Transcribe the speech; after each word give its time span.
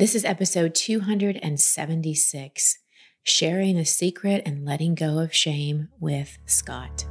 This 0.00 0.14
is 0.14 0.24
episode 0.24 0.74
276 0.74 2.78
Sharing 3.22 3.76
a 3.76 3.84
Secret 3.84 4.42
and 4.46 4.64
Letting 4.64 4.94
Go 4.94 5.18
of 5.18 5.34
Shame 5.34 5.90
with 6.00 6.38
Scott. 6.46 7.04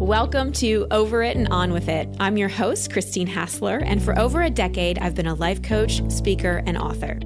Welcome 0.00 0.50
to 0.54 0.88
Over 0.90 1.22
It 1.22 1.36
and 1.36 1.46
On 1.50 1.72
With 1.72 1.88
It. 1.88 2.08
I'm 2.18 2.36
your 2.36 2.48
host, 2.48 2.92
Christine 2.92 3.28
Hassler, 3.28 3.78
and 3.78 4.02
for 4.02 4.18
over 4.18 4.42
a 4.42 4.50
decade, 4.50 4.98
I've 4.98 5.14
been 5.14 5.28
a 5.28 5.34
life 5.34 5.62
coach, 5.62 6.02
speaker, 6.10 6.64
and 6.66 6.76
author. 6.76 7.20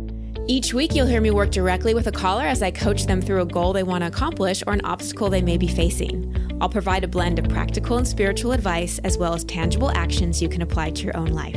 Each 0.46 0.74
week, 0.74 0.94
you'll 0.94 1.06
hear 1.06 1.22
me 1.22 1.30
work 1.30 1.50
directly 1.50 1.94
with 1.94 2.06
a 2.06 2.12
caller 2.12 2.44
as 2.44 2.62
I 2.62 2.70
coach 2.70 3.06
them 3.06 3.22
through 3.22 3.40
a 3.40 3.46
goal 3.46 3.72
they 3.72 3.82
want 3.82 4.02
to 4.02 4.08
accomplish 4.08 4.62
or 4.66 4.74
an 4.74 4.84
obstacle 4.84 5.30
they 5.30 5.40
may 5.40 5.56
be 5.56 5.68
facing. 5.68 6.58
I'll 6.60 6.68
provide 6.68 7.02
a 7.02 7.08
blend 7.08 7.38
of 7.38 7.48
practical 7.48 7.96
and 7.96 8.06
spiritual 8.06 8.52
advice 8.52 8.98
as 9.04 9.16
well 9.16 9.32
as 9.32 9.44
tangible 9.44 9.90
actions 9.92 10.42
you 10.42 10.50
can 10.50 10.60
apply 10.60 10.90
to 10.90 11.04
your 11.04 11.16
own 11.16 11.28
life. 11.28 11.56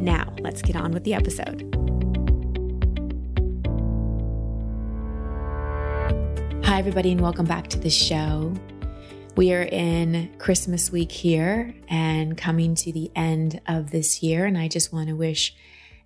Now, 0.00 0.34
let's 0.40 0.62
get 0.62 0.74
on 0.74 0.90
with 0.90 1.04
the 1.04 1.14
episode. 1.14 1.71
Hi, 6.72 6.78
everybody, 6.78 7.12
and 7.12 7.20
welcome 7.20 7.44
back 7.44 7.68
to 7.68 7.78
the 7.78 7.90
show. 7.90 8.54
We 9.36 9.52
are 9.52 9.64
in 9.64 10.32
Christmas 10.38 10.90
week 10.90 11.12
here 11.12 11.74
and 11.86 12.34
coming 12.34 12.74
to 12.76 12.90
the 12.90 13.10
end 13.14 13.60
of 13.66 13.90
this 13.90 14.22
year. 14.22 14.46
And 14.46 14.56
I 14.56 14.68
just 14.68 14.90
want 14.90 15.10
to 15.10 15.14
wish 15.14 15.54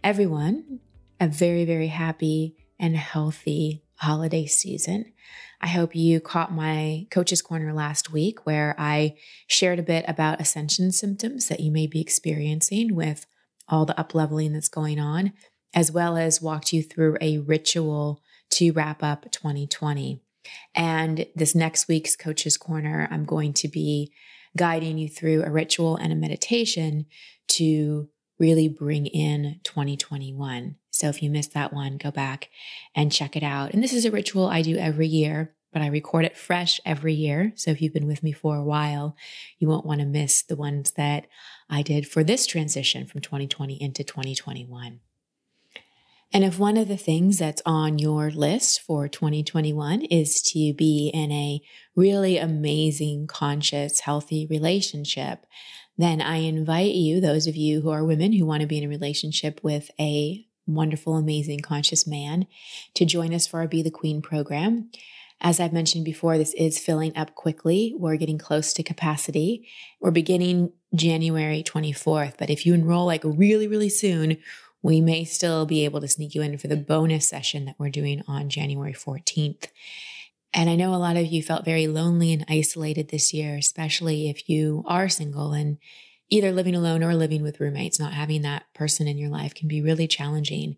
everyone 0.03 0.81
a 1.21 1.29
very, 1.29 1.65
very 1.65 1.87
happy 1.87 2.57
and 2.81 2.97
healthy 2.97 3.85
holiday 3.99 4.47
season. 4.47 5.13
I 5.61 5.69
hope 5.69 5.95
you 5.95 6.19
caught 6.19 6.53
my 6.53 7.07
coach's 7.13 7.43
corner 7.43 7.73
last 7.73 8.11
week 8.11 8.45
where 8.45 8.75
I 8.77 9.15
shared 9.47 9.79
a 9.79 9.85
bit 9.85 10.05
about 10.09 10.41
ascension 10.41 10.91
symptoms 10.91 11.47
that 11.47 11.61
you 11.61 11.71
may 11.71 11.87
be 11.87 12.01
experiencing 12.01 12.97
with 12.97 13.25
all 13.69 13.87
the 13.87 13.95
upleveling 13.95 14.55
that's 14.55 14.69
going 14.69 14.99
on, 14.99 15.33
as 15.73 15.93
well 15.93 16.17
as 16.17 16.43
walked 16.43 16.73
you 16.73 16.83
through 16.83 17.19
a 17.21 17.39
ritual 17.39 18.21
to 18.51 18.73
wrap 18.73 19.05
up 19.05 19.31
2020. 19.31 20.25
And 20.75 21.27
this 21.35 21.55
next 21.55 21.89
week's 21.89 22.17
Coach's 22.17 22.57
Corner, 22.57 23.09
I'm 23.11 23.25
going 23.25 23.53
to 23.55 23.69
be 23.69 24.13
guiding 24.57 24.99
you 24.99 25.09
through 25.09 25.43
a 25.43 25.51
ritual 25.51 25.97
and 25.97 26.13
a 26.13 26.17
meditation 26.17 27.07
to 27.49 28.09
really 28.39 28.69
bring 28.69 29.07
in 29.07 29.61
2021. 29.65 30.77
So 30.91 31.09
if 31.09 31.23
you 31.23 31.31
missed 31.31 31.55
that 31.55 31.73
one, 31.73 31.97
go 31.97 32.11
back 32.11 32.49
and 32.95 33.13
check 33.13 33.37
it 33.37 33.43
out. 33.43 33.73
And 33.73 33.83
this 33.83 33.93
is 33.93 34.05
a 34.05 34.11
ritual 34.11 34.47
I 34.47 34.63
do 34.63 34.77
every 34.77 35.07
year, 35.07 35.55
but 35.73 35.83
I 35.83 35.89
record 35.89 36.25
it 36.25 36.37
fresh 36.37 36.81
every 36.85 37.15
year. 37.15 37.53
So 37.57 37.71
if 37.71 37.81
you've 37.81 37.93
been 37.93 38.07
with 38.07 38.23
me 38.23 38.33
for 38.33 38.57
a 38.57 38.65
while, 38.65 39.17
you 39.59 39.69
won't 39.69 39.87
want 39.87 40.01
to 40.01 40.07
miss 40.07 40.43
the 40.43 40.57
ones 40.57 40.93
that 40.93 41.27
I 41.69 41.83
did 41.83 42.09
for 42.09 42.25
this 42.25 42.47
transition 42.47 43.07
from 43.07 43.21
2020 43.21 43.81
into 43.81 44.05
2021. 44.05 45.01
And 46.33 46.45
if 46.45 46.59
one 46.59 46.77
of 46.77 46.89
the 46.89 46.97
things 46.97 47.39
that's 47.39 47.63
on 47.65 47.99
your 47.99 48.31
list 48.31 48.81
for 48.81 49.09
2021 49.09 50.03
is 50.03 50.43
to 50.53 50.75
be 50.75 51.11
in 51.15 51.31
a 51.33 51.61
really 51.95 52.37
amazing, 52.37 53.27
conscious, 53.27 54.01
healthy 54.01 54.47
relationship, 54.51 55.47
then 55.97 56.21
I 56.21 56.39
invite 56.39 56.95
you, 56.95 57.21
those 57.21 57.47
of 57.47 57.57
you 57.57 57.81
who 57.81 57.91
are 57.91 58.05
women 58.05 58.33
who 58.33 58.45
want 58.45 58.61
to 58.61 58.67
be 58.67 58.79
in 58.79 58.85
a 58.85 58.89
relationship 58.89 59.61
with 59.63 59.91
a 59.99 60.47
wonderful, 60.67 61.17
amazing, 61.17 61.61
conscious 61.61 62.07
man, 62.07 62.47
to 62.95 63.05
join 63.05 63.33
us 63.33 63.47
for 63.47 63.61
our 63.61 63.69
Be 63.69 63.83
the 63.83 63.91
Queen 63.91 64.21
program. 64.21 64.91
As 65.41 65.61
I've 65.61 65.73
mentioned 65.73 66.05
before, 66.05 66.39
this 66.39 66.55
is 66.55 66.79
filling 66.79 67.17
up 67.17 67.35
quickly. 67.35 67.95
We're 67.97 68.17
getting 68.17 68.39
close 68.39 68.73
to 68.73 68.83
capacity. 68.83 69.69
We're 70.01 70.11
beginning 70.11 70.73
January 70.95 71.63
24th, 71.63 72.35
but 72.39 72.51
if 72.51 72.65
you 72.65 72.75
enroll 72.75 73.07
like 73.07 73.23
really, 73.23 73.69
really 73.69 73.91
soon, 73.91 74.39
we 74.83 75.01
may 75.01 75.25
still 75.25 75.67
be 75.67 75.85
able 75.85 76.01
to 76.01 76.09
sneak 76.09 76.35
you 76.35 76.43
in 76.43 76.59
for 76.59 76.69
the 76.69 76.77
bonus 76.77 77.29
session 77.29 77.65
that 77.65 77.77
we're 77.79 77.91
doing 77.91 78.23
on 78.29 78.49
January 78.49 78.93
14th. 78.93 79.67
And 80.55 80.71
I 80.71 80.77
know 80.77 80.95
a 80.95 80.97
lot 80.97 81.17
of 81.17 81.27
you 81.27 81.43
felt 81.43 81.65
very 81.65 81.87
lonely 81.87 82.33
and 82.33 82.45
isolated 82.49 83.09
this 83.09 83.35
year, 83.35 83.57
especially 83.57 84.31
if 84.31 84.49
you 84.49 84.85
are 84.87 85.09
single 85.09 85.53
and 85.53 85.79
either 86.29 86.51
living 86.51 86.75
alone 86.75 87.05
or 87.05 87.15
living 87.15 87.43
with 87.43 87.61
roommates. 87.61 88.01
Not 88.01 88.13
having 88.13 88.43
that 88.43 88.65
person 88.75 89.07
in 89.07 89.19
your 89.19 89.29
life 89.29 89.55
can 89.55 89.69
be 89.69 89.83
really 89.83 90.09
challenging. 90.09 90.77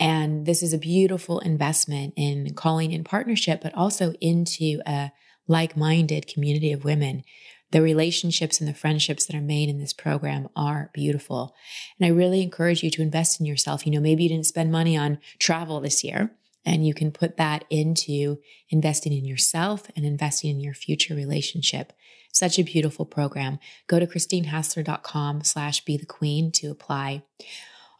And 0.00 0.46
this 0.46 0.62
is 0.62 0.72
a 0.72 0.78
beautiful 0.78 1.40
investment 1.40 2.14
in 2.16 2.54
calling 2.54 2.92
in 2.92 3.04
partnership, 3.04 3.60
but 3.62 3.74
also 3.74 4.14
into 4.20 4.80
a 4.86 5.12
like 5.46 5.76
minded 5.76 6.26
community 6.26 6.72
of 6.72 6.84
women 6.84 7.24
the 7.70 7.82
relationships 7.82 8.60
and 8.60 8.68
the 8.68 8.74
friendships 8.74 9.26
that 9.26 9.36
are 9.36 9.42
made 9.42 9.68
in 9.68 9.78
this 9.78 9.92
program 9.92 10.48
are 10.56 10.90
beautiful. 10.94 11.54
And 11.98 12.06
I 12.06 12.10
really 12.10 12.42
encourage 12.42 12.82
you 12.82 12.90
to 12.90 13.02
invest 13.02 13.40
in 13.40 13.46
yourself. 13.46 13.86
You 13.86 13.92
know, 13.92 14.00
maybe 14.00 14.22
you 14.22 14.28
didn't 14.28 14.46
spend 14.46 14.72
money 14.72 14.96
on 14.96 15.18
travel 15.38 15.80
this 15.80 16.02
year 16.02 16.32
and 16.64 16.86
you 16.86 16.94
can 16.94 17.10
put 17.10 17.36
that 17.36 17.64
into 17.70 18.38
investing 18.70 19.12
in 19.12 19.24
yourself 19.24 19.90
and 19.96 20.04
investing 20.04 20.50
in 20.50 20.60
your 20.60 20.74
future 20.74 21.14
relationship. 21.14 21.92
Such 22.32 22.58
a 22.58 22.62
beautiful 22.62 23.04
program. 23.04 23.58
Go 23.86 23.98
to 23.98 24.06
christinehassler.com 24.06 25.44
slash 25.44 25.84
be 25.84 25.96
the 25.96 26.06
queen 26.06 26.52
to 26.52 26.70
apply. 26.70 27.22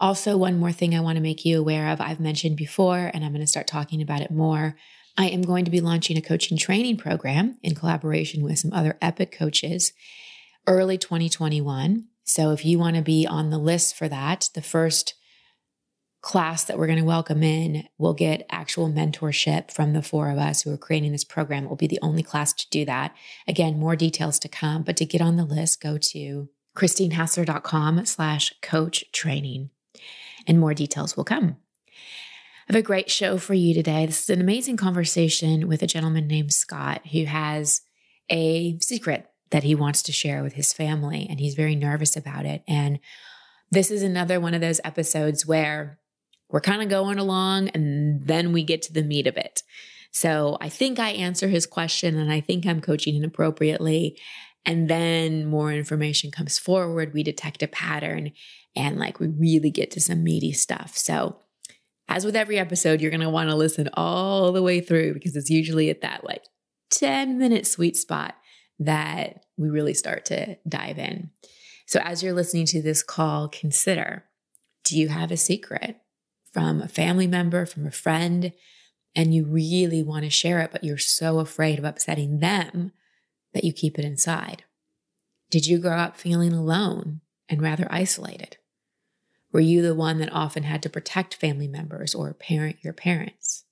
Also, 0.00 0.36
one 0.36 0.58
more 0.58 0.70
thing 0.70 0.94
I 0.94 1.00
want 1.00 1.16
to 1.16 1.22
make 1.22 1.44
you 1.44 1.58
aware 1.58 1.88
of, 1.88 2.00
I've 2.00 2.20
mentioned 2.20 2.56
before, 2.56 3.10
and 3.12 3.24
I'm 3.24 3.32
going 3.32 3.40
to 3.40 3.48
start 3.48 3.66
talking 3.66 4.00
about 4.00 4.20
it 4.20 4.30
more 4.30 4.76
I 5.18 5.26
am 5.26 5.42
going 5.42 5.64
to 5.64 5.70
be 5.70 5.80
launching 5.80 6.16
a 6.16 6.22
coaching 6.22 6.56
training 6.56 6.96
program 6.96 7.58
in 7.60 7.74
collaboration 7.74 8.44
with 8.44 8.60
some 8.60 8.72
other 8.72 8.96
epic 9.02 9.32
coaches 9.32 9.92
early 10.68 10.96
2021. 10.96 12.06
So 12.22 12.52
if 12.52 12.64
you 12.64 12.78
want 12.78 12.94
to 12.94 13.02
be 13.02 13.26
on 13.26 13.50
the 13.50 13.58
list 13.58 13.96
for 13.96 14.08
that, 14.08 14.48
the 14.54 14.62
first 14.62 15.14
class 16.20 16.64
that 16.64 16.78
we're 16.78 16.86
going 16.86 17.00
to 17.00 17.04
welcome 17.04 17.42
in 17.42 17.88
will 17.98 18.14
get 18.14 18.46
actual 18.48 18.88
mentorship 18.88 19.72
from 19.72 19.92
the 19.92 20.02
four 20.02 20.30
of 20.30 20.38
us 20.38 20.62
who 20.62 20.72
are 20.72 20.78
creating 20.78 21.10
this 21.10 21.24
program. 21.24 21.64
It 21.64 21.68
will 21.68 21.76
be 21.76 21.88
the 21.88 21.98
only 22.00 22.22
class 22.22 22.52
to 22.52 22.70
do 22.70 22.84
that. 22.84 23.12
Again, 23.48 23.76
more 23.76 23.96
details 23.96 24.38
to 24.40 24.48
come, 24.48 24.84
but 24.84 24.96
to 24.98 25.04
get 25.04 25.20
on 25.20 25.36
the 25.36 25.44
list, 25.44 25.82
go 25.82 25.98
to 25.98 26.48
christinehassler.com 26.76 28.06
slash 28.06 28.54
coach 28.62 29.04
training 29.10 29.70
and 30.46 30.60
more 30.60 30.74
details 30.74 31.16
will 31.16 31.24
come. 31.24 31.56
Have 32.68 32.76
a 32.76 32.82
great 32.82 33.10
show 33.10 33.38
for 33.38 33.54
you 33.54 33.72
today. 33.72 34.04
This 34.04 34.24
is 34.24 34.28
an 34.28 34.42
amazing 34.42 34.76
conversation 34.76 35.68
with 35.68 35.82
a 35.82 35.86
gentleman 35.86 36.26
named 36.26 36.52
Scott 36.52 37.00
who 37.10 37.24
has 37.24 37.80
a 38.30 38.78
secret 38.80 39.26
that 39.48 39.62
he 39.62 39.74
wants 39.74 40.02
to 40.02 40.12
share 40.12 40.42
with 40.42 40.52
his 40.52 40.74
family, 40.74 41.26
and 41.30 41.40
he's 41.40 41.54
very 41.54 41.74
nervous 41.74 42.14
about 42.14 42.44
it. 42.44 42.62
And 42.68 43.00
this 43.70 43.90
is 43.90 44.02
another 44.02 44.38
one 44.38 44.52
of 44.52 44.60
those 44.60 44.82
episodes 44.84 45.46
where 45.46 45.98
we're 46.50 46.60
kind 46.60 46.82
of 46.82 46.90
going 46.90 47.18
along 47.18 47.70
and 47.70 48.26
then 48.26 48.52
we 48.52 48.64
get 48.64 48.82
to 48.82 48.92
the 48.92 49.02
meat 49.02 49.26
of 49.26 49.38
it. 49.38 49.62
So 50.10 50.58
I 50.60 50.68
think 50.68 50.98
I 50.98 51.12
answer 51.12 51.48
his 51.48 51.64
question 51.64 52.18
and 52.18 52.30
I 52.30 52.42
think 52.42 52.66
I'm 52.66 52.82
coaching 52.82 53.16
inappropriately. 53.16 54.18
And 54.66 54.90
then 54.90 55.46
more 55.46 55.72
information 55.72 56.30
comes 56.30 56.58
forward. 56.58 57.14
We 57.14 57.22
detect 57.22 57.62
a 57.62 57.68
pattern 57.68 58.32
and 58.76 58.98
like 58.98 59.20
we 59.20 59.28
really 59.28 59.70
get 59.70 59.90
to 59.92 60.02
some 60.02 60.22
meaty 60.22 60.52
stuff. 60.52 60.98
So 60.98 61.38
as 62.08 62.24
with 62.24 62.36
every 62.36 62.58
episode, 62.58 63.00
you're 63.00 63.10
going 63.10 63.20
to 63.20 63.28
want 63.28 63.50
to 63.50 63.56
listen 63.56 63.88
all 63.94 64.52
the 64.52 64.62
way 64.62 64.80
through 64.80 65.14
because 65.14 65.36
it's 65.36 65.50
usually 65.50 65.90
at 65.90 66.00
that 66.00 66.24
like 66.24 66.44
10 66.90 67.38
minute 67.38 67.66
sweet 67.66 67.96
spot 67.96 68.34
that 68.78 69.44
we 69.56 69.68
really 69.68 69.94
start 69.94 70.24
to 70.26 70.56
dive 70.66 70.98
in. 70.98 71.30
So, 71.86 72.00
as 72.00 72.22
you're 72.22 72.32
listening 72.32 72.66
to 72.66 72.82
this 72.82 73.02
call, 73.02 73.48
consider 73.48 74.24
do 74.84 74.98
you 74.98 75.08
have 75.08 75.30
a 75.30 75.36
secret 75.36 75.96
from 76.52 76.80
a 76.80 76.88
family 76.88 77.26
member, 77.26 77.66
from 77.66 77.86
a 77.86 77.90
friend, 77.90 78.52
and 79.14 79.34
you 79.34 79.44
really 79.44 80.02
want 80.02 80.24
to 80.24 80.30
share 80.30 80.60
it, 80.60 80.70
but 80.72 80.84
you're 80.84 80.98
so 80.98 81.40
afraid 81.40 81.78
of 81.78 81.84
upsetting 81.84 82.38
them 82.38 82.92
that 83.52 83.64
you 83.64 83.72
keep 83.72 83.98
it 83.98 84.04
inside? 84.04 84.64
Did 85.50 85.66
you 85.66 85.78
grow 85.78 85.96
up 85.96 86.16
feeling 86.16 86.52
alone 86.52 87.20
and 87.48 87.60
rather 87.60 87.86
isolated? 87.90 88.58
Were 89.52 89.60
you 89.60 89.82
the 89.82 89.94
one 89.94 90.18
that 90.18 90.32
often 90.32 90.64
had 90.64 90.82
to 90.82 90.90
protect 90.90 91.34
family 91.34 91.68
members 91.68 92.14
or 92.14 92.32
parent 92.34 92.76
your 92.82 92.92
parents? 92.92 93.64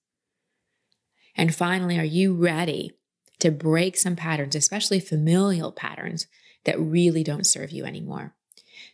And 1.36 1.54
finally, 1.54 1.98
are 1.98 2.04
you 2.04 2.34
ready 2.34 2.92
to 3.40 3.50
break 3.50 3.96
some 3.96 4.16
patterns, 4.16 4.54
especially 4.54 5.00
familial 5.00 5.70
patterns 5.70 6.26
that 6.64 6.80
really 6.80 7.22
don't 7.22 7.46
serve 7.46 7.70
you 7.70 7.84
anymore? 7.84 8.34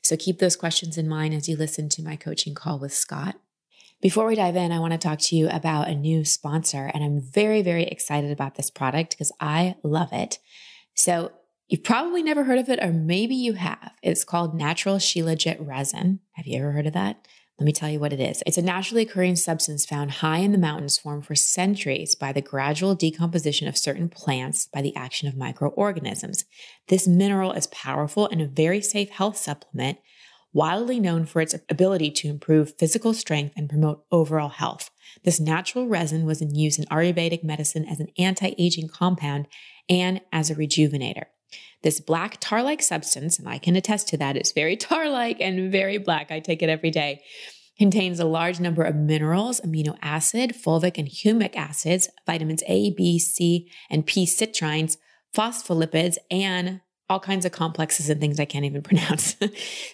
So 0.03 0.17
keep 0.17 0.39
those 0.39 0.57
questions 0.57 0.99
in 0.99 1.09
mind 1.09 1.35
as 1.35 1.49
you 1.49 1.57
listen 1.57 1.89
to 1.91 2.03
my 2.03 2.17
coaching 2.17 2.55
call 2.55 2.79
with 2.79 2.93
Scott. 2.93 3.37
Before 4.01 4.27
we 4.27 4.35
dive 4.35 4.57
in, 4.57 4.73
I 4.73 4.81
want 4.81 4.93
to 4.93 4.99
talk 4.99 5.21
to 5.21 5.37
you 5.37 5.49
about 5.49 5.89
a 5.89 5.95
new 5.95 6.25
sponsor, 6.25 6.91
and 6.93 7.05
I'm 7.05 7.21
very, 7.21 7.63
very 7.63 7.85
excited 7.85 8.33
about 8.33 8.57
this 8.57 8.69
product 8.69 9.11
because 9.11 9.31
I 9.39 9.77
love 9.85 10.13
it. 10.13 10.41
So 10.95 11.31
You've 11.73 11.85
probably 11.85 12.23
never 12.23 12.45
heard 12.45 12.59
of 12.59 12.69
it, 12.69 12.85
or 12.85 12.93
maybe 12.93 13.35
you 13.35 13.55
have. 13.55 13.95
It's 14.03 14.25
called 14.25 14.55
natural 14.55 14.97
shilajit 14.97 15.57
resin. 15.59 16.21
Have 16.33 16.47
you 16.47 16.59
ever 16.59 16.73
heard 16.73 16.87
of 16.87 16.93
that? 16.93 17.27
Let 17.59 17.65
me 17.65 17.73
tell 17.73 17.89
you 17.89 17.99
what 17.99 18.13
it 18.13 18.21
is. 18.21 18.43
It's 18.47 18.59
a 18.59 18.63
naturally 18.63 19.05
occurring 19.05 19.37
substance 19.37 19.87
found 19.87 20.11
high 20.11 20.41
in 20.41 20.53
the 20.53 20.59
mountains, 20.59 20.99
formed 20.99 21.25
for 21.25 21.35
centuries 21.35 22.15
by 22.15 22.31
the 22.31 22.43
gradual 22.43 22.95
decomposition 22.95 23.69
of 23.69 23.79
certain 23.79 24.11
plants 24.11 24.67
by 24.67 24.83
the 24.83 24.95
action 24.95 25.29
of 25.29 25.35
microorganisms. 25.35 26.45
This 26.89 27.09
mineral 27.09 27.53
is 27.53 27.69
powerful 27.69 28.29
and 28.29 28.43
a 28.43 28.47
very 28.47 28.83
safe 28.83 29.09
health 29.09 29.39
supplement 29.39 29.97
widely 30.53 31.01
known 31.01 31.25
for 31.25 31.41
its 31.41 31.55
ability 31.71 32.11
to 32.11 32.29
improve 32.29 32.75
physical 32.79 33.15
strength 33.15 33.55
and 33.57 33.71
promote 33.71 34.05
overall 34.13 34.51
health. 34.51 34.91
This 35.25 35.41
natural 35.41 35.89
resin 35.89 36.27
was 36.27 36.43
in 36.43 36.55
use 36.55 36.79
in 36.79 36.85
Ayurvedic 36.91 37.43
medicine 37.43 37.87
as 37.87 37.99
an 37.99 38.09
anti 38.19 38.55
aging 38.59 38.89
compound 38.89 39.49
and 39.89 40.21
as 40.31 40.51
a 40.51 40.55
rejuvenator. 40.55 41.25
This 41.83 42.01
black 42.01 42.39
tar 42.41 42.63
like 42.63 42.83
substance, 42.83 43.39
and 43.39 43.49
I 43.49 43.59
can 43.59 43.77
attest 43.77 44.09
to 44.09 44.17
that, 44.19 44.37
it's 44.37 44.53
very 44.53 44.77
tar 44.89 45.09
like 45.09 45.41
and 45.41 45.71
very 45.71 45.99
black. 45.99 46.31
I 46.31 46.41
take 46.41 46.63
it 46.63 46.69
every 46.69 46.91
day. 46.91 47.23
Contains 47.79 48.21
a 48.21 48.27
large 48.27 48.61
number 48.61 48.83
of 48.83 48.95
minerals, 48.95 49.61
amino 49.63 49.97
acid, 50.03 50.55
fulvic 50.55 50.99
and 50.99 51.09
humic 51.09 51.57
acids, 51.57 52.09
vitamins 52.27 52.63
A, 52.69 52.91
B, 52.91 53.19
C, 53.19 53.71
and 53.91 54.07
P 54.07 54.27
citrines, 54.27 54.99
phospholipids, 55.35 56.17
and 56.31 56.81
all 57.09 57.21
kinds 57.21 57.45
of 57.45 57.53
complexes 57.53 58.09
and 58.09 58.21
things 58.21 58.41
I 58.41 58.45
can't 58.45 58.65
even 58.65 58.83
pronounce. 58.91 59.37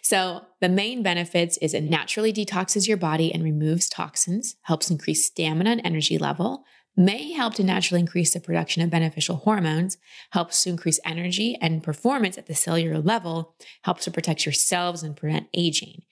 so, 0.02 0.42
the 0.60 0.68
main 0.68 1.02
benefits 1.02 1.56
is 1.58 1.74
it 1.74 1.84
naturally 1.84 2.32
detoxes 2.32 2.88
your 2.88 2.96
body 2.96 3.32
and 3.32 3.42
removes 3.42 3.88
toxins, 3.88 4.56
helps 4.62 4.90
increase 4.90 5.26
stamina 5.26 5.70
and 5.70 5.80
energy 5.84 6.18
level, 6.18 6.64
may 6.98 7.30
help 7.32 7.54
to 7.54 7.62
naturally 7.62 8.00
increase 8.00 8.34
the 8.34 8.40
production 8.40 8.82
of 8.82 8.90
beneficial 8.90 9.36
hormones, 9.36 9.96
helps 10.32 10.64
to 10.64 10.70
increase 10.70 10.98
energy 11.04 11.56
and 11.60 11.82
performance 11.82 12.36
at 12.36 12.46
the 12.46 12.54
cellular 12.56 12.98
level, 12.98 13.54
helps 13.82 14.04
to 14.04 14.10
protect 14.10 14.44
your 14.44 14.52
cells 14.52 15.04
and 15.04 15.16
prevent 15.16 15.46
aging. 15.54 16.02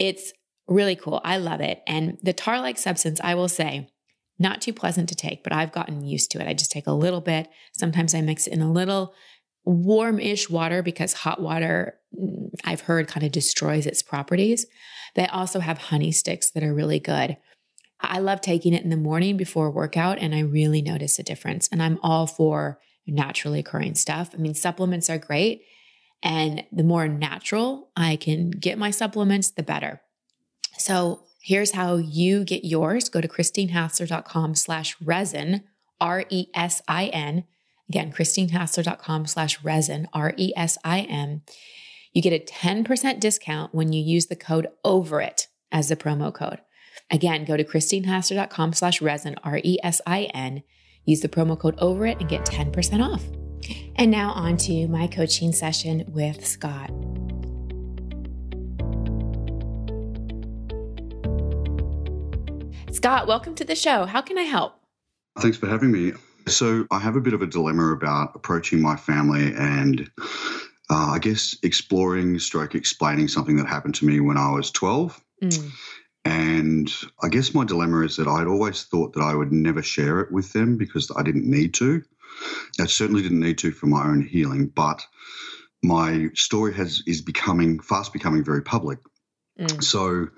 It's 0.00 0.32
really 0.66 0.96
cool. 0.96 1.20
I 1.24 1.36
love 1.36 1.60
it. 1.60 1.80
And 1.86 2.18
the 2.24 2.32
tar 2.32 2.60
like 2.60 2.76
substance, 2.76 3.20
I 3.22 3.36
will 3.36 3.48
say, 3.48 3.88
not 4.36 4.60
too 4.60 4.72
pleasant 4.72 5.08
to 5.10 5.14
take, 5.14 5.44
but 5.44 5.52
I've 5.52 5.72
gotten 5.72 6.04
used 6.04 6.32
to 6.32 6.40
it. 6.40 6.48
I 6.48 6.54
just 6.54 6.72
take 6.72 6.88
a 6.88 6.92
little 6.92 7.20
bit. 7.20 7.48
Sometimes 7.72 8.12
I 8.12 8.20
mix 8.20 8.48
it 8.48 8.52
in 8.52 8.60
a 8.60 8.72
little 8.72 9.14
warm-ish 9.64 10.50
water 10.50 10.82
because 10.82 11.12
hot 11.12 11.40
water 11.40 11.98
mm, 12.18 12.48
I've 12.64 12.82
heard 12.82 13.06
kind 13.06 13.24
of 13.24 13.30
destroys 13.30 13.86
its 13.86 14.02
properties. 14.02 14.66
They 15.14 15.28
also 15.28 15.60
have 15.60 15.78
honey 15.78 16.10
sticks 16.10 16.50
that 16.50 16.64
are 16.64 16.74
really 16.74 16.98
good. 16.98 17.36
I 18.00 18.18
love 18.18 18.40
taking 18.40 18.74
it 18.74 18.84
in 18.84 18.90
the 18.90 18.96
morning 18.96 19.36
before 19.36 19.66
a 19.66 19.70
workout 19.70 20.18
and 20.18 20.34
I 20.34 20.40
really 20.40 20.82
notice 20.82 21.18
a 21.18 21.22
difference. 21.22 21.68
And 21.68 21.82
I'm 21.82 21.98
all 22.02 22.26
for 22.26 22.78
naturally 23.06 23.60
occurring 23.60 23.94
stuff. 23.94 24.30
I 24.34 24.36
mean, 24.36 24.54
supplements 24.54 25.08
are 25.08 25.18
great. 25.18 25.62
And 26.22 26.64
the 26.72 26.82
more 26.82 27.08
natural 27.08 27.90
I 27.96 28.16
can 28.16 28.50
get 28.50 28.78
my 28.78 28.90
supplements, 28.90 29.50
the 29.50 29.62
better. 29.62 30.02
So 30.78 31.22
here's 31.40 31.72
how 31.72 31.96
you 31.96 32.44
get 32.44 32.64
yours. 32.64 33.08
Go 33.08 33.20
to 33.20 33.28
christinehassler.com 33.28 34.54
slash 34.54 34.96
resin, 35.00 35.62
R-E-S-I-N. 36.00 37.44
Again, 37.88 38.12
christinehassler.com 38.12 39.26
slash 39.26 39.62
resin, 39.62 40.08
R 40.12 40.34
S 40.56 40.76
I 40.84 41.00
M. 41.02 41.42
You 42.12 42.22
get 42.22 42.32
a 42.32 42.44
10% 42.44 43.20
discount 43.20 43.74
when 43.74 43.92
you 43.92 44.02
use 44.02 44.26
the 44.26 44.36
code 44.36 44.68
over 44.84 45.20
it 45.20 45.46
as 45.70 45.88
the 45.88 45.96
promo 45.96 46.34
code. 46.34 46.60
Again, 47.10 47.44
go 47.44 47.56
to 47.56 47.64
christinehassler.com 47.64 48.72
slash 48.72 49.00
resin, 49.00 49.36
R 49.44 49.60
E 49.62 49.78
S 49.82 50.00
I 50.06 50.24
N. 50.34 50.62
Use 51.04 51.20
the 51.20 51.28
promo 51.28 51.58
code 51.58 51.76
over 51.78 52.04
it 52.04 52.18
and 52.18 52.28
get 52.28 52.44
10% 52.44 53.02
off. 53.02 53.22
And 53.94 54.10
now 54.10 54.32
on 54.32 54.56
to 54.58 54.88
my 54.88 55.06
coaching 55.06 55.52
session 55.52 56.04
with 56.08 56.44
Scott. 56.44 56.90
Scott, 62.92 63.28
welcome 63.28 63.54
to 63.54 63.64
the 63.64 63.76
show. 63.76 64.04
How 64.04 64.20
can 64.20 64.36
I 64.36 64.42
help? 64.42 64.74
Thanks 65.38 65.56
for 65.56 65.68
having 65.68 65.92
me. 65.92 66.12
So 66.48 66.86
I 66.90 66.98
have 66.98 67.14
a 67.14 67.20
bit 67.20 67.34
of 67.34 67.42
a 67.42 67.46
dilemma 67.46 67.92
about 67.92 68.32
approaching 68.34 68.80
my 68.80 68.96
family 68.96 69.52
and 69.56 70.10
uh, 70.90 71.10
I 71.12 71.18
guess 71.20 71.56
exploring, 71.62 72.38
stroke 72.40 72.74
explaining 72.74 73.28
something 73.28 73.56
that 73.56 73.66
happened 73.66 73.94
to 73.96 74.06
me 74.06 74.18
when 74.20 74.36
I 74.36 74.50
was 74.50 74.70
12. 74.70 75.20
Mm. 75.42 75.70
And 76.26 76.92
I 77.22 77.28
guess 77.28 77.54
my 77.54 77.64
dilemma 77.64 78.00
is 78.00 78.16
that 78.16 78.26
I'd 78.26 78.48
always 78.48 78.82
thought 78.82 79.12
that 79.12 79.22
I 79.22 79.32
would 79.32 79.52
never 79.52 79.80
share 79.80 80.20
it 80.20 80.32
with 80.32 80.52
them 80.52 80.76
because 80.76 81.10
I 81.16 81.22
didn't 81.22 81.48
need 81.48 81.74
to. 81.74 82.02
I 82.80 82.86
certainly 82.86 83.22
didn't 83.22 83.40
need 83.40 83.58
to 83.58 83.70
for 83.70 83.86
my 83.86 84.04
own 84.04 84.26
healing, 84.26 84.66
but 84.66 85.06
my 85.84 86.30
story 86.34 86.74
has 86.74 87.02
is 87.06 87.22
becoming 87.22 87.78
fast 87.78 88.12
becoming 88.12 88.42
very 88.42 88.62
public. 88.62 88.98
Mm. 89.58 89.84
So 89.84 90.28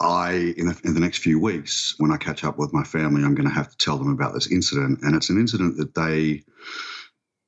I, 0.00 0.54
in 0.56 0.66
the, 0.68 0.80
in 0.84 0.94
the, 0.94 1.00
next 1.00 1.18
few 1.18 1.40
weeks, 1.40 1.96
when 1.98 2.12
I 2.12 2.16
catch 2.16 2.44
up 2.44 2.56
with 2.56 2.72
my 2.72 2.84
family, 2.84 3.24
I'm 3.24 3.34
going 3.34 3.48
to 3.48 3.54
have 3.54 3.70
to 3.70 3.76
tell 3.76 3.98
them 3.98 4.12
about 4.12 4.32
this 4.32 4.50
incident. 4.50 5.00
And 5.02 5.16
it's 5.16 5.28
an 5.28 5.40
incident 5.40 5.76
that 5.78 5.94
they 5.96 6.44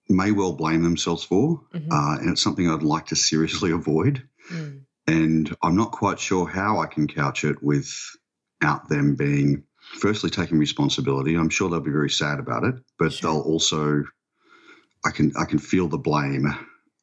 may 0.08 0.32
well 0.32 0.52
blame 0.52 0.82
themselves 0.82 1.22
for. 1.22 1.60
Mm-hmm. 1.72 1.92
Uh, 1.92 2.16
and 2.16 2.30
it's 2.30 2.42
something 2.42 2.68
I'd 2.68 2.82
like 2.82 3.06
to 3.06 3.16
seriously 3.16 3.70
avoid. 3.80 4.26
Mm. 4.52 4.82
And 5.10 5.56
I'm 5.62 5.76
not 5.76 5.90
quite 5.90 6.20
sure 6.20 6.46
how 6.46 6.78
I 6.78 6.86
can 6.86 7.08
couch 7.08 7.44
it 7.44 7.62
without 7.62 8.88
them 8.88 9.16
being, 9.16 9.64
firstly, 9.98 10.30
taking 10.30 10.58
responsibility. 10.58 11.34
I'm 11.34 11.50
sure 11.50 11.68
they'll 11.68 11.80
be 11.80 11.90
very 11.90 12.10
sad 12.10 12.38
about 12.38 12.64
it, 12.64 12.76
but 12.98 13.12
sure. 13.12 13.32
they'll 13.32 13.42
also, 13.42 14.04
I 15.04 15.10
can, 15.10 15.32
I 15.36 15.46
can 15.46 15.58
feel 15.58 15.88
the 15.88 15.98
blame 15.98 16.46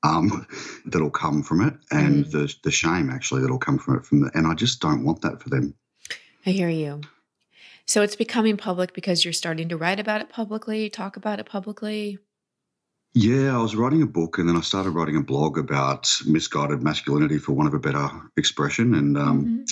um, 0.04 0.48
that'll 0.86 1.10
come 1.10 1.44
from 1.44 1.62
it, 1.62 1.74
and 1.92 2.26
mm. 2.26 2.32
the 2.32 2.56
the 2.64 2.72
shame 2.72 3.10
actually 3.10 3.42
that'll 3.42 3.58
come 3.58 3.78
from 3.78 3.98
it. 3.98 4.06
From 4.06 4.22
the, 4.22 4.32
and 4.34 4.48
I 4.48 4.54
just 4.54 4.80
don't 4.80 5.04
want 5.04 5.22
that 5.22 5.42
for 5.42 5.50
them. 5.50 5.74
I 6.46 6.52
hear 6.52 6.70
you. 6.70 7.02
So 7.86 8.02
it's 8.02 8.16
becoming 8.16 8.58
public 8.58 8.94
because 8.94 9.24
you're 9.24 9.34
starting 9.34 9.70
to 9.70 9.78
write 9.78 10.00
about 10.00 10.22
it 10.22 10.30
publicly, 10.30 10.90
talk 10.90 11.18
about 11.18 11.40
it 11.40 11.46
publicly. 11.46 12.20
Yeah, 13.20 13.58
I 13.58 13.62
was 13.62 13.76
writing 13.76 14.04
a 14.04 14.08
book, 14.08 14.38
and 14.38 14.48
then 14.48 14.56
I 14.56 14.62
started 14.62 14.92
writing 14.92 15.16
a 15.16 15.24
blog 15.24 15.58
about 15.58 16.12
misguided 16.26 16.84
masculinity, 16.84 17.40
for 17.40 17.54
want 17.54 17.68
of 17.68 17.74
a 17.74 17.80
better 17.80 18.10
expression, 18.38 18.94
and. 18.94 19.18
Um, 19.18 19.46
mm-hmm 19.46 19.64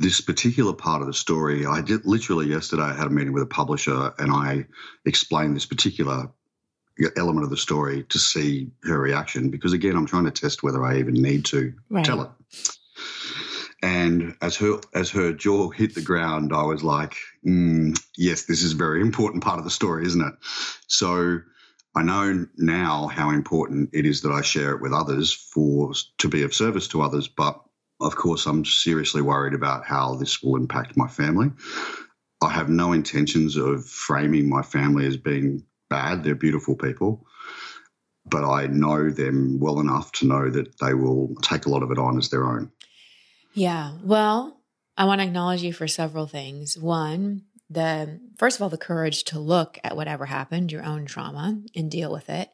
this 0.00 0.20
particular 0.20 0.72
part 0.72 1.00
of 1.00 1.08
the 1.08 1.12
story, 1.12 1.66
I 1.66 1.80
did 1.80 2.06
literally 2.06 2.46
yesterday. 2.46 2.82
I 2.82 2.94
had 2.94 3.08
a 3.08 3.10
meeting 3.10 3.32
with 3.32 3.42
a 3.42 3.46
publisher 3.46 4.14
and 4.18 4.30
I 4.30 4.64
explained 5.04 5.56
this 5.56 5.66
particular 5.66 6.30
element 7.16 7.44
of 7.44 7.50
the 7.50 7.56
story 7.56 8.04
to 8.04 8.18
see 8.18 8.70
her 8.84 8.98
reaction 8.98 9.50
because 9.50 9.72
again 9.72 9.94
i'm 9.94 10.06
trying 10.06 10.24
to 10.24 10.30
test 10.30 10.62
whether 10.62 10.84
i 10.84 10.98
even 10.98 11.14
need 11.14 11.44
to 11.44 11.72
right. 11.90 12.04
tell 12.04 12.22
it 12.22 12.30
and 13.82 14.34
as 14.42 14.56
her 14.56 14.80
as 14.94 15.10
her 15.10 15.32
jaw 15.32 15.70
hit 15.70 15.94
the 15.94 16.02
ground 16.02 16.52
i 16.52 16.62
was 16.62 16.82
like 16.82 17.14
mm, 17.46 17.96
yes 18.16 18.46
this 18.46 18.62
is 18.62 18.72
a 18.72 18.76
very 18.76 19.00
important 19.08 19.44
part 19.44 19.58
of 19.58 19.64
the 19.64 19.70
story 19.70 20.04
isn't 20.06 20.22
it 20.22 20.34
so 20.88 21.40
i 21.98 22.02
know 22.02 22.46
now 22.56 23.06
how 23.08 23.30
important 23.30 23.90
it 23.92 24.06
is 24.06 24.22
that 24.22 24.32
i 24.32 24.40
share 24.40 24.74
it 24.74 24.80
with 24.80 24.92
others 24.92 25.32
for 25.32 25.92
to 26.18 26.28
be 26.28 26.42
of 26.42 26.54
service 26.54 26.88
to 26.88 27.02
others 27.02 27.28
but 27.28 27.60
of 28.00 28.16
course 28.16 28.46
i'm 28.46 28.64
seriously 28.64 29.22
worried 29.22 29.54
about 29.54 29.84
how 29.84 30.14
this 30.14 30.42
will 30.42 30.56
impact 30.56 30.96
my 30.96 31.08
family 31.08 31.50
i 32.42 32.50
have 32.50 32.68
no 32.68 32.92
intentions 32.92 33.56
of 33.56 33.86
framing 33.86 34.48
my 34.48 34.62
family 34.62 35.06
as 35.06 35.16
being 35.16 35.62
bad. 35.88 36.24
They're 36.24 36.34
beautiful 36.34 36.76
people. 36.76 37.26
But 38.26 38.44
I 38.44 38.66
know 38.66 39.10
them 39.10 39.58
well 39.58 39.80
enough 39.80 40.12
to 40.12 40.26
know 40.26 40.50
that 40.50 40.78
they 40.80 40.94
will 40.94 41.34
take 41.42 41.66
a 41.66 41.70
lot 41.70 41.82
of 41.82 41.90
it 41.90 41.98
on 41.98 42.18
as 42.18 42.28
their 42.28 42.44
own. 42.44 42.70
Yeah. 43.54 43.92
Well, 44.04 44.60
I 44.96 45.06
want 45.06 45.20
to 45.20 45.26
acknowledge 45.26 45.62
you 45.62 45.72
for 45.72 45.88
several 45.88 46.26
things. 46.26 46.76
One, 46.76 47.44
the 47.70 48.20
first 48.38 48.56
of 48.56 48.62
all, 48.62 48.68
the 48.68 48.78
courage 48.78 49.24
to 49.24 49.38
look 49.38 49.78
at 49.84 49.96
whatever 49.96 50.26
happened, 50.26 50.72
your 50.72 50.84
own 50.84 51.06
trauma, 51.06 51.60
and 51.74 51.90
deal 51.90 52.10
with 52.10 52.30
it. 52.30 52.50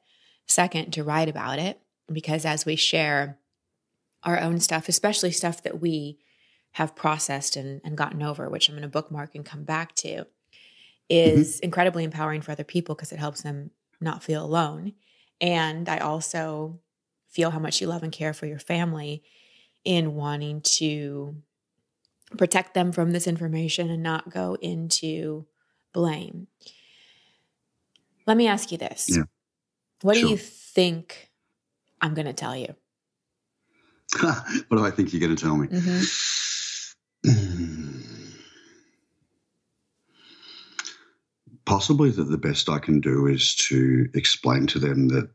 Second, 0.47 0.93
to 0.93 1.05
write 1.05 1.29
about 1.29 1.59
it, 1.59 1.81
because 2.13 2.45
as 2.45 2.67
we 2.67 2.77
share 2.77 3.39
our 4.23 4.41
own 4.41 4.61
stuff, 4.61 4.89
especially 4.89 5.31
stuff 5.31 5.63
that 5.63 5.81
we 5.81 6.19
have 6.73 6.97
processed 6.97 7.57
and, 7.57 7.81
and 7.85 7.97
gotten 7.97 8.23
over, 8.23 8.49
which 8.49 8.69
I'm 8.69 8.75
going 8.75 8.83
to 8.83 8.89
bookmark 8.89 9.35
and 9.35 9.45
come 9.45 9.65
back 9.65 9.95
to, 9.97 10.27
Mm-hmm. 11.11 11.39
is 11.39 11.57
mm-hmm. 11.57 11.65
incredibly 11.65 12.05
empowering 12.05 12.41
for 12.41 12.53
other 12.53 12.65
people 12.65 12.95
because 12.95 13.13
it 13.13 13.19
helps 13.19 13.43
them 13.43 13.71
not 14.01 14.23
feel 14.23 14.45
alone. 14.45 14.95
And 15.41 15.89
I 15.89 15.99
also 15.99 16.81
feel 17.29 17.51
how 17.51 17.59
much 17.59 17.81
you 17.81 17.87
love 17.87 18.03
and 18.03 18.13
care 18.13 18.33
for 18.33 18.47
your 18.47 18.59
family 18.59 19.23
in 19.85 20.15
wanting 20.15 20.63
to 20.63 21.37
protect 22.37 22.75
them 22.75 22.93
from 22.93 23.13
this 23.13 23.27
information 23.27 23.91
and 23.91 24.03
not 24.03 24.31
go 24.31 24.57
into 24.61 25.47
blame. 25.93 26.49
Let 28.27 28.37
me 28.37 28.49
ask 28.49 28.73
you 28.73 28.79
this. 28.79 29.07
Yeah. 29.09 29.25
What 30.03 30.17
sure. 30.17 30.25
do 30.25 30.31
you 30.31 30.37
think 30.37 31.31
I'm 32.01 32.15
going 32.15 32.27
to 32.27 32.33
tell 32.33 32.57
you? 32.57 32.75
what 34.21 34.79
do 34.79 34.85
I 34.85 34.91
think 34.91 35.13
you're 35.13 35.21
going 35.21 35.37
to 35.37 35.43
tell 35.43 35.57
me? 35.57 35.69
Mm-hmm. 35.69 36.05
possibly 41.65 42.11
that 42.11 42.25
the 42.25 42.39
best 42.39 42.69
I 42.69 42.79
can 42.79 43.01
do 43.01 43.27
is 43.27 43.55
to 43.69 44.09
explain 44.15 44.67
to 44.69 44.79
them 44.79 45.09
that 45.09 45.29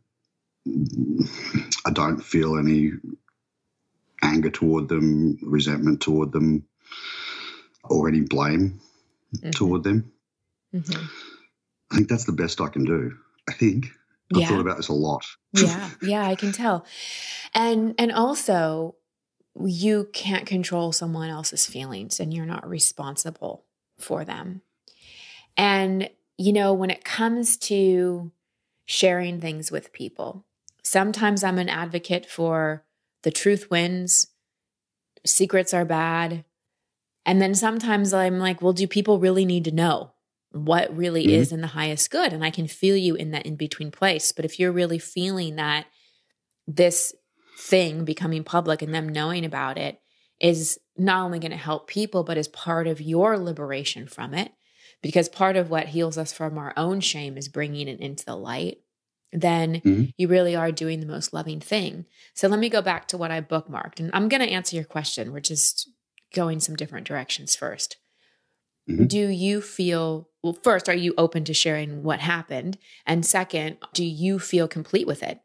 I 1.86 1.91
don't 1.91 2.24
feel 2.24 2.58
any 2.58 2.91
anger 4.22 4.50
toward 4.50 4.89
them, 4.89 5.39
resentment 5.41 6.01
toward 6.01 6.31
them, 6.31 6.65
or 7.84 8.08
any 8.08 8.22
blame 8.22 8.79
mm-hmm. 9.36 9.50
toward 9.51 9.84
them. 9.84 10.12
Mm-hmm. 10.74 11.05
I 11.91 11.96
think 11.96 12.10
that's 12.10 12.25
the 12.25 12.31
best 12.31 12.62
I 12.62 12.67
can 12.67 12.86
do. 12.86 13.15
I 13.48 13.53
think. 13.53 13.88
I've 14.36 14.48
thought 14.48 14.60
about 14.60 14.77
this 14.77 14.89
a 14.89 14.93
lot. 14.93 15.25
yeah, 15.53 15.89
yeah, 16.03 16.27
I 16.27 16.36
can 16.36 16.51
tell. 16.51 16.86
And 17.55 17.96
and 17.98 18.12
also 18.12 18.96
you 19.60 20.08
can't 20.13 20.46
control 20.46 20.91
someone 20.91 21.29
else's 21.29 21.65
feelings 21.65 22.19
and 22.19 22.34
you're 22.34 22.46
not 22.46 22.67
responsible 22.67 23.65
for 23.98 24.24
them. 24.24 24.62
And, 25.58 26.10
you 26.38 26.53
know, 26.53 26.74
when 26.74 26.89
it 26.89 27.03
comes 27.03 27.58
to 27.58 28.31
sharing 28.86 29.41
things 29.41 29.72
with 29.72 29.91
people, 29.91 30.46
sometimes 30.84 31.43
I'm 31.43 31.58
an 31.58 31.69
advocate 31.69 32.25
for 32.25 32.86
the 33.24 33.31
truth 33.31 33.69
wins, 33.69 34.27
secrets 35.25 35.74
are 35.74 35.86
bad. 35.86 36.46
And 37.25 37.41
then 37.41 37.53
sometimes 37.53 38.13
I'm 38.13 38.39
like, 38.39 38.61
well, 38.61 38.73
do 38.73 38.88
people 38.88 39.19
really 39.19 39.45
need 39.45 39.65
to 39.65 39.71
know 39.71 40.13
what 40.51 40.95
really 40.95 41.23
mm-hmm. 41.23 41.41
is 41.41 41.51
in 41.51 41.61
the 41.61 41.67
highest 41.67 42.09
good? 42.09 42.33
And 42.33 42.43
I 42.43 42.49
can 42.49 42.67
feel 42.67 42.95
you 42.95 43.15
in 43.15 43.31
that 43.31 43.45
in 43.45 43.55
between 43.55 43.91
place. 43.91 44.31
But 44.31 44.45
if 44.45 44.59
you're 44.59 44.71
really 44.71 44.99
feeling 44.99 45.55
that 45.57 45.85
this 46.67 47.13
thing 47.59 48.05
becoming 48.05 48.43
public 48.43 48.81
and 48.81 48.93
them 48.93 49.09
knowing 49.09 49.45
about 49.45 49.77
it 49.77 49.99
is 50.39 50.79
not 50.97 51.25
only 51.25 51.39
going 51.39 51.51
to 51.51 51.57
help 51.57 51.88
people, 51.88 52.23
but 52.23 52.38
is 52.38 52.47
part 52.47 52.88
of 52.88 53.01
your 53.01 53.38
liberation 53.38 54.07
from 54.07 54.33
it. 54.33 54.51
Because 55.01 55.29
part 55.29 55.55
of 55.55 55.69
what 55.69 55.88
heals 55.88 56.17
us 56.17 56.33
from 56.33 56.57
our 56.57 56.73
own 56.75 56.99
shame 56.99 57.38
is 57.38 57.47
bringing 57.47 57.88
it 57.88 57.99
into 57.99 58.25
the 58.25 58.35
light. 58.35 58.79
Then 59.31 59.75
mm-hmm. 59.75 60.03
you 60.17 60.27
really 60.27 60.55
are 60.55 60.71
doing 60.71 60.99
the 60.99 61.05
most 61.05 61.33
loving 61.33 61.59
thing. 61.59 62.05
So 62.33 62.47
let 62.47 62.59
me 62.59 62.69
go 62.69 62.81
back 62.81 63.07
to 63.09 63.17
what 63.17 63.31
I 63.31 63.41
bookmarked. 63.41 63.99
And 63.99 64.09
I'm 64.13 64.27
going 64.27 64.41
to 64.41 64.49
answer 64.49 64.75
your 64.75 64.85
question. 64.85 65.31
We're 65.31 65.39
just 65.39 65.89
going 66.33 66.59
some 66.59 66.75
different 66.75 67.07
directions 67.07 67.55
1st 67.55 67.95
mm-hmm. 68.89 69.05
Do 69.05 69.27
you 69.27 69.62
feel, 69.62 70.29
well, 70.43 70.57
first, 70.63 70.89
are 70.89 70.95
you 70.95 71.13
open 71.17 71.43
to 71.45 71.53
sharing 71.53 72.03
what 72.03 72.19
happened? 72.19 72.77
And 73.05 73.25
second, 73.25 73.77
do 73.93 74.03
you 74.03 74.39
feel 74.39 74.67
complete 74.67 75.07
with 75.07 75.24
it? 75.24 75.39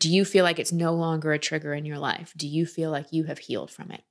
Do 0.00 0.08
you 0.08 0.24
feel 0.24 0.44
like 0.44 0.58
it's 0.58 0.72
no 0.72 0.94
longer 0.94 1.32
a 1.32 1.38
trigger 1.38 1.74
in 1.74 1.84
your 1.84 1.98
life? 1.98 2.32
Do 2.36 2.46
you 2.46 2.66
feel 2.66 2.90
like 2.90 3.12
you 3.12 3.24
have 3.24 3.38
healed 3.38 3.70
from 3.70 3.90
it? 3.90 4.02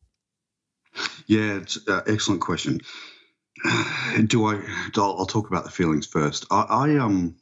Yeah, 1.27 1.57
it's 1.57 1.77
an 1.87 2.01
excellent 2.07 2.41
question. 2.41 2.81
Do 4.27 4.45
I? 4.45 4.61
I'll, 4.95 5.17
I'll, 5.19 5.25
talk 5.25 5.47
about 5.47 5.63
the 5.63 5.71
feelings 5.71 6.05
first. 6.05 6.45
I, 6.51 6.61
I 6.61 6.97
um, 6.97 7.35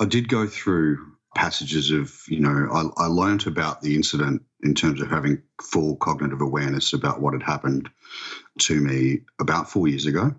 I 0.00 0.04
did 0.04 0.28
go 0.28 0.46
through 0.46 1.15
passages 1.36 1.90
of 1.90 2.12
you 2.28 2.40
know 2.40 2.68
I, 2.72 3.04
I 3.04 3.06
learned 3.06 3.46
about 3.46 3.82
the 3.82 3.94
incident 3.94 4.42
in 4.62 4.74
terms 4.74 5.00
of 5.00 5.08
having 5.08 5.42
full 5.62 5.96
cognitive 5.96 6.40
awareness 6.40 6.92
about 6.92 7.20
what 7.20 7.34
had 7.34 7.42
happened 7.42 7.88
to 8.60 8.80
me 8.80 9.20
about 9.38 9.70
four 9.70 9.86
years 9.86 10.06
ago 10.06 10.34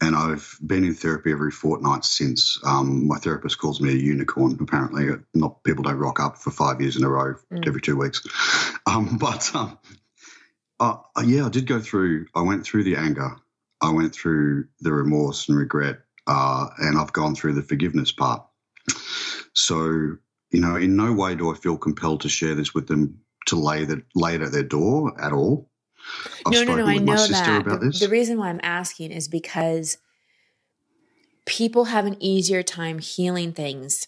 and 0.00 0.16
I've 0.16 0.58
been 0.64 0.84
in 0.84 0.94
therapy 0.94 1.32
every 1.32 1.50
fortnight 1.50 2.04
since. 2.04 2.58
Um, 2.64 3.06
my 3.06 3.18
therapist 3.18 3.58
calls 3.58 3.80
me 3.80 3.90
a 3.90 3.96
unicorn. 3.96 4.58
Apparently, 4.60 5.08
not 5.34 5.62
people 5.64 5.84
don't 5.84 5.96
rock 5.96 6.20
up 6.20 6.38
for 6.38 6.50
five 6.50 6.80
years 6.80 6.96
in 6.96 7.04
a 7.04 7.08
row 7.08 7.34
mm. 7.52 7.66
every 7.66 7.80
two 7.80 7.96
weeks. 7.96 8.26
Um, 8.86 9.16
but 9.20 9.54
um, 9.54 9.78
uh, 10.80 10.96
yeah, 11.24 11.46
I 11.46 11.48
did 11.48 11.66
go 11.66 11.80
through. 11.80 12.26
I 12.34 12.42
went 12.42 12.64
through 12.64 12.84
the 12.84 12.96
anger. 12.96 13.36
I 13.80 13.92
went 13.92 14.14
through 14.14 14.68
the 14.80 14.92
remorse 14.92 15.48
and 15.48 15.58
regret, 15.58 16.00
uh, 16.26 16.68
and 16.78 16.98
I've 16.98 17.12
gone 17.12 17.34
through 17.34 17.54
the 17.54 17.62
forgiveness 17.62 18.12
part. 18.12 18.44
So 19.54 20.16
you 20.50 20.60
know, 20.60 20.76
in 20.76 20.96
no 20.96 21.12
way 21.12 21.34
do 21.34 21.50
I 21.50 21.54
feel 21.54 21.76
compelled 21.76 22.20
to 22.20 22.28
share 22.28 22.54
this 22.54 22.74
with 22.74 22.86
them 22.86 23.18
to 23.46 23.56
lay 23.56 23.84
that 23.84 24.02
lay 24.14 24.34
it 24.36 24.42
at 24.42 24.52
their 24.52 24.62
door 24.62 25.20
at 25.20 25.32
all. 25.32 25.68
I've 26.46 26.52
no, 26.52 26.64
no, 26.64 26.76
no. 26.76 26.86
I 26.86 26.98
know 26.98 27.26
that. 27.26 27.64
The, 27.64 27.96
the 27.98 28.08
reason 28.08 28.38
why 28.38 28.50
I'm 28.50 28.60
asking 28.62 29.10
is 29.10 29.26
because 29.28 29.98
people 31.46 31.86
have 31.86 32.06
an 32.06 32.16
easier 32.22 32.62
time 32.62 32.98
healing 32.98 33.52
things 33.52 34.06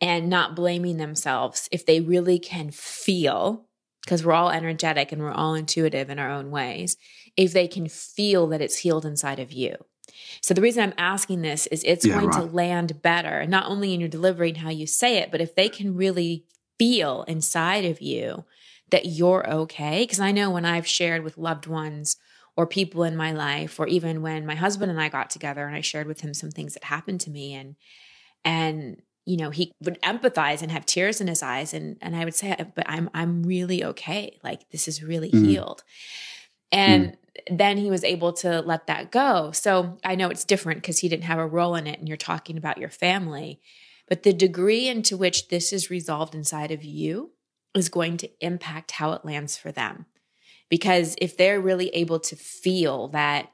and 0.00 0.28
not 0.28 0.56
blaming 0.56 0.96
themselves 0.96 1.68
if 1.72 1.84
they 1.86 2.00
really 2.00 2.38
can 2.38 2.70
feel, 2.70 3.66
because 4.04 4.24
we're 4.24 4.32
all 4.32 4.50
energetic 4.50 5.12
and 5.12 5.22
we're 5.22 5.32
all 5.32 5.54
intuitive 5.54 6.10
in 6.10 6.18
our 6.18 6.30
own 6.30 6.50
ways, 6.50 6.96
if 7.36 7.52
they 7.52 7.66
can 7.66 7.88
feel 7.88 8.46
that 8.48 8.60
it's 8.60 8.78
healed 8.78 9.04
inside 9.04 9.40
of 9.40 9.52
you. 9.52 9.76
So 10.40 10.54
the 10.54 10.62
reason 10.62 10.82
I'm 10.82 10.94
asking 10.98 11.42
this 11.42 11.66
is 11.68 11.82
it's 11.84 12.06
yeah, 12.06 12.14
going 12.14 12.28
right. 12.28 12.40
to 12.40 12.46
land 12.46 13.02
better, 13.02 13.46
not 13.46 13.66
only 13.66 13.94
in 13.94 14.00
your 14.00 14.08
delivery 14.08 14.48
and 14.50 14.58
how 14.58 14.70
you 14.70 14.86
say 14.86 15.18
it, 15.18 15.30
but 15.30 15.40
if 15.40 15.54
they 15.54 15.68
can 15.68 15.96
really 15.96 16.44
feel 16.78 17.24
inside 17.26 17.84
of 17.84 18.00
you 18.00 18.44
that 18.90 19.06
you're 19.06 19.48
okay. 19.50 20.04
Because 20.04 20.20
I 20.20 20.32
know 20.32 20.50
when 20.50 20.64
I've 20.64 20.86
shared 20.86 21.24
with 21.24 21.38
loved 21.38 21.66
ones 21.66 22.16
or 22.56 22.66
people 22.66 23.02
in 23.02 23.16
my 23.16 23.32
life, 23.32 23.78
or 23.78 23.86
even 23.86 24.22
when 24.22 24.46
my 24.46 24.54
husband 24.54 24.90
and 24.90 25.00
I 25.00 25.08
got 25.08 25.28
together 25.30 25.66
and 25.66 25.76
I 25.76 25.80
shared 25.80 26.06
with 26.06 26.20
him 26.20 26.32
some 26.32 26.50
things 26.50 26.74
that 26.74 26.84
happened 26.84 27.20
to 27.22 27.30
me 27.30 27.52
and, 27.52 27.76
and, 28.44 29.02
you 29.26 29.36
know, 29.36 29.50
he 29.50 29.72
would 29.82 30.00
empathize 30.02 30.62
and 30.62 30.70
have 30.70 30.86
tears 30.86 31.20
in 31.20 31.26
his 31.26 31.42
eyes. 31.42 31.74
And, 31.74 31.96
and 32.00 32.14
I 32.14 32.24
would 32.24 32.34
say, 32.34 32.56
but 32.74 32.88
I'm, 32.88 33.10
I'm 33.12 33.42
really 33.42 33.84
okay. 33.84 34.38
Like 34.44 34.70
this 34.70 34.86
is 34.88 35.02
really 35.02 35.30
mm. 35.30 35.44
healed. 35.44 35.82
And 36.72 37.08
mm. 37.08 37.16
Then 37.50 37.76
he 37.76 37.90
was 37.90 38.04
able 38.04 38.32
to 38.34 38.60
let 38.60 38.86
that 38.86 39.10
go. 39.10 39.50
So 39.52 39.98
I 40.04 40.14
know 40.14 40.30
it's 40.30 40.44
different 40.44 40.82
because 40.82 41.00
he 41.00 41.08
didn't 41.08 41.24
have 41.24 41.38
a 41.38 41.46
role 41.46 41.74
in 41.74 41.86
it 41.86 41.98
and 41.98 42.08
you're 42.08 42.16
talking 42.16 42.56
about 42.56 42.78
your 42.78 42.90
family. 42.90 43.60
But 44.08 44.22
the 44.22 44.32
degree 44.32 44.88
into 44.88 45.16
which 45.16 45.48
this 45.48 45.72
is 45.72 45.90
resolved 45.90 46.34
inside 46.34 46.70
of 46.70 46.84
you 46.84 47.32
is 47.74 47.88
going 47.88 48.16
to 48.18 48.30
impact 48.40 48.92
how 48.92 49.12
it 49.12 49.24
lands 49.24 49.56
for 49.56 49.72
them. 49.72 50.06
Because 50.68 51.14
if 51.18 51.36
they're 51.36 51.60
really 51.60 51.88
able 51.88 52.20
to 52.20 52.36
feel 52.36 53.08
that 53.08 53.52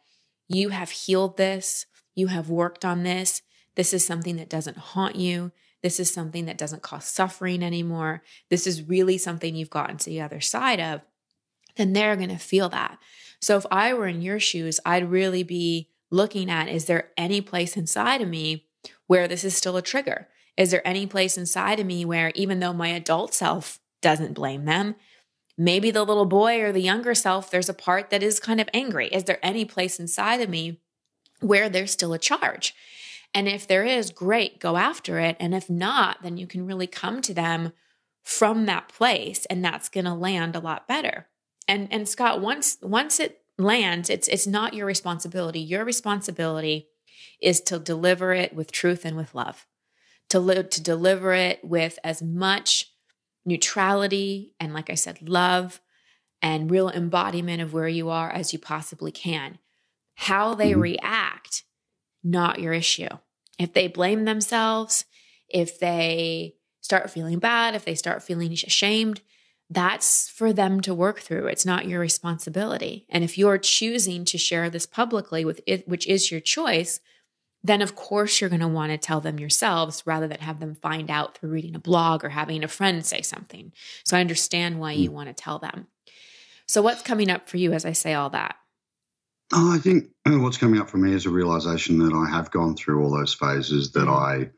you 0.49 0.71
have 0.71 0.91
healed 0.91 1.37
this, 1.37 1.87
you 2.15 2.29
have 2.29 2.49
worked 2.49 2.85
on 2.85 3.03
this, 3.03 3.43
this 3.75 3.93
is 3.93 4.05
something 4.05 4.37
that 4.37 4.49
doesn't 4.49 4.77
haunt 4.77 5.17
you, 5.17 5.53
this 5.83 5.99
is 5.99 6.13
something 6.13 6.45
that 6.47 6.59
doesn't 6.59 6.83
cause 6.83 7.07
suffering 7.07 7.63
anymore, 7.63 8.23
this 8.51 8.67
is 8.67 8.89
really 8.89 9.19
something 9.19 9.55
you've 9.55 9.71
gotten 9.71 9.97
to 9.97 10.11
the 10.11 10.21
other 10.21 10.41
side 10.41 10.81
of, 10.81 11.01
then 11.77 11.93
they're 11.93 12.17
going 12.17 12.29
to 12.29 12.37
feel 12.37 12.69
that. 12.69 12.99
So 13.43 13.57
if 13.59 13.67
I 13.71 13.93
were 13.93 14.07
in 14.07 14.23
your 14.23 14.41
shoes, 14.41 14.81
I'd 14.87 15.11
really 15.11 15.43
be 15.43 15.91
looking 16.11 16.51
at 16.51 16.69
is 16.69 16.87
there 16.87 17.11
any 17.17 17.41
place 17.41 17.77
inside 17.77 18.23
of 18.23 18.29
me 18.29 18.67
where 19.07 19.29
this 19.29 19.45
is 19.45 19.55
still 19.55 19.77
a 19.77 19.83
trigger? 19.83 20.29
Is 20.57 20.71
there 20.71 20.87
any 20.87 21.07
place 21.07 21.37
inside 21.37 21.81
of 21.81 21.87
me 21.87 22.05
where 22.05 22.33
even 22.35 22.61
though 22.61 22.73
my 22.73 22.89
adult 22.89 23.35
self 23.35 23.81
doesn't 24.03 24.35
blame 24.35 24.67
them. 24.67 24.97
Maybe 25.57 25.91
the 25.91 26.05
little 26.05 26.27
boy 26.27 26.61
or 26.61 26.73
the 26.73 26.83
younger 26.83 27.15
self, 27.15 27.51
there's 27.51 27.69
a 27.69 27.75
part 27.75 28.11
that 28.11 28.23
is 28.23 28.41
kind 28.41 28.61
of 28.61 28.69
angry. 28.75 29.07
Is 29.09 29.25
there 29.25 29.39
any 29.43 29.65
place 29.65 29.99
inside 29.99 30.41
of 30.41 30.51
me 30.51 30.81
where 31.41 31.71
there's 31.71 31.93
still 31.93 32.13
a 32.13 32.19
charge? 32.19 32.75
And 33.35 33.49
if 33.49 33.67
there 33.67 33.85
is, 33.85 34.11
great, 34.11 34.61
go 34.61 34.77
after 34.77 35.19
it. 35.19 35.37
And 35.41 35.55
if 35.55 35.71
not, 35.71 36.23
then 36.23 36.37
you 36.37 36.47
can 36.47 36.67
really 36.67 36.87
come 36.87 37.23
to 37.23 37.33
them 37.33 37.73
from 38.23 38.67
that 38.67 38.89
place 38.89 39.47
and 39.47 39.65
that's 39.65 39.89
going 39.89 40.05
to 40.05 40.15
land 40.15 40.55
a 40.55 40.61
lot 40.61 40.87
better. 40.87 41.29
And 41.69 41.89
and 41.93 42.09
Scott, 42.09 42.41
once 42.41 42.79
once 42.83 43.21
it 43.21 43.41
lands, 43.59 44.11
it's 44.11 44.29
it's 44.29 44.47
not 44.47 44.75
your 44.75 44.87
responsibility. 44.87 45.61
Your 45.61 45.85
responsibility 45.85 46.89
is 47.41 47.61
to 47.63 47.79
deliver 47.79 48.33
it 48.33 48.55
with 48.55 48.73
truth 48.73 49.05
and 49.05 49.17
with 49.17 49.35
love. 49.35 49.67
To 50.31 50.41
li- 50.41 50.63
to 50.63 50.83
deliver 50.83 51.33
it 51.33 51.61
with 51.63 51.99
as 52.05 52.23
much 52.23 52.91
neutrality 53.45 54.55
and, 54.61 54.73
like 54.73 54.91
I 54.91 54.95
said, 54.95 55.29
love 55.29 55.81
and 56.41 56.71
real 56.71 56.89
embodiment 56.91 57.63
of 57.63 57.73
where 57.73 57.89
you 57.89 58.11
are 58.11 58.31
as 58.31 58.53
you 58.53 58.59
possibly 58.59 59.13
can. 59.13 59.59
How 60.15 60.55
they 60.55 60.73
mm-hmm. 60.73 60.81
react, 60.81 61.65
not 62.23 62.61
your 62.61 62.73
issue. 62.73 63.09
If 63.59 63.73
they 63.73 63.87
blame 63.87 64.25
themselves, 64.25 65.05
if 65.49 65.79
they 65.79 66.55
start 66.81 67.11
feeling 67.11 67.39
bad, 67.39 67.75
if 67.75 67.85
they 67.85 67.95
start 67.95 68.23
feeling 68.23 68.53
ashamed, 68.53 69.21
that's 69.75 70.29
for 70.29 70.53
them 70.53 70.81
to 70.83 70.95
work 70.95 71.21
through. 71.21 71.47
It's 71.47 71.67
not 71.67 71.87
your 71.87 72.01
responsibility. 72.01 73.07
And 73.09 73.25
if 73.25 73.39
you're 73.39 73.59
choosing 73.59 74.25
to 74.27 74.39
share 74.39 74.69
this 74.69 74.87
publicly 74.87 75.45
with 75.45 75.61
it, 75.67 75.89
which 75.89 76.07
is 76.07 76.31
your 76.31 76.41
choice, 76.41 77.01
then 77.65 77.81
of 77.81 77.95
course 77.95 78.41
you're 78.41 78.51
going 78.51 78.61
to 78.61 78.69
want 78.69 78.91
to 78.93 78.99
tell 78.99 79.21
them 79.21 79.39
yourselves 79.39 80.03
rather 80.05 80.27
than 80.27 80.41
have 80.41 80.61
them 80.61 80.75
find 80.75 81.11
out 81.11 81.37
through 81.37 81.51
reading 81.51 81.75
a 81.75 81.81
blog 81.81 82.25
or 82.25 82.31
having 82.31 82.65
a 82.65 82.69
friend 82.69 83.07
say 83.07 83.23
something. 83.23 83.73
So 84.05 84.17
I 84.17 84.21
understand 84.21 84.81
why 84.81 84.93
you 84.93 85.09
hmm. 85.09 85.15
want 85.15 85.29
to 85.29 85.43
tell 85.43 85.59
them. 85.59 85.87
So 86.67 86.83
what's 86.83 87.03
coming 87.03 87.31
up 87.31 87.49
for 87.49 87.57
you 87.57 87.73
as 87.73 87.85
I 87.85 87.93
say 87.93 88.15
all 88.15 88.31
that? 88.31 88.57
Oh, 89.53 89.75
I 89.75 89.79
think 89.79 90.09
what's 90.27 90.59
coming 90.59 90.81
up 90.81 90.91
for 90.91 90.99
me 90.99 91.13
is 91.13 91.27
a 91.27 91.31
realization 91.31 91.99
that 91.99 92.15
I 92.15 92.31
have 92.31 92.51
gone 92.51 92.77
through 92.77 93.03
all 93.03 93.11
those 93.11 93.35
phases 93.35 93.93
that 93.93 94.07
mm-hmm. 94.07 94.11
I 94.11 94.51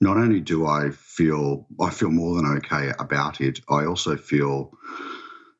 not 0.00 0.16
only 0.16 0.40
do 0.40 0.66
I 0.66 0.90
feel 0.90 1.66
I 1.80 1.90
feel 1.90 2.10
more 2.10 2.36
than 2.36 2.46
okay 2.58 2.92
about 2.98 3.40
it, 3.40 3.60
I 3.68 3.84
also 3.84 4.16
feel 4.16 4.76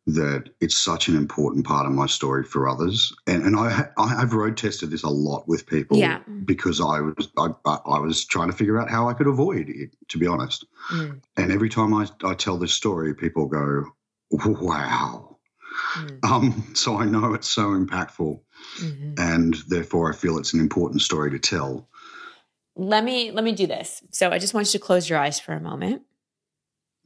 that 0.06 0.50
it's 0.60 0.76
such 0.76 1.08
an 1.08 1.16
important 1.16 1.66
part 1.66 1.84
of 1.84 1.92
my 1.92 2.06
story 2.06 2.44
for 2.44 2.68
others. 2.68 3.12
And, 3.26 3.42
and 3.42 3.56
I, 3.56 3.88
I 3.98 4.08
have 4.20 4.34
road 4.34 4.56
tested 4.56 4.90
this 4.90 5.02
a 5.02 5.08
lot 5.08 5.48
with 5.48 5.66
people 5.66 5.96
yeah. 5.96 6.20
because 6.44 6.80
I 6.80 7.00
was 7.00 7.28
I, 7.36 7.48
I, 7.64 7.98
was 7.98 8.24
trying 8.24 8.48
to 8.48 8.56
figure 8.56 8.80
out 8.80 8.88
how 8.88 9.08
I 9.08 9.14
could 9.14 9.26
avoid 9.26 9.68
it, 9.68 9.90
to 10.08 10.18
be 10.18 10.28
honest. 10.28 10.64
Mm. 10.92 11.20
And 11.36 11.50
every 11.50 11.68
time 11.68 11.92
I, 11.92 12.06
I 12.22 12.34
tell 12.34 12.56
this 12.56 12.72
story, 12.72 13.14
people 13.14 13.46
go, 13.46 13.84
wow. 14.30 15.38
Mm. 15.94 16.24
Um, 16.24 16.70
so 16.74 16.96
I 16.98 17.04
know 17.04 17.34
it's 17.34 17.50
so 17.50 17.70
impactful. 17.70 18.40
Mm-hmm. 18.80 19.14
And 19.18 19.54
therefore, 19.68 20.12
I 20.12 20.14
feel 20.14 20.38
it's 20.38 20.54
an 20.54 20.60
important 20.60 21.02
story 21.02 21.30
to 21.32 21.38
tell. 21.38 21.88
Let 22.76 23.04
me 23.04 23.30
let 23.30 23.42
me 23.42 23.52
do 23.52 23.66
this. 23.66 24.02
So 24.11 24.30
I 24.30 24.38
just 24.38 24.52
want 24.52 24.66
you 24.73 24.78
to 24.78 24.85
close 24.85 25.09
your 25.09 25.18
eyes 25.18 25.40
for 25.40 25.54
a 25.54 25.61
moment 25.61 26.02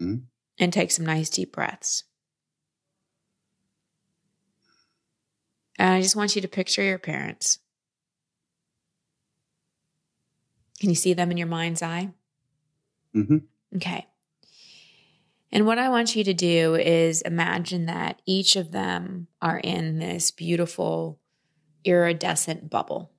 mm. 0.00 0.22
and 0.58 0.72
take 0.72 0.90
some 0.90 1.06
nice 1.06 1.30
deep 1.30 1.52
breaths. 1.52 2.04
And 5.78 5.94
I 5.94 6.02
just 6.02 6.16
want 6.16 6.34
you 6.34 6.42
to 6.42 6.48
picture 6.48 6.82
your 6.82 6.98
parents. 6.98 7.58
Can 10.80 10.90
you 10.90 10.96
see 10.96 11.14
them 11.14 11.30
in 11.30 11.36
your 11.36 11.46
mind's 11.46 11.82
eye? 11.82 12.10
Mm-hmm. 13.14 13.38
Okay. 13.76 14.06
And 15.52 15.66
what 15.66 15.78
I 15.78 15.88
want 15.88 16.16
you 16.16 16.24
to 16.24 16.34
do 16.34 16.74
is 16.74 17.22
imagine 17.22 17.86
that 17.86 18.22
each 18.26 18.56
of 18.56 18.72
them 18.72 19.26
are 19.42 19.58
in 19.58 19.98
this 19.98 20.30
beautiful 20.30 21.18
iridescent 21.84 22.70
bubble. 22.70 23.12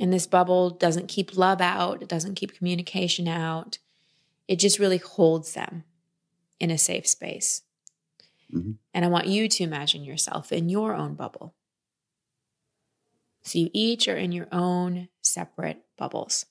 And 0.00 0.12
this 0.12 0.26
bubble 0.26 0.70
doesn't 0.70 1.08
keep 1.08 1.36
love 1.36 1.60
out, 1.60 2.02
it 2.02 2.08
doesn't 2.08 2.36
keep 2.36 2.56
communication 2.56 3.26
out. 3.26 3.78
It 4.46 4.58
just 4.58 4.78
really 4.78 4.98
holds 4.98 5.54
them 5.54 5.84
in 6.58 6.70
a 6.70 6.78
safe 6.78 7.06
space. 7.06 7.62
Mm-hmm. 8.54 8.72
And 8.94 9.04
I 9.04 9.08
want 9.08 9.26
you 9.26 9.48
to 9.48 9.64
imagine 9.64 10.04
yourself 10.04 10.52
in 10.52 10.68
your 10.68 10.94
own 10.94 11.14
bubble. 11.14 11.54
So 13.42 13.58
you 13.58 13.70
each 13.72 14.08
are 14.08 14.16
in 14.16 14.32
your 14.32 14.48
own 14.52 15.08
separate 15.22 15.82
bubbles. 15.96 16.46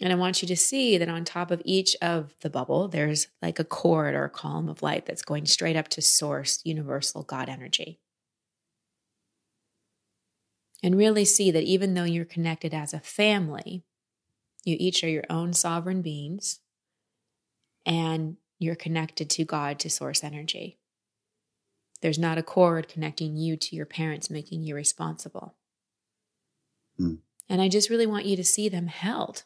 And 0.00 0.12
I 0.12 0.16
want 0.16 0.40
you 0.40 0.48
to 0.48 0.56
see 0.56 0.96
that 0.96 1.08
on 1.08 1.24
top 1.24 1.50
of 1.50 1.60
each 1.64 1.94
of 2.00 2.34
the 2.40 2.48
bubble, 2.48 2.88
there's 2.88 3.28
like 3.42 3.58
a 3.58 3.64
cord 3.64 4.14
or 4.14 4.24
a 4.24 4.30
column 4.30 4.68
of 4.68 4.82
light 4.82 5.04
that's 5.04 5.22
going 5.22 5.46
straight 5.46 5.76
up 5.76 5.88
to 5.88 6.00
source, 6.00 6.60
universal 6.64 7.22
God 7.22 7.48
energy. 7.48 8.00
And 10.82 10.96
really 10.96 11.24
see 11.24 11.50
that 11.50 11.64
even 11.64 11.94
though 11.94 12.04
you're 12.04 12.24
connected 12.24 12.72
as 12.72 12.94
a 12.94 13.00
family, 13.00 13.84
you 14.64 14.76
each 14.78 15.04
are 15.04 15.08
your 15.08 15.24
own 15.28 15.52
sovereign 15.52 16.02
beings 16.02 16.60
and 17.84 18.36
you're 18.58 18.76
connected 18.76 19.28
to 19.30 19.44
God, 19.44 19.78
to 19.80 19.90
source 19.90 20.22
energy. 20.22 20.78
There's 22.02 22.18
not 22.18 22.38
a 22.38 22.42
cord 22.42 22.88
connecting 22.88 23.36
you 23.36 23.56
to 23.56 23.76
your 23.76 23.86
parents, 23.86 24.30
making 24.30 24.62
you 24.62 24.74
responsible. 24.74 25.54
Mm. 26.98 27.18
And 27.48 27.60
I 27.60 27.68
just 27.68 27.90
really 27.90 28.06
want 28.06 28.26
you 28.26 28.36
to 28.36 28.44
see 28.44 28.68
them 28.68 28.86
held, 28.86 29.44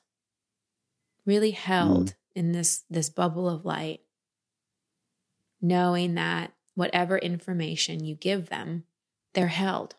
really 1.25 1.53
held 1.53 2.11
mm. 2.11 2.15
in 2.35 2.53
this, 2.53 2.85
this 2.91 3.09
bubble 3.09 3.49
of 3.49 3.65
light, 3.65 4.01
knowing 5.61 6.15
that 6.15 6.53
whatever 6.75 7.19
information 7.19 8.05
you 8.05 8.15
give 8.15 8.51
them, 8.51 8.85
they're 9.33 9.49
held. 9.49 9.97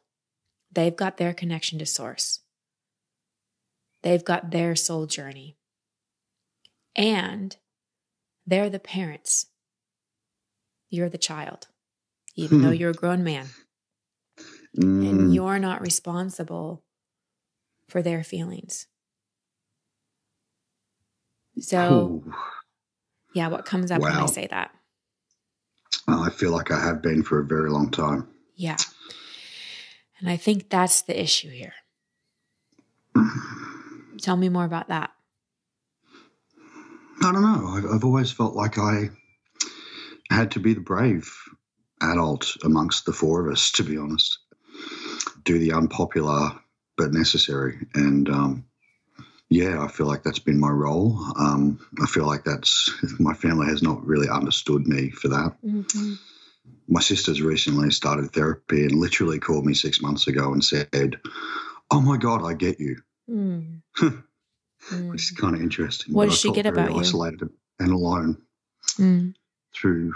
They've 0.76 0.96
got 0.96 1.18
their 1.18 1.34
connection 1.34 1.80
to 1.80 1.86
source. 1.86 2.42
They've 4.04 4.24
got 4.24 4.52
their 4.52 4.76
soul 4.76 5.08
journey. 5.08 5.58
And 6.96 7.56
they're 8.46 8.70
the 8.70 8.80
parents. 8.80 9.48
You're 10.90 11.10
the 11.10 11.18
child, 11.18 11.68
even 12.36 12.62
though 12.62 12.72
you're 12.72 12.92
a 12.92 12.94
grown 12.94 13.24
man. 13.24 13.48
Mm. 14.78 15.10
And 15.10 15.34
you're 15.34 15.60
not 15.60 15.82
responsible 15.82 16.84
for 17.90 18.02
their 18.02 18.24
feelings. 18.24 18.88
So, 21.60 22.22
Ooh. 22.26 22.34
yeah, 23.34 23.48
what 23.48 23.66
comes 23.66 23.92
up 23.92 24.02
wow. 24.02 24.10
when 24.10 24.18
I 24.18 24.26
say 24.26 24.48
that? 24.52 24.72
I 26.08 26.30
feel 26.30 26.52
like 26.52 26.70
I 26.72 26.86
have 26.86 27.02
been 27.02 27.24
for 27.24 27.40
a 27.40 27.46
very 27.46 27.70
long 27.70 27.90
time. 27.90 28.28
Yeah. 28.56 28.78
And 30.26 30.32
I 30.32 30.38
think 30.38 30.72
that's 30.72 31.04
the 31.04 31.22
issue 31.22 31.52
here. 31.52 31.74
Tell 34.18 34.36
me 34.36 34.50
more 34.50 34.66
about 34.66 34.88
that. 34.88 35.12
I 37.22 37.32
don't 37.32 37.44
know. 37.44 37.92
I've, 37.94 38.04
always 38.04 38.32
felt 38.32 38.56
like 38.56 38.80
I 38.80 39.10
had 40.32 40.50
to 40.52 40.60
be 40.60 40.74
the 40.74 40.80
brave 40.80 41.32
adult 42.02 42.58
amongst 42.64 43.06
the 43.06 43.14
four 43.14 43.46
of 43.46 43.54
us, 43.54 43.72
to 43.74 43.84
be 43.84 44.00
honest. 44.00 44.40
Do 45.44 45.60
the 45.60 45.74
unpopular 45.74 46.60
but 46.98 47.14
necessary. 47.14 47.86
And 47.94 48.28
um, 48.28 48.66
yeah, 49.50 49.84
I 49.84 49.88
feel 49.90 50.08
like 50.08 50.24
that's 50.24 50.40
been 50.40 50.60
my 50.60 50.72
role. 50.72 51.24
Um, 51.38 51.80
I 52.02 52.08
feel 52.08 52.26
like 52.26 52.46
that's 52.46 52.92
my 53.20 53.36
family 53.36 53.68
has 53.68 53.84
not 53.84 54.04
really 54.04 54.28
understood 54.28 54.88
me 54.88 55.12
for 55.12 55.28
that. 55.28 55.56
Mm-hmm. 55.64 56.14
My 56.88 57.02
sister's 57.02 57.42
recently 57.42 57.90
started 57.92 58.32
therapy 58.32 58.84
and 58.84 58.94
literally 58.94 59.40
called 59.40 59.66
me 59.66 59.74
six 59.74 60.02
months 60.02 60.28
ago 60.28 60.54
and 60.54 60.64
said, 60.64 61.20
Oh 61.92 62.02
my 62.02 62.18
God, 62.18 62.44
I 62.44 62.54
get 62.54 62.80
you. 62.80 62.98
Mm. 63.30 63.82
which 64.92 65.24
is 65.24 65.32
kind 65.32 65.56
of 65.56 65.62
interesting. 65.62 66.14
What 66.14 66.30
does 66.30 66.40
she 66.40 66.52
get 66.52 66.66
about 66.66 66.92
you? 66.92 67.00
Isolated 67.00 67.50
and 67.80 67.92
alone 67.92 68.42
mm. 68.98 69.34
through. 69.74 70.14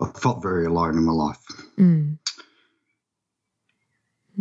I 0.00 0.10
felt 0.18 0.42
very 0.42 0.66
alone 0.66 0.96
in 0.96 1.04
my 1.04 1.12
life. 1.12 1.42
Mm. 1.78 2.18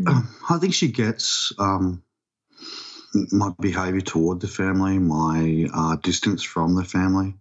Um, 0.07 0.35
I 0.49 0.57
think 0.57 0.73
she 0.73 0.89
gets 0.89 1.53
um, 1.57 2.03
my 3.31 3.51
behaviour 3.59 4.01
toward 4.01 4.41
the 4.41 4.47
family, 4.47 4.99
my 4.99 5.67
uh, 5.73 5.95
distance 5.97 6.43
from 6.43 6.75
the 6.75 6.83
family, 6.83 7.35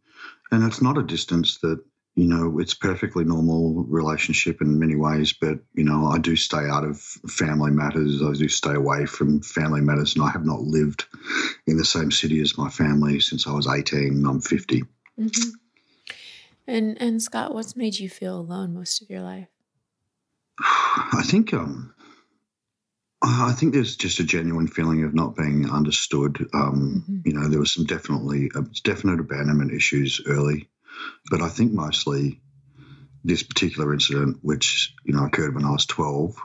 and 0.53 0.63
it's 0.63 0.81
not 0.81 0.99
a 0.99 1.03
distance 1.03 1.59
that 1.59 1.83
you 2.17 2.29
know, 2.29 2.61
it's 2.61 2.75
perfectly 2.75 3.25
normal 3.25 3.85
relationship 3.85 4.61
in 4.61 4.79
many 4.79 4.95
ways, 4.95 5.33
but 5.33 5.59
you 5.75 5.83
know, 5.83 6.07
I 6.07 6.19
do 6.19 6.37
stay 6.37 6.69
out 6.71 6.85
of 6.85 7.01
family 7.01 7.73
matters. 7.73 8.23
I 8.23 8.33
do 8.33 8.49
stay 8.49 8.75
away 8.75 9.07
from 9.07 9.43
family 9.43 9.81
matters, 9.81 10.15
and 10.15 10.25
I 10.25 10.31
have 10.31 10.45
not 10.45 10.61
lived 10.61 11.07
in 11.67 11.77
the 11.77 11.85
same 11.85 12.13
city 12.13 12.41
as 12.41 12.57
my 12.57 12.71
family 12.71 13.19
since 13.19 13.47
I 13.47 13.53
was 13.53 13.67
eighteen. 13.67 14.25
I'm 14.27 14.41
50 14.41 14.83
mm-hmm. 15.19 15.51
And 16.69 16.97
and 17.01 17.21
Scott, 17.21 17.53
what's 17.53 17.77
made 17.77 17.99
you 17.99 18.09
feel 18.09 18.39
alone 18.39 18.75
most 18.75 19.03
of 19.03 19.11
your 19.11 19.23
life? 19.23 19.49
I 20.61 21.23
think 21.25 21.53
um, 21.53 21.95
I 23.23 23.53
think 23.53 23.75
there's 23.75 23.97
just 23.97 24.21
a 24.21 24.25
genuine 24.25 24.69
feeling 24.69 25.03
of 25.03 25.15
not 25.15 25.35
being 25.35 25.69
understood. 25.69 26.47
Um, 26.55 27.05
mm-hmm. 27.11 27.29
You 27.29 27.35
know, 27.35 27.49
there 27.49 27.59
was 27.59 27.73
some 27.73 27.87
definitely 27.87 28.53
uh, 28.55 28.63
definite 28.85 29.19
abandonment 29.19 29.73
issues 29.73 30.21
early 30.27 30.69
but 31.31 31.43
I 31.43 31.49
think 31.49 31.73
mostly 31.73 32.41
this 33.25 33.43
particular 33.43 33.93
incident, 33.93 34.39
which 34.43 34.95
you 35.05 35.15
know 35.15 35.25
occurred 35.25 35.55
when 35.55 35.65
I 35.65 35.71
was 35.71 35.87
12, 35.87 36.37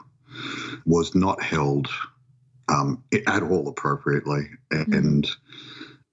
was 0.86 1.14
not 1.14 1.42
held 1.42 1.88
um, 2.68 3.04
at 3.26 3.42
all 3.42 3.68
appropriately 3.68 4.48
mm. 4.72 4.96
and 4.96 5.30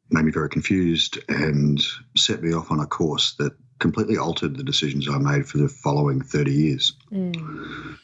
made 0.10 0.26
me 0.26 0.32
very 0.32 0.50
confused 0.50 1.20
and 1.30 1.82
set 2.16 2.42
me 2.42 2.54
off 2.54 2.72
on 2.72 2.80
a 2.80 2.86
course 2.86 3.36
that 3.36 3.54
completely 3.80 4.18
altered 4.18 4.58
the 4.58 4.64
decisions 4.64 5.08
I 5.08 5.18
made 5.18 5.48
for 5.48 5.60
the 5.60 5.70
following 5.70 6.22
30 6.22 6.52
years. 6.52 6.94
Mm. 7.12 7.98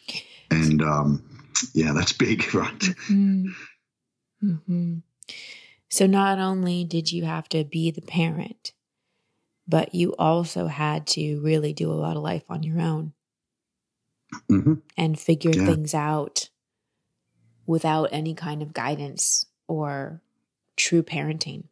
And 0.51 0.81
um, 0.83 1.23
yeah, 1.73 1.93
that's 1.93 2.13
big, 2.13 2.53
right? 2.53 2.79
Mm-hmm. 2.79 3.47
Mm-hmm. 4.43 4.97
So 5.89 6.05
not 6.05 6.39
only 6.39 6.83
did 6.83 7.11
you 7.11 7.23
have 7.25 7.47
to 7.49 7.63
be 7.63 7.91
the 7.91 8.01
parent, 8.01 8.72
but 9.67 9.95
you 9.95 10.15
also 10.17 10.67
had 10.67 11.07
to 11.07 11.39
really 11.41 11.73
do 11.73 11.91
a 11.91 11.95
lot 11.95 12.17
of 12.17 12.23
life 12.23 12.43
on 12.49 12.63
your 12.63 12.81
own 12.81 13.13
mm-hmm. 14.51 14.75
and 14.97 15.19
figure 15.19 15.51
yeah. 15.53 15.65
things 15.65 15.93
out 15.93 16.49
without 17.65 18.09
any 18.11 18.33
kind 18.33 18.61
of 18.61 18.73
guidance 18.73 19.45
or 19.67 20.21
true 20.75 21.03
parenting. 21.03 21.65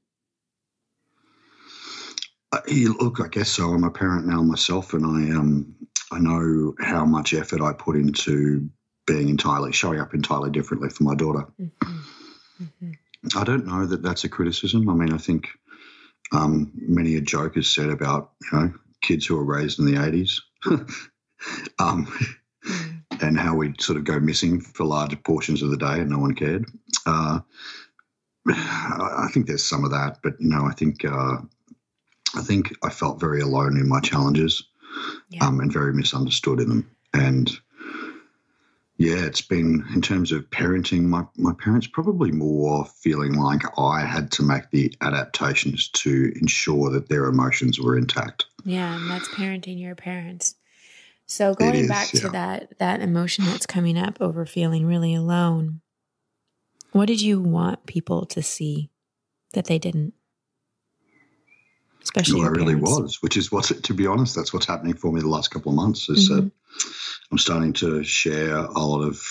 Uh, 2.51 2.62
look, 2.99 3.19
I 3.21 3.27
guess 3.27 3.49
so. 3.49 3.69
I'm 3.69 3.84
a 3.84 3.91
parent 3.91 4.27
now 4.27 4.41
myself, 4.41 4.93
and 4.93 5.06
I 5.06 5.38
um 5.38 5.75
I 6.12 6.19
know 6.19 6.75
how 6.80 7.06
much 7.06 7.34
effort 7.34 7.62
I 7.62 7.71
put 7.73 7.95
into 7.95 8.69
being 9.08 9.30
entirely 9.30 9.71
showing 9.71 9.99
up 9.99 10.13
entirely 10.13 10.51
differently 10.51 10.89
for 10.89 11.04
my 11.04 11.15
daughter. 11.15 11.47
Mm-hmm. 11.60 12.63
Mm-hmm. 12.63 13.38
I 13.38 13.43
don't 13.43 13.65
know 13.65 13.86
that 13.86 14.01
that's 14.01 14.23
a 14.23 14.30
criticism. 14.30 14.89
I 14.89 14.93
mean, 14.93 15.13
I 15.13 15.17
think 15.17 15.49
um, 16.31 16.71
many 16.75 17.15
a 17.15 17.21
joke 17.21 17.57
is 17.57 17.69
said 17.69 17.89
about 17.89 18.31
you 18.51 18.59
know 18.59 18.73
kids 19.01 19.25
who 19.25 19.37
are 19.37 19.43
raised 19.43 19.79
in 19.79 19.85
the 19.85 19.93
80s 19.93 20.41
um, 21.79 22.07
and 23.21 23.37
how 23.37 23.55
we'd 23.55 23.81
sort 23.81 23.97
of 23.97 24.03
go 24.03 24.19
missing 24.19 24.61
for 24.61 24.85
large 24.85 25.21
portions 25.23 25.61
of 25.61 25.71
the 25.71 25.77
day 25.77 25.99
and 25.99 26.09
no 26.09 26.19
one 26.19 26.35
cared. 26.35 26.65
Uh, 27.05 27.39
I 28.47 29.27
think 29.33 29.47
there's 29.47 29.63
some 29.63 29.83
of 29.83 29.91
that, 29.91 30.19
but 30.23 30.33
you 30.39 30.49
know, 30.49 30.65
I 30.65 30.73
think 30.73 31.05
uh, 31.05 31.37
I 32.35 32.41
think 32.41 32.73
I 32.83 32.89
felt 32.89 33.19
very 33.19 33.41
alone 33.41 33.77
in 33.77 33.87
my 33.87 33.99
challenges 33.99 34.63
yeah. 35.29 35.45
um, 35.45 35.59
and 35.59 35.71
very 35.71 35.93
misunderstood 35.93 36.59
in 36.59 36.69
them. 36.69 36.91
And 37.13 37.51
yeah, 39.01 39.25
it's 39.25 39.41
been 39.41 39.83
in 39.95 40.01
terms 40.01 40.31
of 40.31 40.47
parenting, 40.51 41.05
my, 41.05 41.23
my 41.35 41.53
parents 41.53 41.87
probably 41.87 42.31
more 42.31 42.85
feeling 42.85 43.33
like 43.33 43.63
I 43.79 44.01
had 44.01 44.31
to 44.33 44.43
make 44.43 44.69
the 44.69 44.93
adaptations 45.01 45.89
to 45.89 46.31
ensure 46.39 46.91
that 46.91 47.09
their 47.09 47.25
emotions 47.25 47.79
were 47.79 47.97
intact. 47.97 48.45
Yeah, 48.63 48.95
and 48.95 49.09
that's 49.09 49.27
parenting 49.29 49.79
your 49.79 49.95
parents. 49.95 50.53
So 51.25 51.55
going 51.55 51.73
is, 51.73 51.87
back 51.87 52.09
to 52.09 52.29
that 52.29 52.77
that 52.77 53.01
emotion 53.01 53.45
that's 53.45 53.65
coming 53.65 53.97
up 53.97 54.17
over 54.21 54.45
feeling 54.45 54.85
really 54.85 55.15
alone, 55.15 55.81
what 56.91 57.07
did 57.07 57.21
you 57.21 57.39
want 57.39 57.87
people 57.87 58.25
to 58.27 58.43
see 58.43 58.91
that 59.53 59.65
they 59.65 59.79
didn't? 59.79 60.13
Especially 62.03 62.41
well, 62.41 62.49
I 62.49 62.51
really 62.51 62.75
was, 62.75 63.19
which 63.21 63.35
is 63.35 63.51
what's 63.51 63.69
to 63.69 63.93
be 63.95 64.05
honest, 64.05 64.35
that's 64.35 64.53
what's 64.53 64.67
happening 64.67 64.93
for 64.93 65.11
me 65.11 65.21
the 65.21 65.27
last 65.27 65.49
couple 65.49 65.71
of 65.71 65.75
months. 65.75 66.07
Is 66.07 66.29
mm-hmm. 66.29 66.45
that 66.45 66.51
I'm 67.31 67.37
starting 67.37 67.73
to 67.73 68.03
share 68.03 68.57
a 68.57 68.79
lot 68.79 69.03
of 69.03 69.23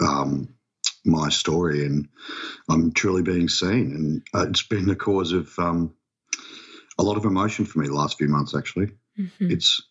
um, 0.00 0.54
my 1.04 1.28
story, 1.28 1.84
and 1.84 2.08
I'm 2.68 2.92
truly 2.92 3.22
being 3.22 3.48
seen. 3.48 3.92
And 3.92 4.22
uh, 4.34 4.48
it's 4.48 4.62
been 4.62 4.86
the 4.86 4.96
cause 4.96 5.32
of 5.32 5.52
um, 5.58 5.94
a 6.98 7.02
lot 7.02 7.16
of 7.16 7.24
emotion 7.24 7.64
for 7.64 7.80
me 7.80 7.88
the 7.88 7.94
last 7.94 8.18
few 8.18 8.28
months. 8.28 8.54
Actually, 8.54 8.92
mm-hmm. 9.18 9.50
it's 9.50 9.82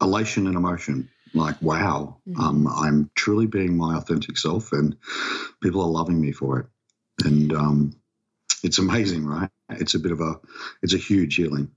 elation 0.00 0.46
and 0.46 0.56
emotion. 0.56 1.08
Like, 1.34 1.60
wow, 1.60 2.18
mm-hmm. 2.26 2.40
um, 2.40 2.66
I'm 2.66 3.10
truly 3.14 3.46
being 3.46 3.76
my 3.76 3.96
authentic 3.96 4.38
self, 4.38 4.72
and 4.72 4.96
people 5.62 5.82
are 5.82 5.88
loving 5.88 6.20
me 6.20 6.32
for 6.32 6.60
it. 6.60 6.66
And 7.24 7.52
um, 7.52 8.00
it's 8.62 8.78
amazing, 8.78 9.26
right? 9.26 9.50
It's 9.70 9.94
a 9.94 9.98
bit 9.98 10.12
of 10.12 10.20
a, 10.20 10.36
it's 10.82 10.94
a 10.94 10.98
huge 10.98 11.34
healing. 11.34 11.70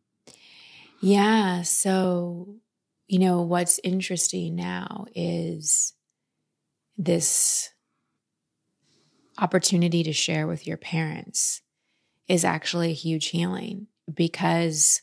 Yeah. 1.02 1.64
So, 1.64 2.56
you 3.08 3.20
know, 3.20 3.42
what's 3.42 3.80
interesting 3.84 4.56
now 4.56 5.06
is 5.16 5.94
this 6.98 7.70
opportunity 9.38 10.04
to 10.04 10.14
share 10.14 10.48
with 10.48 10.68
your 10.68 10.78
parents 10.78 11.62
is 12.28 12.46
actually 12.46 12.92
a 12.92 12.96
huge 12.96 13.28
healing 13.28 13.88
because 14.14 15.02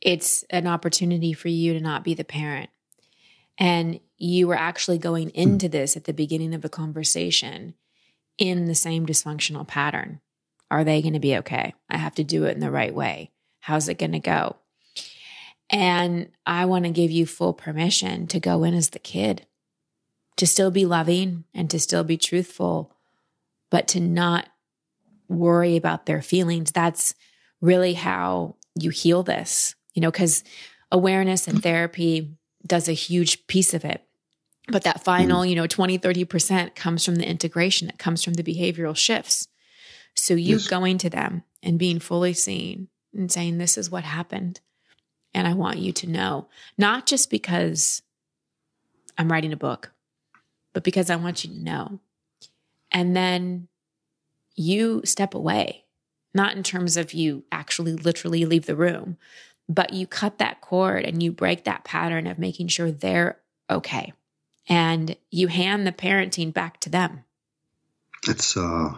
it's 0.00 0.44
an 0.50 0.66
opportunity 0.66 1.32
for 1.32 1.48
you 1.48 1.72
to 1.74 1.80
not 1.80 2.04
be 2.04 2.14
the 2.14 2.24
parent. 2.24 2.70
And 3.58 4.00
you 4.18 4.48
were 4.48 4.56
actually 4.56 4.98
going 4.98 5.28
hmm. 5.30 5.40
into 5.40 5.68
this 5.68 5.96
at 5.96 6.04
the 6.04 6.12
beginning 6.12 6.54
of 6.54 6.62
the 6.62 6.68
conversation 6.68 7.74
in 8.38 8.66
the 8.66 8.74
same 8.74 9.06
dysfunctional 9.06 9.66
pattern. 9.66 10.20
Are 10.70 10.84
they 10.84 11.00
going 11.00 11.14
to 11.14 11.20
be 11.20 11.36
okay? 11.38 11.74
I 11.88 11.96
have 11.96 12.14
to 12.16 12.24
do 12.24 12.44
it 12.44 12.54
in 12.54 12.60
the 12.60 12.70
right 12.70 12.94
way. 12.94 13.30
How's 13.60 13.88
it 13.88 13.98
going 13.98 14.12
to 14.12 14.18
go? 14.18 14.56
And 15.70 16.30
I 16.46 16.64
want 16.64 16.84
to 16.84 16.90
give 16.90 17.10
you 17.10 17.26
full 17.26 17.52
permission 17.52 18.26
to 18.28 18.40
go 18.40 18.62
in 18.64 18.74
as 18.74 18.90
the 18.90 18.98
kid, 18.98 19.46
to 20.36 20.46
still 20.46 20.70
be 20.70 20.86
loving 20.86 21.44
and 21.54 21.68
to 21.70 21.80
still 21.80 22.04
be 22.04 22.16
truthful, 22.16 22.94
but 23.70 23.88
to 23.88 24.00
not 24.00 24.48
worry 25.28 25.76
about 25.76 26.06
their 26.06 26.22
feelings. 26.22 26.70
That's 26.70 27.14
really 27.60 27.94
how 27.94 28.56
you 28.78 28.90
heal 28.90 29.22
this, 29.22 29.74
you 29.94 30.02
know, 30.02 30.10
because 30.10 30.44
awareness 30.92 31.48
and 31.48 31.62
therapy 31.62 32.36
does 32.66 32.88
a 32.88 32.92
huge 32.92 33.46
piece 33.46 33.74
of 33.74 33.84
it. 33.84 34.02
But 34.68 34.82
that 34.82 35.04
final, 35.04 35.46
you 35.46 35.54
know, 35.54 35.66
20, 35.66 35.98
30% 35.98 36.74
comes 36.74 37.04
from 37.04 37.16
the 37.16 37.28
integration, 37.28 37.88
it 37.88 37.98
comes 37.98 38.24
from 38.24 38.34
the 38.34 38.42
behavioral 38.42 38.96
shifts. 38.96 39.48
So 40.14 40.34
you 40.34 40.56
yes. 40.56 40.66
going 40.66 40.98
to 40.98 41.10
them 41.10 41.44
and 41.62 41.78
being 41.78 42.00
fully 42.00 42.32
seen 42.32 42.88
and 43.14 43.30
saying, 43.30 43.58
This 43.58 43.76
is 43.76 43.90
what 43.90 44.04
happened. 44.04 44.60
And 45.36 45.46
I 45.46 45.52
want 45.52 45.76
you 45.76 45.92
to 45.92 46.06
know, 46.06 46.48
not 46.78 47.04
just 47.04 47.28
because 47.28 48.00
I'm 49.18 49.30
writing 49.30 49.52
a 49.52 49.56
book, 49.56 49.92
but 50.72 50.82
because 50.82 51.10
I 51.10 51.16
want 51.16 51.44
you 51.44 51.50
to 51.50 51.62
know. 51.62 52.00
And 52.90 53.14
then 53.14 53.68
you 54.54 55.02
step 55.04 55.34
away, 55.34 55.84
not 56.32 56.56
in 56.56 56.62
terms 56.62 56.96
of 56.96 57.12
you 57.12 57.44
actually 57.52 57.92
literally 57.92 58.46
leave 58.46 58.64
the 58.64 58.74
room, 58.74 59.18
but 59.68 59.92
you 59.92 60.06
cut 60.06 60.38
that 60.38 60.62
cord 60.62 61.04
and 61.04 61.22
you 61.22 61.32
break 61.32 61.64
that 61.64 61.84
pattern 61.84 62.26
of 62.26 62.38
making 62.38 62.68
sure 62.68 62.90
they're 62.90 63.38
okay. 63.68 64.14
And 64.66 65.16
you 65.30 65.48
hand 65.48 65.86
the 65.86 65.92
parenting 65.92 66.54
back 66.54 66.80
to 66.80 66.88
them. 66.88 67.24
It's 68.26 68.56
uh 68.56 68.96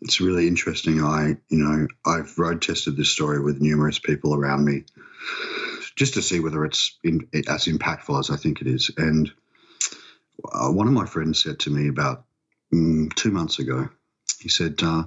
it's 0.00 0.20
really 0.20 0.46
interesting. 0.46 1.02
I, 1.02 1.36
you 1.48 1.58
know, 1.58 1.86
I've 2.04 2.38
road 2.38 2.62
tested 2.62 2.96
this 2.96 3.10
story 3.10 3.40
with 3.40 3.60
numerous 3.60 3.98
people 3.98 4.34
around 4.34 4.64
me 4.64 4.84
just 5.96 6.14
to 6.14 6.22
see 6.22 6.40
whether 6.40 6.64
it's 6.64 6.98
in, 7.02 7.28
as 7.48 7.64
impactful 7.64 8.18
as 8.18 8.30
I 8.30 8.36
think 8.36 8.60
it 8.60 8.66
is. 8.66 8.90
And 8.96 9.32
uh, 10.52 10.70
one 10.70 10.86
of 10.86 10.92
my 10.92 11.06
friends 11.06 11.42
said 11.42 11.58
to 11.60 11.70
me 11.70 11.88
about 11.88 12.24
mm, 12.72 13.12
two 13.14 13.30
months 13.30 13.58
ago, 13.58 13.88
he 14.38 14.48
said, 14.48 14.76
uh, 14.82 15.04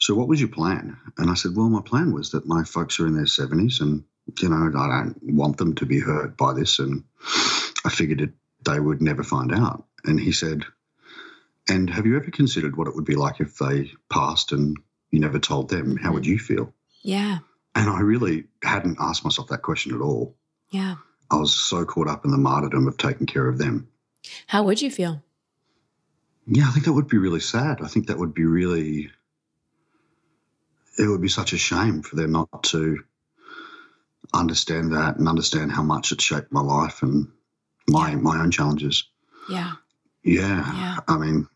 So, 0.00 0.14
what 0.14 0.28
was 0.28 0.40
your 0.40 0.48
plan? 0.48 0.96
And 1.18 1.30
I 1.30 1.34
said, 1.34 1.54
Well, 1.54 1.68
my 1.68 1.82
plan 1.82 2.12
was 2.12 2.30
that 2.30 2.46
my 2.46 2.64
folks 2.64 2.98
are 2.98 3.06
in 3.06 3.14
their 3.14 3.24
70s 3.24 3.80
and, 3.80 4.04
you 4.40 4.48
know, 4.48 4.70
I 4.76 4.88
don't 4.88 5.18
want 5.22 5.58
them 5.58 5.74
to 5.76 5.86
be 5.86 6.00
hurt 6.00 6.36
by 6.36 6.54
this. 6.54 6.78
And 6.78 7.04
I 7.84 7.90
figured 7.90 8.22
it, 8.22 8.30
they 8.64 8.80
would 8.80 9.02
never 9.02 9.22
find 9.22 9.52
out. 9.52 9.84
And 10.04 10.18
he 10.18 10.32
said, 10.32 10.64
And 11.68 11.90
have 11.90 12.06
you 12.06 12.16
ever 12.16 12.30
considered 12.30 12.76
what 12.76 12.88
it 12.88 12.94
would 12.94 13.04
be 13.04 13.16
like 13.16 13.40
if 13.40 13.58
they 13.58 13.92
passed 14.10 14.52
and 14.52 14.76
you 15.10 15.20
never 15.20 15.38
told 15.38 15.68
them? 15.68 15.96
How 15.96 16.12
would 16.12 16.22
mm-hmm. 16.22 16.32
you 16.32 16.38
feel? 16.38 16.72
Yeah. 17.02 17.38
And 17.74 17.90
I 17.90 18.00
really 18.00 18.44
hadn't 18.62 18.98
asked 19.00 19.24
myself 19.24 19.48
that 19.48 19.62
question 19.62 19.94
at 19.94 20.00
all. 20.00 20.34
Yeah. 20.70 20.96
I 21.30 21.36
was 21.36 21.54
so 21.54 21.84
caught 21.84 22.08
up 22.08 22.24
in 22.24 22.30
the 22.30 22.38
martyrdom 22.38 22.88
of 22.88 22.96
taking 22.96 23.26
care 23.26 23.46
of 23.46 23.58
them. 23.58 23.88
How 24.46 24.62
would 24.64 24.80
you 24.80 24.90
feel? 24.90 25.22
Yeah, 26.46 26.66
I 26.66 26.70
think 26.70 26.86
that 26.86 26.94
would 26.94 27.08
be 27.08 27.18
really 27.18 27.40
sad. 27.40 27.80
I 27.82 27.88
think 27.88 28.06
that 28.06 28.18
would 28.18 28.32
be 28.32 28.46
really, 28.46 29.10
it 30.98 31.06
would 31.06 31.20
be 31.20 31.28
such 31.28 31.52
a 31.52 31.58
shame 31.58 32.02
for 32.02 32.16
them 32.16 32.32
not 32.32 32.62
to 32.64 33.04
understand 34.32 34.94
that 34.94 35.16
and 35.16 35.28
understand 35.28 35.72
how 35.72 35.82
much 35.82 36.12
it 36.12 36.20
shaped 36.20 36.52
my 36.52 36.60
life 36.60 37.02
and 37.02 37.28
my 37.86 38.14
my 38.14 38.40
own 38.40 38.50
challenges. 38.50 39.04
Yeah. 39.48 39.74
Yeah. 40.22 40.74
Yeah. 40.74 40.96
I 41.06 41.18
mean, 41.18 41.48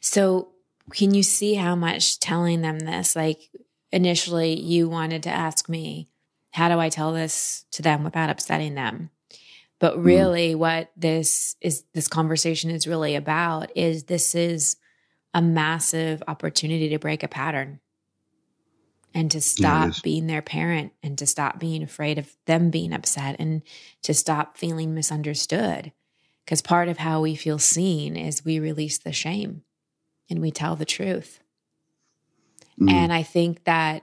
so 0.00 0.48
can 0.92 1.14
you 1.14 1.22
see 1.22 1.54
how 1.54 1.74
much 1.74 2.18
telling 2.18 2.62
them 2.62 2.80
this, 2.80 3.14
like 3.14 3.50
initially 3.92 4.58
you 4.58 4.88
wanted 4.88 5.22
to 5.24 5.30
ask 5.30 5.68
me, 5.68 6.08
how 6.52 6.68
do 6.68 6.78
I 6.78 6.88
tell 6.88 7.12
this 7.12 7.64
to 7.72 7.82
them 7.82 8.02
without 8.04 8.30
upsetting 8.30 8.74
them? 8.74 9.10
But 9.78 9.96
hmm. 9.96 10.02
really, 10.02 10.54
mm. 10.54 10.58
what 10.58 10.90
this 10.96 11.56
is, 11.60 11.84
this 11.94 12.08
conversation 12.08 12.70
is 12.70 12.86
really 12.86 13.14
about 13.14 13.76
is 13.76 14.04
this 14.04 14.34
is 14.34 14.76
a 15.32 15.40
massive 15.40 16.22
opportunity 16.26 16.88
to 16.90 16.98
break 16.98 17.22
a 17.22 17.28
pattern 17.28 17.80
and 19.14 19.30
to 19.30 19.40
stop 19.40 19.88
yeah, 19.88 19.92
being 20.02 20.26
their 20.26 20.42
parent 20.42 20.92
and 21.02 21.18
to 21.18 21.26
stop 21.26 21.58
being 21.58 21.82
afraid 21.82 22.18
of 22.18 22.36
them 22.46 22.70
being 22.70 22.92
upset 22.92 23.36
and 23.38 23.62
to 24.02 24.14
stop 24.14 24.56
feeling 24.56 24.94
misunderstood. 24.94 25.92
Because 26.50 26.62
part 26.62 26.88
of 26.88 26.98
how 26.98 27.20
we 27.20 27.36
feel 27.36 27.60
seen 27.60 28.16
is 28.16 28.44
we 28.44 28.58
release 28.58 28.98
the 28.98 29.12
shame 29.12 29.62
and 30.28 30.40
we 30.40 30.50
tell 30.50 30.74
the 30.74 30.84
truth. 30.84 31.38
Mm. 32.76 32.90
And 32.90 33.12
I 33.12 33.22
think 33.22 33.62
that 33.66 34.02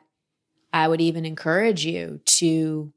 I 0.72 0.88
would 0.88 1.02
even 1.02 1.26
encourage 1.26 1.86
you 1.86 2.22
to, 2.24 2.94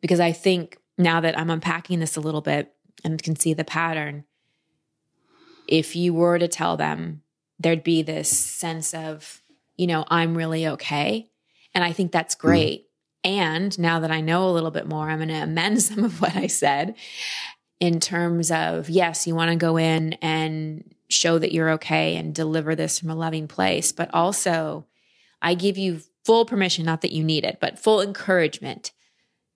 because 0.00 0.20
I 0.20 0.30
think 0.30 0.78
now 0.96 1.20
that 1.22 1.36
I'm 1.36 1.50
unpacking 1.50 1.98
this 1.98 2.14
a 2.14 2.20
little 2.20 2.40
bit 2.40 2.72
and 3.02 3.20
can 3.20 3.34
see 3.34 3.52
the 3.52 3.64
pattern, 3.64 4.22
if 5.66 5.96
you 5.96 6.14
were 6.14 6.38
to 6.38 6.46
tell 6.46 6.76
them, 6.76 7.22
there'd 7.58 7.82
be 7.82 8.02
this 8.02 8.30
sense 8.30 8.94
of, 8.94 9.42
you 9.76 9.88
know, 9.88 10.04
I'm 10.06 10.36
really 10.36 10.68
okay. 10.68 11.28
And 11.74 11.82
I 11.82 11.90
think 11.90 12.12
that's 12.12 12.36
mm. 12.36 12.40
great. 12.42 12.82
Mm. 12.82 12.84
And 13.24 13.78
now 13.80 13.98
that 13.98 14.12
I 14.12 14.20
know 14.20 14.48
a 14.48 14.52
little 14.52 14.70
bit 14.70 14.86
more, 14.86 15.10
I'm 15.10 15.18
going 15.18 15.30
to 15.30 15.34
amend 15.34 15.82
some 15.82 16.04
of 16.04 16.20
what 16.20 16.36
I 16.36 16.46
said 16.46 16.94
in 17.80 18.00
terms 18.00 18.50
of 18.50 18.88
yes, 18.90 19.26
you 19.26 19.34
want 19.34 19.50
to 19.50 19.56
go 19.56 19.76
in 19.76 20.14
and 20.14 20.94
show 21.08 21.38
that 21.38 21.52
you're 21.52 21.70
okay 21.70 22.16
and 22.16 22.34
deliver 22.34 22.74
this 22.74 22.98
from 22.98 23.10
a 23.10 23.14
loving 23.14 23.48
place, 23.48 23.92
but 23.92 24.12
also 24.12 24.86
I 25.40 25.54
give 25.54 25.78
you 25.78 26.00
full 26.24 26.44
permission, 26.44 26.84
not 26.84 27.00
that 27.02 27.12
you 27.12 27.24
need 27.24 27.44
it, 27.44 27.58
but 27.60 27.78
full 27.78 28.00
encouragement 28.00 28.92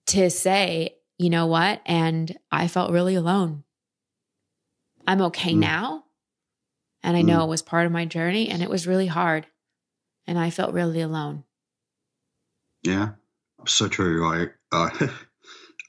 to 0.07 0.29
say, 0.29 0.95
you 1.17 1.29
know 1.29 1.45
what? 1.45 1.81
And 1.85 2.37
I 2.51 2.67
felt 2.67 2.91
really 2.91 3.15
alone. 3.15 3.63
I'm 5.05 5.21
okay 5.21 5.53
mm. 5.53 5.59
now. 5.59 6.05
And 7.03 7.17
I 7.17 7.21
mm. 7.21 7.25
know 7.25 7.43
it 7.43 7.49
was 7.49 7.61
part 7.61 7.85
of 7.85 7.91
my 7.91 8.05
journey 8.05 8.49
and 8.49 8.63
it 8.63 8.69
was 8.69 8.87
really 8.87 9.07
hard. 9.07 9.45
And 10.25 10.39
I 10.39 10.49
felt 10.49 10.73
really 10.73 11.01
alone. 11.01 11.43
Yeah, 12.81 13.11
so 13.65 13.87
true. 13.87 14.25
I, 14.25 14.47
uh, 14.75 14.89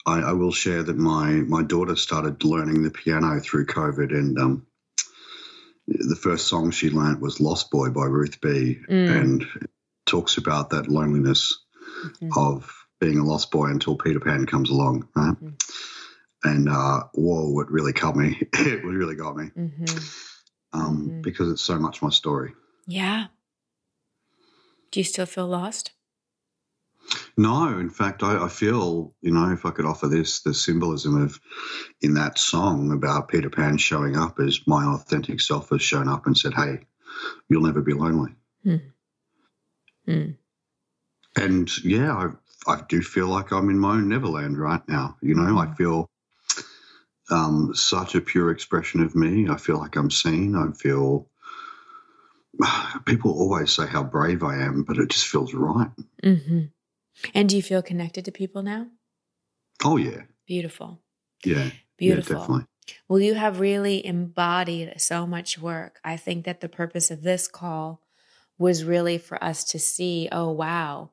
I, 0.06 0.20
I, 0.20 0.32
will 0.32 0.52
share 0.52 0.82
that 0.82 0.96
my, 0.96 1.30
my 1.32 1.62
daughter 1.62 1.96
started 1.96 2.44
learning 2.44 2.82
the 2.82 2.90
piano 2.90 3.40
through 3.40 3.66
COVID. 3.66 4.10
And 4.10 4.38
um, 4.38 4.66
the 5.86 6.16
first 6.16 6.46
song 6.46 6.70
she 6.70 6.90
learned 6.90 7.20
was 7.20 7.40
Lost 7.40 7.70
Boy 7.70 7.88
by 7.88 8.04
Ruth 8.04 8.40
B. 8.40 8.80
Mm. 8.88 9.20
And 9.20 9.46
talks 10.06 10.36
about 10.36 10.70
that 10.70 10.88
loneliness 10.88 11.58
mm-hmm. 12.04 12.28
of 12.36 12.72
being 13.00 13.18
a 13.18 13.24
lost 13.24 13.50
boy 13.50 13.66
until 13.66 13.96
Peter 13.96 14.20
Pan 14.20 14.46
comes 14.46 14.70
along, 14.70 15.08
right? 15.14 15.34
Mm-hmm. 15.34 15.48
And 16.48 16.68
uh, 16.68 17.04
whoa, 17.14 17.60
it 17.60 17.70
really 17.70 17.92
cut 17.92 18.16
me. 18.16 18.38
it 18.52 18.84
really 18.84 19.14
got 19.14 19.36
me 19.36 19.50
mm-hmm. 19.56 19.98
Um, 20.72 21.08
mm-hmm. 21.08 21.20
because 21.22 21.50
it's 21.50 21.62
so 21.62 21.78
much 21.78 22.02
my 22.02 22.10
story. 22.10 22.52
Yeah. 22.86 23.26
Do 24.90 25.00
you 25.00 25.04
still 25.04 25.26
feel 25.26 25.46
lost? 25.46 25.92
No, 27.36 27.78
in 27.78 27.90
fact, 27.90 28.22
I, 28.22 28.44
I, 28.44 28.48
feel, 28.48 29.12
you 29.20 29.32
know, 29.32 29.52
if 29.52 29.66
I 29.66 29.70
could 29.70 29.84
offer 29.84 30.06
this, 30.06 30.40
the 30.40 30.54
symbolism 30.54 31.20
of 31.20 31.40
in 32.00 32.14
that 32.14 32.38
song 32.38 32.92
about 32.92 33.28
Peter 33.28 33.50
Pan 33.50 33.76
showing 33.76 34.16
up 34.16 34.38
as 34.38 34.66
my 34.66 34.84
authentic 34.84 35.40
self 35.40 35.70
has 35.70 35.82
shown 35.82 36.08
up 36.08 36.26
and 36.26 36.36
said, 36.36 36.54
hey, 36.54 36.80
you'll 37.48 37.62
never 37.62 37.82
be 37.82 37.92
lonely. 37.92 38.34
Mm. 38.64 38.82
Mm. 40.06 40.36
And 41.36 41.84
yeah, 41.84 42.32
I, 42.66 42.72
I 42.72 42.82
do 42.88 43.02
feel 43.02 43.26
like 43.26 43.52
I'm 43.52 43.70
in 43.70 43.78
my 43.78 43.94
own 43.94 44.08
Neverland 44.08 44.58
right 44.58 44.86
now. 44.88 45.16
You 45.20 45.34
know. 45.34 45.58
I 45.58 45.74
feel 45.74 46.08
um, 47.30 47.74
such 47.74 48.14
a 48.14 48.20
pure 48.20 48.50
expression 48.50 49.02
of 49.02 49.14
me. 49.14 49.48
I 49.48 49.56
feel 49.56 49.78
like 49.78 49.96
I'm 49.96 50.10
seen. 50.10 50.54
I 50.54 50.70
feel 50.72 51.28
people 53.04 53.32
always 53.32 53.72
say 53.72 53.86
how 53.86 54.04
brave 54.04 54.42
I 54.42 54.62
am, 54.62 54.84
but 54.84 54.98
it 54.98 55.10
just 55.10 55.26
feels 55.26 55.54
right. 55.54 55.90
Mm-hmm. 56.22 56.64
And 57.35 57.48
do 57.48 57.57
you 57.57 57.62
feel 57.62 57.83
connected 57.83 58.24
to 58.24 58.33
people 58.33 58.62
now? 58.62 58.88
Oh 59.85 59.96
yeah. 59.96 60.22
Beautiful. 60.46 61.00
Yeah. 61.44 61.70
Beautiful. 61.96 62.35
Yeah, 62.35 62.40
definitely. 62.40 62.66
Well, 63.09 63.20
you 63.20 63.35
have 63.35 63.61
really 63.61 64.05
embodied 64.05 65.00
so 65.00 65.27
much 65.27 65.59
work. 65.59 66.00
I 66.05 66.16
think 66.16 66.44
that 66.44 66.61
the 66.61 66.68
purpose 66.68 67.11
of 67.11 67.22
this 67.22 67.48
call 67.48 68.03
was 68.59 68.85
really 68.85 69.18
for 69.18 69.42
us 69.42 69.64
to 69.64 69.79
see, 69.79 70.29
oh 70.31 70.50
wow, 70.50 71.11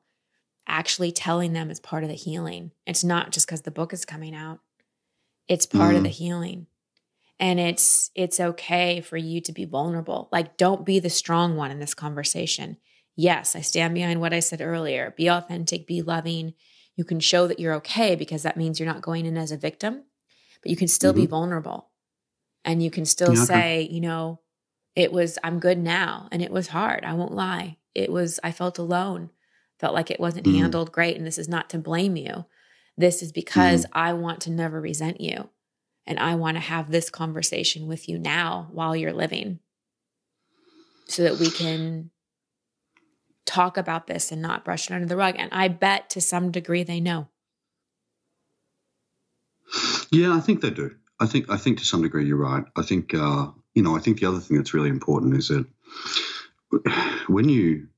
actually 0.66 1.12
telling 1.12 1.52
them 1.52 1.70
is 1.70 1.80
part 1.80 2.04
of 2.04 2.08
the 2.08 2.14
healing. 2.14 2.72
It's 2.86 3.04
not 3.04 3.32
just 3.32 3.46
because 3.46 3.62
the 3.62 3.70
book 3.70 3.92
is 3.92 4.04
coming 4.04 4.34
out. 4.34 4.60
It's 5.48 5.66
part 5.66 5.94
mm. 5.94 5.98
of 5.98 6.02
the 6.02 6.08
healing. 6.08 6.66
And 7.40 7.58
it's 7.58 8.10
it's 8.14 8.38
okay 8.38 9.00
for 9.00 9.16
you 9.16 9.40
to 9.40 9.52
be 9.52 9.64
vulnerable. 9.64 10.28
Like 10.30 10.56
don't 10.56 10.86
be 10.86 11.00
the 11.00 11.10
strong 11.10 11.56
one 11.56 11.70
in 11.70 11.80
this 11.80 11.94
conversation. 11.94 12.76
Yes, 13.14 13.54
I 13.54 13.60
stand 13.60 13.94
behind 13.94 14.20
what 14.20 14.32
I 14.32 14.40
said 14.40 14.60
earlier. 14.60 15.12
Be 15.16 15.28
authentic, 15.28 15.86
be 15.86 16.02
loving. 16.02 16.54
You 16.96 17.04
can 17.04 17.20
show 17.20 17.46
that 17.46 17.60
you're 17.60 17.74
okay 17.74 18.14
because 18.14 18.42
that 18.42 18.56
means 18.56 18.78
you're 18.78 18.92
not 18.92 19.02
going 19.02 19.26
in 19.26 19.36
as 19.36 19.52
a 19.52 19.56
victim, 19.56 20.04
but 20.62 20.70
you 20.70 20.76
can 20.76 20.88
still 20.88 21.12
mm-hmm. 21.12 21.22
be 21.22 21.26
vulnerable. 21.26 21.90
And 22.64 22.82
you 22.82 22.90
can 22.90 23.04
still 23.04 23.34
yeah, 23.34 23.44
say, 23.44 23.88
you 23.90 24.00
know, 24.00 24.42
it 24.94 25.12
was 25.12 25.38
i'm 25.42 25.58
good 25.58 25.78
now 25.78 26.28
and 26.30 26.42
it 26.42 26.50
was 26.50 26.68
hard 26.68 27.04
i 27.04 27.14
won't 27.14 27.34
lie 27.34 27.76
it 27.94 28.10
was 28.10 28.38
i 28.42 28.52
felt 28.52 28.78
alone 28.78 29.30
felt 29.78 29.94
like 29.94 30.10
it 30.10 30.20
wasn't 30.20 30.46
mm. 30.46 30.58
handled 30.58 30.92
great 30.92 31.16
and 31.16 31.26
this 31.26 31.38
is 31.38 31.48
not 31.48 31.70
to 31.70 31.78
blame 31.78 32.16
you 32.16 32.44
this 32.96 33.22
is 33.22 33.32
because 33.32 33.84
mm. 33.86 33.90
i 33.92 34.12
want 34.12 34.40
to 34.40 34.50
never 34.50 34.80
resent 34.80 35.20
you 35.20 35.48
and 36.06 36.18
i 36.18 36.34
want 36.34 36.56
to 36.56 36.60
have 36.60 36.90
this 36.90 37.10
conversation 37.10 37.86
with 37.86 38.08
you 38.08 38.18
now 38.18 38.68
while 38.72 38.94
you're 38.94 39.12
living 39.12 39.58
so 41.06 41.22
that 41.22 41.38
we 41.38 41.50
can 41.50 42.10
talk 43.46 43.76
about 43.76 44.06
this 44.06 44.32
and 44.32 44.40
not 44.40 44.64
brush 44.64 44.90
it 44.90 44.94
under 44.94 45.06
the 45.06 45.16
rug. 45.16 45.34
And 45.38 45.50
i 45.52 45.68
bet 45.68 46.10
to 46.10 46.20
some 46.20 46.50
degree 46.50 46.82
they 46.82 47.00
know. 47.00 47.28
Yeah 50.10 50.34
i 50.34 50.40
think 50.40 50.60
they 50.60 50.70
do. 50.70 50.94
I 51.20 51.26
think 51.26 51.50
i 51.50 51.56
think 51.56 51.78
to 51.78 51.84
some 51.84 52.02
degree 52.02 52.26
you're 52.26 52.36
right. 52.36 52.64
I 52.76 52.82
think 52.82 53.14
uh 53.14 53.48
you 53.74 53.82
know, 53.82 53.96
I 53.96 54.00
think 54.00 54.20
the 54.20 54.26
other 54.26 54.40
thing 54.40 54.56
that's 54.56 54.74
really 54.74 54.90
important 54.90 55.36
is 55.36 55.48
that 55.48 55.66
when 57.26 57.48
you 57.48 57.88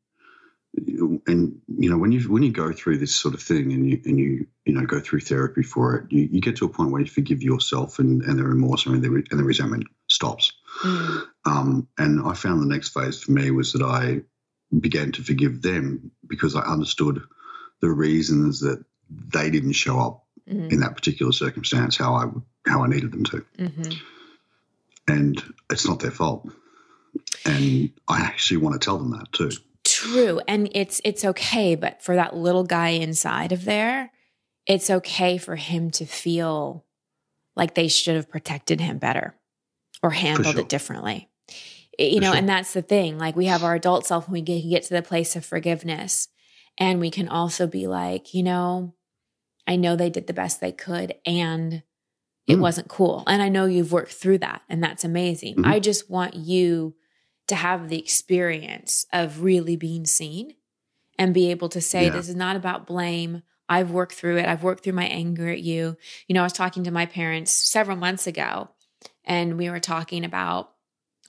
and 1.27 1.61
you 1.79 1.89
know 1.89 1.97
when 1.97 2.11
you 2.11 2.21
when 2.23 2.43
you 2.43 2.51
go 2.51 2.73
through 2.73 2.99
this 2.99 3.15
sort 3.15 3.33
of 3.33 3.41
thing 3.41 3.73
and 3.73 3.89
you 3.89 4.01
and 4.05 4.19
you 4.19 4.47
you 4.65 4.73
know 4.73 4.85
go 4.85 4.99
through 4.99 5.21
therapy 5.21 5.63
for 5.63 5.95
it 5.95 6.11
you, 6.11 6.29
you 6.33 6.41
get 6.41 6.57
to 6.57 6.65
a 6.65 6.69
point 6.69 6.91
where 6.91 7.01
you 7.01 7.07
forgive 7.07 7.43
yourself 7.43 8.01
and, 8.01 8.23
and 8.23 8.41
the 8.41 8.43
remorse 8.43 8.85
and 8.85 9.01
the, 9.01 9.09
and 9.31 9.39
the 9.39 9.45
resentment 9.45 9.85
stops. 10.09 10.53
Mm. 10.83 11.27
um, 11.45 11.89
and 11.99 12.27
I 12.27 12.35
found 12.35 12.61
the 12.61 12.67
next 12.67 12.89
phase 12.89 13.23
for 13.23 13.31
me 13.31 13.53
was 13.53 13.73
that 13.73 13.83
I 13.83 14.23
began 14.81 15.13
to 15.13 15.23
forgive 15.23 15.63
them 15.63 16.11
because 16.27 16.57
I 16.57 16.61
understood 16.63 17.21
the 17.81 17.91
reasons 17.91 18.61
that 18.61 18.85
they 19.11 19.51
didn't 19.51 19.73
show 19.73 19.99
up 19.99 20.25
mm. 20.49 20.73
in 20.73 20.81
that 20.81 20.95
particular 20.95 21.33
circumstance 21.33 21.97
how 21.97 22.15
I 22.15 22.27
how 22.67 22.83
I 22.83 22.89
needed 22.89 23.13
them 23.13 23.25
to. 23.25 23.45
Mm-hmm 23.59 23.93
and 25.07 25.43
it's 25.71 25.87
not 25.87 26.01
their 26.01 26.11
fault. 26.11 26.49
And 27.45 27.91
I 28.09 28.21
actually 28.21 28.59
want 28.59 28.81
to 28.81 28.85
tell 28.85 28.99
them 28.99 29.11
that 29.11 29.33
too. 29.33 29.51
True, 29.85 30.41
and 30.49 30.69
it's 30.75 31.01
it's 31.05 31.25
okay, 31.25 31.75
but 31.75 32.03
for 32.03 32.17
that 32.17 32.35
little 32.35 32.65
guy 32.65 32.89
inside 32.89 33.53
of 33.53 33.65
there, 33.65 34.11
it's 34.67 34.91
okay 34.91 35.37
for 35.37 35.57
him 35.57 35.91
to 35.93 36.07
feel 36.07 36.85
like 37.55 37.75
they 37.75 37.89
should 37.89 38.17
have 38.17 38.31
protected 38.31 38.81
him 38.81 38.99
better 38.99 39.35
or 40.03 40.11
handled 40.11 40.55
sure. 40.55 40.63
it 40.63 40.69
differently. 40.69 41.29
You 41.99 42.21
know, 42.21 42.31
sure. 42.31 42.37
and 42.37 42.49
that's 42.49 42.73
the 42.73 42.83
thing. 42.83 43.19
Like 43.19 43.37
we 43.37 43.47
have 43.47 43.65
our 43.65 43.75
adult 43.75 44.07
self 44.07 44.29
when 44.29 44.33
we 44.33 44.43
can 44.43 44.69
get 44.69 44.83
to 44.85 44.95
the 44.95 45.03
place 45.03 45.37
of 45.37 45.45
forgiveness, 45.45 46.29
and 46.79 47.01
we 47.01 47.11
can 47.11 47.29
also 47.29 47.67
be 47.67 47.87
like, 47.87 48.35
you 48.35 48.43
know, 48.43 48.95
I 49.67 49.77
know 49.77 49.97
they 49.97 50.11
did 50.11 50.27
the 50.27 50.33
best 50.33 50.61
they 50.61 50.73
could, 50.73 51.15
and 51.25 51.83
it 52.47 52.57
mm. 52.57 52.61
wasn't 52.61 52.89
cool. 52.89 53.25
And 53.27 53.43
I 53.43 53.49
know 53.49 53.67
you've 53.67 53.93
worked 53.93 54.13
through 54.13 54.39
that, 54.39 54.63
and 54.69 54.83
that's 54.83 55.05
amazing. 55.05 55.57
Mm-hmm. 55.57 55.71
I 55.71 55.81
just 55.81 56.11
want 56.11 56.35
you 56.35 56.95
to 57.47 57.55
have 57.55 57.89
the 57.89 57.99
experience 57.99 59.07
of 59.13 59.43
really 59.43 59.77
being 59.77 60.07
seen 60.07 60.55
and 61.19 61.35
be 61.35 61.51
able 61.51 61.69
to 61.71 61.81
say, 61.81 62.05
yeah. 62.05 62.11
This 62.11 62.29
is 62.29 62.35
not 62.35 62.57
about 62.57 62.87
blame. 62.87 63.43
I've 63.69 63.91
worked 63.91 64.15
through 64.15 64.39
it. 64.39 64.47
I've 64.47 64.63
worked 64.63 64.85
through 64.85 64.95
my 64.95 65.07
anger 65.07 65.49
at 65.49 65.61
you. 65.61 65.97
You 66.27 66.35
know, 66.35 66.41
I 66.41 66.45
was 66.45 66.53
talking 66.53 66.85
to 66.85 66.91
my 66.91 67.07
parents 67.07 67.53
several 67.53 67.97
months 67.97 68.27
ago, 68.27 68.71
and 69.25 69.57
we 69.57 69.71
were 69.71 69.81
talking 69.81 70.25
about 70.25 70.74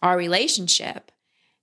our 0.06 0.16
relationship. 0.16 1.12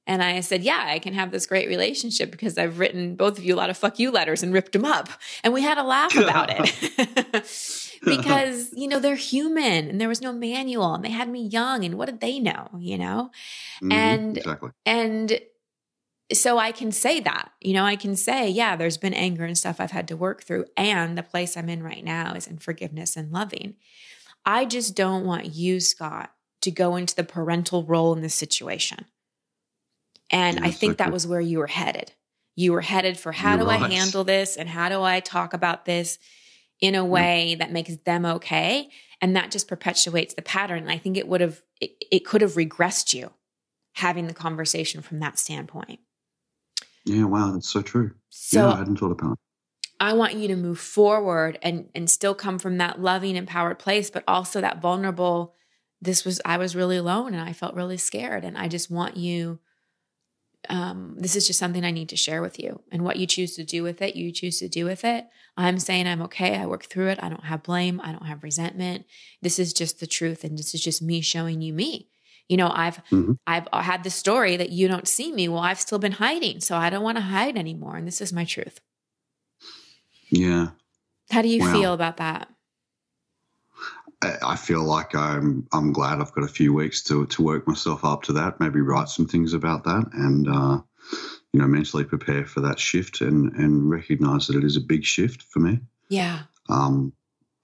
And 0.06 0.22
I 0.22 0.40
said, 0.40 0.62
Yeah, 0.62 0.84
I 0.84 0.98
can 0.98 1.14
have 1.14 1.30
this 1.30 1.46
great 1.46 1.68
relationship 1.68 2.32
because 2.32 2.58
I've 2.58 2.80
written 2.80 3.14
both 3.14 3.38
of 3.38 3.44
you 3.44 3.54
a 3.54 3.56
lot 3.56 3.70
of 3.70 3.78
fuck 3.78 3.98
you 4.00 4.10
letters 4.10 4.42
and 4.42 4.52
ripped 4.52 4.72
them 4.72 4.84
up. 4.84 5.08
And 5.44 5.54
we 5.54 5.62
had 5.62 5.78
a 5.78 5.84
laugh 5.84 6.16
about 6.16 6.48
it. 6.50 7.92
because 8.04 8.72
you 8.74 8.88
know 8.88 8.98
they're 8.98 9.14
human 9.14 9.88
and 9.88 10.00
there 10.00 10.08
was 10.08 10.20
no 10.20 10.32
manual 10.32 10.94
and 10.94 11.04
they 11.04 11.10
had 11.10 11.28
me 11.28 11.46
young 11.46 11.84
and 11.84 11.96
what 11.96 12.06
did 12.06 12.20
they 12.20 12.40
know 12.40 12.68
you 12.80 12.98
know 12.98 13.30
mm-hmm, 13.76 13.92
and 13.92 14.38
exactly. 14.38 14.70
and 14.84 15.40
so 16.32 16.58
i 16.58 16.72
can 16.72 16.90
say 16.90 17.20
that 17.20 17.52
you 17.60 17.72
know 17.72 17.84
i 17.84 17.94
can 17.94 18.16
say 18.16 18.48
yeah 18.48 18.74
there's 18.74 18.96
been 18.96 19.14
anger 19.14 19.44
and 19.44 19.56
stuff 19.56 19.80
i've 19.80 19.92
had 19.92 20.08
to 20.08 20.16
work 20.16 20.42
through 20.42 20.64
and 20.76 21.16
the 21.16 21.22
place 21.22 21.56
i'm 21.56 21.68
in 21.68 21.80
right 21.80 22.04
now 22.04 22.34
is 22.34 22.48
in 22.48 22.58
forgiveness 22.58 23.16
and 23.16 23.30
loving 23.30 23.76
i 24.44 24.64
just 24.64 24.96
don't 24.96 25.24
want 25.24 25.54
you 25.54 25.78
scott 25.78 26.32
to 26.62 26.70
go 26.70 26.96
into 26.96 27.14
the 27.14 27.24
parental 27.24 27.84
role 27.84 28.12
in 28.14 28.22
this 28.22 28.34
situation. 28.34 29.04
And 30.30 30.60
i 30.60 30.70
think 30.70 30.96
that 30.96 31.12
was 31.12 31.26
where 31.26 31.40
you 31.40 31.58
were 31.58 31.66
headed. 31.66 32.12
You 32.56 32.72
were 32.72 32.80
headed 32.80 33.18
for 33.18 33.32
how 33.32 33.50
You're 33.50 33.64
do 33.64 33.66
right. 33.66 33.82
i 33.82 33.88
handle 33.88 34.24
this 34.24 34.56
and 34.56 34.68
how 34.68 34.88
do 34.88 35.02
i 35.02 35.20
talk 35.20 35.52
about 35.52 35.84
this 35.84 36.18
in 36.80 36.94
a 36.94 37.04
mm. 37.04 37.08
way 37.08 37.54
that 37.56 37.70
makes 37.70 37.96
them 38.04 38.24
okay? 38.24 38.88
And 39.20 39.36
that 39.36 39.52
just 39.52 39.68
perpetuates 39.68 40.34
the 40.34 40.42
pattern. 40.42 40.78
And 40.78 40.90
i 40.90 40.98
think 40.98 41.16
it 41.16 41.28
would 41.28 41.40
have 41.40 41.62
it, 41.80 41.92
it 42.10 42.24
could 42.24 42.40
have 42.40 42.54
regressed 42.54 43.12
you 43.12 43.30
having 43.94 44.26
the 44.26 44.34
conversation 44.34 45.02
from 45.02 45.18
that 45.20 45.38
standpoint. 45.38 46.00
Yeah 47.04 47.24
wow 47.24 47.52
that's 47.52 47.68
so 47.68 47.82
true. 47.82 48.12
So 48.30 48.68
yeah, 48.68 48.74
i 48.74 48.78
hadn't 48.78 48.96
thought 48.96 49.12
about 49.12 49.32
it. 49.32 49.38
I 50.00 50.14
want 50.14 50.34
you 50.34 50.48
to 50.48 50.56
move 50.56 50.80
forward 50.80 51.58
and 51.62 51.88
and 51.94 52.08
still 52.08 52.34
come 52.34 52.58
from 52.58 52.78
that 52.78 53.00
loving 53.00 53.36
empowered 53.36 53.78
place 53.78 54.10
but 54.10 54.24
also 54.26 54.60
that 54.60 54.80
vulnerable 54.80 55.54
this 56.02 56.24
was 56.24 56.40
i 56.44 56.58
was 56.58 56.76
really 56.76 56.98
alone 56.98 57.32
and 57.32 57.42
i 57.42 57.52
felt 57.52 57.74
really 57.74 57.96
scared 57.96 58.44
and 58.44 58.58
i 58.58 58.68
just 58.68 58.90
want 58.90 59.16
you 59.16 59.58
um, 60.68 61.16
this 61.18 61.34
is 61.34 61.46
just 61.46 61.58
something 61.58 61.84
I 61.84 61.90
need 61.90 62.08
to 62.10 62.16
share 62.16 62.40
with 62.40 62.58
you. 62.58 62.80
And 62.92 63.02
what 63.02 63.16
you 63.16 63.26
choose 63.26 63.56
to 63.56 63.64
do 63.64 63.82
with 63.82 64.00
it, 64.00 64.14
you 64.14 64.30
choose 64.32 64.58
to 64.60 64.68
do 64.68 64.84
with 64.84 65.04
it. 65.04 65.26
I'm 65.56 65.78
saying 65.78 66.06
I'm 66.06 66.22
okay. 66.22 66.56
I 66.56 66.66
work 66.66 66.84
through 66.84 67.08
it. 67.08 67.18
I 67.22 67.28
don't 67.28 67.44
have 67.44 67.62
blame. 67.62 68.00
I 68.02 68.12
don't 68.12 68.26
have 68.26 68.42
resentment. 68.42 69.04
This 69.40 69.58
is 69.58 69.72
just 69.72 70.00
the 70.00 70.06
truth. 70.06 70.44
And 70.44 70.56
this 70.56 70.74
is 70.74 70.80
just 70.80 71.02
me 71.02 71.20
showing 71.20 71.60
you 71.60 71.72
me. 71.72 72.08
You 72.48 72.56
know, 72.56 72.70
I've 72.72 72.98
mm-hmm. 73.06 73.32
I've 73.46 73.68
had 73.72 74.04
the 74.04 74.10
story 74.10 74.56
that 74.56 74.70
you 74.70 74.88
don't 74.88 75.08
see 75.08 75.32
me. 75.32 75.48
Well, 75.48 75.60
I've 75.60 75.80
still 75.80 75.98
been 75.98 76.12
hiding. 76.12 76.60
So 76.60 76.76
I 76.76 76.90
don't 76.90 77.02
want 77.02 77.16
to 77.16 77.22
hide 77.22 77.56
anymore. 77.56 77.96
And 77.96 78.06
this 78.06 78.20
is 78.20 78.32
my 78.32 78.44
truth. 78.44 78.80
Yeah. 80.30 80.70
How 81.30 81.42
do 81.42 81.48
you 81.48 81.60
wow. 81.60 81.72
feel 81.72 81.92
about 81.92 82.18
that? 82.18 82.48
I 84.22 84.56
feel 84.56 84.84
like 84.84 85.14
I'm 85.14 85.66
I'm 85.72 85.92
glad 85.92 86.20
I've 86.20 86.32
got 86.32 86.44
a 86.44 86.48
few 86.48 86.72
weeks 86.72 87.02
to 87.04 87.26
to 87.26 87.42
work 87.42 87.66
myself 87.66 88.04
up 88.04 88.22
to 88.24 88.32
that. 88.34 88.60
Maybe 88.60 88.80
write 88.80 89.08
some 89.08 89.26
things 89.26 89.52
about 89.52 89.84
that, 89.84 90.08
and 90.12 90.48
uh, 90.48 90.80
you 91.52 91.60
know, 91.60 91.66
mentally 91.66 92.04
prepare 92.04 92.46
for 92.46 92.60
that 92.60 92.78
shift, 92.78 93.20
and 93.20 93.52
and 93.54 93.90
recognize 93.90 94.46
that 94.46 94.56
it 94.56 94.64
is 94.64 94.76
a 94.76 94.80
big 94.80 95.04
shift 95.04 95.42
for 95.42 95.60
me. 95.60 95.80
Yeah. 96.08 96.42
Um, 96.68 97.12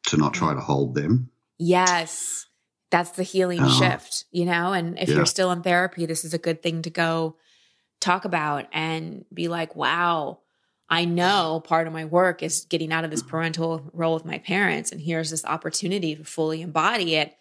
to 0.07 0.16
not 0.16 0.35
try 0.35 0.55
to 0.55 0.61
hold 0.61 0.94
them. 0.94 1.31
Yes, 1.59 2.47
that's 2.90 3.11
the 3.11 3.23
healing 3.23 3.61
uh, 3.61 3.71
shift. 3.71 4.25
You 4.33 4.47
know, 4.47 4.73
and 4.73 4.99
if 4.99 5.09
yeah. 5.09 5.16
you're 5.16 5.27
still 5.27 5.53
in 5.53 5.62
therapy, 5.62 6.07
this 6.07 6.25
is 6.25 6.35
a 6.35 6.38
good 6.38 6.62
thing 6.62 6.83
to 6.83 6.90
go 6.90 7.37
talk 8.01 8.25
about 8.25 8.66
and 8.73 9.25
be 9.33 9.49
like, 9.49 9.77
wow 9.77 10.38
I 10.90 11.05
know 11.05 11.61
part 11.64 11.87
of 11.87 11.92
my 11.92 12.05
work 12.05 12.42
is 12.42 12.64
getting 12.64 12.92
out 12.92 13.05
of 13.05 13.11
this 13.11 13.22
parental 13.22 13.90
role 13.92 14.14
with 14.14 14.24
my 14.24 14.38
parents. 14.38 14.90
And 14.90 15.01
here's 15.01 15.31
this 15.31 15.44
opportunity 15.44 16.16
to 16.16 16.24
fully 16.24 16.62
embody 16.62 17.16
it. 17.16 17.37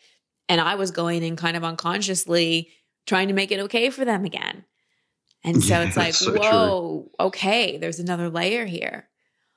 And 0.50 0.60
I 0.60 0.76
was 0.76 0.92
going 0.92 1.24
in 1.24 1.36
kind 1.36 1.56
of 1.56 1.64
unconsciously 1.64 2.70
trying 3.06 3.30
to 3.30 3.34
make 3.34 3.52
it 3.52 3.60
okay 3.62 3.90
for 3.90 4.04
them 4.04 4.26
again. 4.26 4.66
And 5.44 5.64
so 5.64 5.80
yeah, 5.80 5.88
it's 5.88 5.98
like, 5.98 6.14
so 6.14 6.34
whoa, 6.34 6.40
true. 6.40 7.28
okay, 7.28 7.78
there's 7.78 8.00
another 8.00 8.30
layer 8.30 8.66
here. 8.66 9.08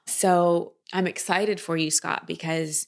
So 0.07 0.75
I'm 0.93 1.07
excited 1.07 1.61
for 1.61 1.77
you, 1.77 1.91
Scott, 1.91 2.27
because 2.27 2.87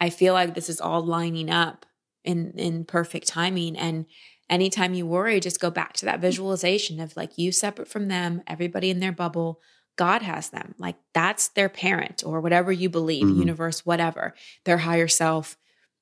I 0.00 0.10
feel 0.10 0.34
like 0.34 0.54
this 0.54 0.68
is 0.68 0.80
all 0.80 1.04
lining 1.04 1.50
up 1.50 1.86
in 2.24 2.52
in 2.56 2.84
perfect 2.84 3.26
timing. 3.28 3.76
And 3.76 4.06
anytime 4.48 4.94
you 4.94 5.06
worry, 5.06 5.40
just 5.40 5.60
go 5.60 5.70
back 5.70 5.94
to 5.94 6.06
that 6.06 6.20
visualization 6.20 7.00
of 7.00 7.16
like 7.16 7.38
you 7.38 7.52
separate 7.52 7.88
from 7.88 8.08
them, 8.08 8.42
everybody 8.46 8.90
in 8.90 9.00
their 9.00 9.12
bubble 9.12 9.60
God 10.00 10.22
has 10.22 10.48
them. 10.48 10.74
Like 10.78 10.96
that's 11.12 11.48
their 11.48 11.68
parent 11.68 12.22
or 12.24 12.40
whatever 12.40 12.72
you 12.72 12.88
believe, 12.88 13.26
mm-hmm. 13.26 13.38
universe, 13.38 13.84
whatever, 13.84 14.34
their 14.64 14.78
higher 14.78 15.08
self. 15.08 15.58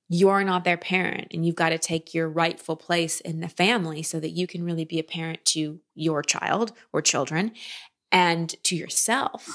you're 0.08 0.44
not 0.44 0.62
their 0.62 0.76
parent 0.76 1.26
and 1.32 1.44
you've 1.44 1.56
got 1.56 1.70
to 1.70 1.78
take 1.78 2.14
your 2.14 2.28
rightful 2.28 2.76
place 2.76 3.20
in 3.20 3.40
the 3.40 3.48
family 3.48 4.04
so 4.04 4.20
that 4.20 4.30
you 4.30 4.46
can 4.46 4.62
really 4.62 4.84
be 4.84 5.00
a 5.00 5.02
parent 5.02 5.44
to 5.46 5.80
your 5.96 6.22
child 6.22 6.70
or 6.92 7.02
children 7.02 7.50
and 8.12 8.54
to 8.62 8.76
yourself. 8.76 9.50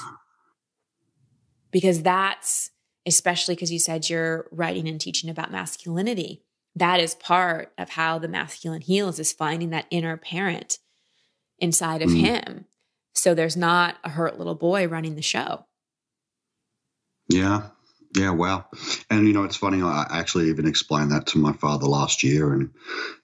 Because 1.70 2.02
that's 2.02 2.70
especially 3.06 3.54
because 3.54 3.72
you 3.72 3.78
said 3.78 4.10
you're 4.10 4.46
writing 4.50 4.86
and 4.86 5.00
teaching 5.00 5.30
about 5.30 5.52
masculinity. 5.52 6.42
That 6.76 7.00
is 7.00 7.14
part 7.14 7.72
of 7.78 7.88
how 7.88 8.18
the 8.18 8.28
masculine 8.28 8.82
heals 8.82 9.18
is 9.18 9.32
finding 9.32 9.70
that 9.70 9.86
inner 9.90 10.18
parent 10.18 10.80
inside 11.58 12.02
of 12.02 12.10
mm. 12.10 12.20
him. 12.20 12.64
So 13.14 13.34
there's 13.34 13.56
not 13.56 13.96
a 14.04 14.10
hurt 14.10 14.38
little 14.38 14.54
boy 14.54 14.88
running 14.88 15.14
the 15.14 15.22
show. 15.22 15.66
Yeah. 17.28 17.68
Yeah, 18.16 18.30
wow. 18.30 18.66
And 19.10 19.26
you 19.26 19.32
know, 19.32 19.42
it's 19.42 19.56
funny. 19.56 19.82
I 19.82 20.06
actually 20.08 20.48
even 20.48 20.68
explained 20.68 21.10
that 21.10 21.26
to 21.28 21.38
my 21.38 21.52
father 21.52 21.86
last 21.86 22.22
year, 22.22 22.52
and 22.52 22.70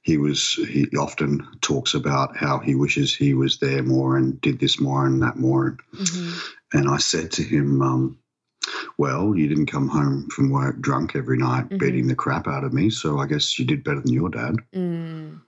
he 0.03 0.18
was 0.18 0.55
he 0.68 0.87
often 0.98 1.46
talks 1.61 1.94
about 1.94 2.37
how 2.37 2.59
he 2.59 2.74
wishes 2.74 3.14
he 3.14 3.33
was 3.33 3.59
there 3.59 3.85
more 3.85 4.16
and 4.16 4.40
did 4.40 4.59
this 4.59 4.81
more 4.81 5.07
and 5.07 5.22
that 5.22 5.37
more. 5.37 5.76
Mm-hmm. 5.94 6.76
And 6.76 6.88
I 6.88 6.96
said 6.96 7.31
to 7.33 7.44
him, 7.44 7.81
um, 7.83 8.18
"Well, 8.98 9.37
you 9.37 9.46
didn't 9.46 9.66
come 9.66 9.87
home 9.87 10.29
from 10.29 10.50
work 10.50 10.81
drunk 10.81 11.14
every 11.14 11.38
night, 11.38 11.66
mm-hmm. 11.66 11.79
beating 11.79 12.09
the 12.09 12.16
crap 12.16 12.48
out 12.48 12.64
of 12.64 12.72
me, 12.72 12.90
so 12.90 13.20
I 13.20 13.26
guess 13.26 13.61
you 13.61 13.64
did 13.64 13.85
better 13.85 14.00
than 14.00 14.12
your 14.12 14.29
dad." 14.29 14.57
Mm 14.74 15.40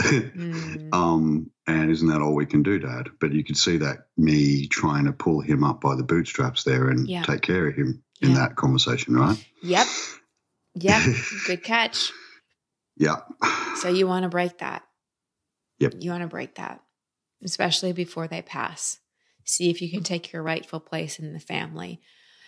mm. 0.00 0.94
um, 0.94 1.50
and 1.74 1.90
isn't 1.90 2.08
that 2.08 2.20
all 2.20 2.34
we 2.34 2.46
can 2.46 2.62
do, 2.62 2.78
Dad? 2.78 3.08
But 3.20 3.32
you 3.32 3.44
could 3.44 3.56
see 3.56 3.78
that 3.78 4.06
me 4.16 4.66
trying 4.66 5.06
to 5.06 5.12
pull 5.12 5.40
him 5.40 5.64
up 5.64 5.80
by 5.80 5.94
the 5.96 6.02
bootstraps 6.02 6.64
there 6.64 6.88
and 6.88 7.08
yeah. 7.08 7.22
take 7.22 7.42
care 7.42 7.68
of 7.68 7.74
him 7.74 8.02
in 8.20 8.34
that 8.34 8.56
conversation, 8.56 9.16
right? 9.16 9.42
Yep. 9.62 9.86
Yep. 10.74 11.02
Good 11.46 11.62
catch. 11.64 12.12
Yeah. 12.96 13.16
So 13.76 13.88
you 13.88 14.06
want 14.06 14.24
to 14.24 14.28
break 14.28 14.58
that. 14.58 14.82
Yep. 15.78 15.94
You 16.00 16.10
want 16.10 16.22
to 16.22 16.28
break 16.28 16.56
that, 16.56 16.82
especially 17.42 17.92
before 17.92 18.28
they 18.28 18.42
pass. 18.42 18.98
See 19.44 19.70
if 19.70 19.80
you 19.80 19.90
can 19.90 20.02
take 20.02 20.32
your 20.32 20.42
rightful 20.42 20.80
place 20.80 21.18
in 21.18 21.32
the 21.32 21.40
family. 21.40 22.00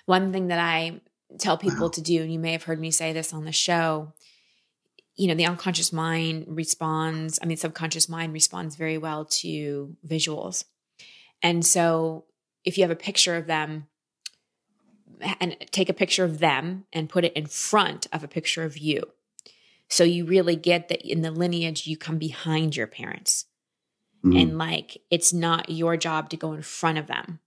One 0.04 0.32
thing 0.32 0.48
that 0.48 0.58
I 0.58 1.00
tell 1.38 1.56
people 1.56 1.86
wow. 1.86 1.90
to 1.90 2.02
do, 2.02 2.20
and 2.20 2.32
you 2.32 2.38
may 2.38 2.52
have 2.52 2.64
heard 2.64 2.80
me 2.80 2.90
say 2.90 3.12
this 3.12 3.32
on 3.32 3.44
the 3.44 3.52
show, 3.52 4.12
you 5.16 5.28
know, 5.28 5.34
the 5.34 5.46
unconscious 5.46 5.92
mind 5.92 6.46
responds, 6.48 7.38
I 7.42 7.46
mean, 7.46 7.56
subconscious 7.56 8.08
mind 8.08 8.32
responds 8.32 8.76
very 8.76 8.98
well 8.98 9.24
to 9.26 9.96
visuals. 10.06 10.64
And 11.42 11.64
so 11.64 12.24
if 12.64 12.78
you 12.78 12.84
have 12.84 12.90
a 12.90 12.96
picture 12.96 13.36
of 13.36 13.46
them 13.46 13.88
and 15.20 15.56
take 15.70 15.88
a 15.88 15.94
picture 15.94 16.24
of 16.24 16.38
them 16.38 16.84
and 16.92 17.08
put 17.08 17.24
it 17.24 17.32
in 17.34 17.46
front 17.46 18.06
of 18.12 18.24
a 18.24 18.28
picture 18.28 18.64
of 18.64 18.78
you. 18.78 19.02
So 19.88 20.04
you 20.04 20.24
really 20.24 20.56
get 20.56 20.88
that 20.88 21.02
in 21.02 21.22
the 21.22 21.30
lineage, 21.30 21.86
you 21.86 21.96
come 21.96 22.18
behind 22.18 22.74
your 22.76 22.86
parents. 22.86 23.46
Mm-hmm. 24.24 24.36
And 24.36 24.58
like, 24.58 24.98
it's 25.10 25.32
not 25.32 25.68
your 25.68 25.96
job 25.96 26.30
to 26.30 26.36
go 26.36 26.52
in 26.52 26.62
front 26.62 26.98
of 26.98 27.06
them. 27.06 27.40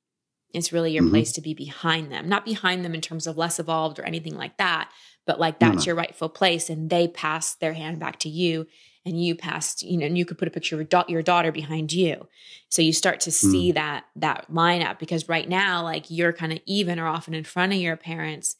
It's 0.53 0.71
really 0.71 0.91
your 0.91 1.03
mm-hmm. 1.03 1.11
place 1.11 1.31
to 1.33 1.41
be 1.41 1.53
behind 1.53 2.11
them, 2.11 2.29
not 2.29 2.45
behind 2.45 2.85
them 2.85 2.93
in 2.93 3.01
terms 3.01 3.27
of 3.27 3.37
less 3.37 3.59
evolved 3.59 3.99
or 3.99 4.03
anything 4.03 4.35
like 4.35 4.57
that, 4.57 4.89
but 5.25 5.39
like 5.39 5.59
that's 5.59 5.77
mm-hmm. 5.77 5.89
your 5.89 5.95
rightful 5.95 6.29
place 6.29 6.69
and 6.69 6.89
they 6.89 7.07
pass 7.07 7.55
their 7.55 7.73
hand 7.73 7.99
back 7.99 8.19
to 8.19 8.29
you 8.29 8.67
and 9.05 9.23
you 9.23 9.35
passed 9.35 9.83
you 9.83 9.97
know 9.97 10.05
and 10.05 10.17
you 10.17 10.25
could 10.25 10.37
put 10.37 10.47
a 10.47 10.51
picture 10.51 10.75
of 10.75 10.79
your, 10.79 10.87
da- 10.87 11.05
your 11.07 11.21
daughter 11.21 11.51
behind 11.51 11.93
you 11.93 12.27
so 12.69 12.81
you 12.81 12.93
start 12.93 13.19
to 13.19 13.31
see 13.31 13.71
mm. 13.71 13.75
that 13.75 14.05
that 14.15 14.45
lineup 14.51 14.99
because 14.99 15.29
right 15.29 15.47
now 15.47 15.83
like 15.83 16.09
you're 16.09 16.33
kind 16.33 16.51
of 16.51 16.59
even 16.65 16.99
or 16.99 17.07
often 17.07 17.33
in 17.33 17.43
front 17.43 17.73
of 17.73 17.79
your 17.79 17.95
parents 17.95 18.55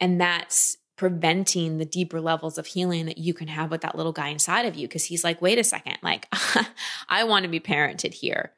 and 0.00 0.20
that's 0.20 0.76
preventing 0.96 1.78
the 1.78 1.84
deeper 1.84 2.20
levels 2.20 2.58
of 2.58 2.66
healing 2.66 3.06
that 3.06 3.18
you 3.18 3.32
can 3.32 3.46
have 3.46 3.70
with 3.70 3.82
that 3.82 3.96
little 3.96 4.12
guy 4.12 4.28
inside 4.28 4.66
of 4.66 4.74
you 4.74 4.86
because 4.88 5.04
he's 5.04 5.24
like 5.24 5.40
wait 5.40 5.58
a 5.58 5.64
second 5.64 5.96
like 6.02 6.26
i 7.08 7.24
want 7.24 7.44
to 7.44 7.48
be 7.48 7.60
parented 7.60 8.12
here 8.12 8.52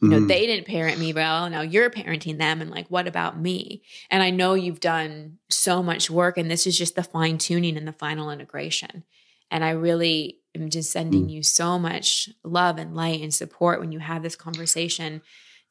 you 0.00 0.08
know, 0.08 0.16
mm-hmm. 0.16 0.28
they 0.28 0.46
didn't 0.46 0.66
parent 0.66 0.98
me 0.98 1.12
well. 1.12 1.50
Now 1.50 1.60
you're 1.60 1.90
parenting 1.90 2.38
them. 2.38 2.62
And 2.62 2.70
like, 2.70 2.88
what 2.88 3.06
about 3.06 3.38
me? 3.38 3.82
And 4.10 4.22
I 4.22 4.30
know 4.30 4.54
you've 4.54 4.80
done 4.80 5.38
so 5.50 5.82
much 5.82 6.10
work, 6.10 6.38
and 6.38 6.50
this 6.50 6.66
is 6.66 6.78
just 6.78 6.94
the 6.94 7.02
fine 7.02 7.36
tuning 7.36 7.76
and 7.76 7.86
the 7.86 7.92
final 7.92 8.30
integration. 8.30 9.04
And 9.50 9.62
I 9.62 9.70
really 9.70 10.38
am 10.54 10.70
just 10.70 10.90
sending 10.90 11.26
mm. 11.26 11.30
you 11.30 11.42
so 11.42 11.78
much 11.78 12.30
love 12.42 12.78
and 12.78 12.94
light 12.94 13.20
and 13.20 13.32
support 13.32 13.78
when 13.78 13.92
you 13.92 13.98
have 13.98 14.22
this 14.22 14.36
conversation 14.36 15.20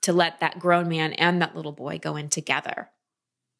to 0.04 0.14
let 0.14 0.40
that 0.42 0.60
grown 0.60 0.88
man 0.88 1.14
and 1.14 1.42
that 1.42 1.56
little 1.56 1.72
boy 1.72 1.98
go 1.98 2.16
in 2.16 2.30
together 2.30 2.90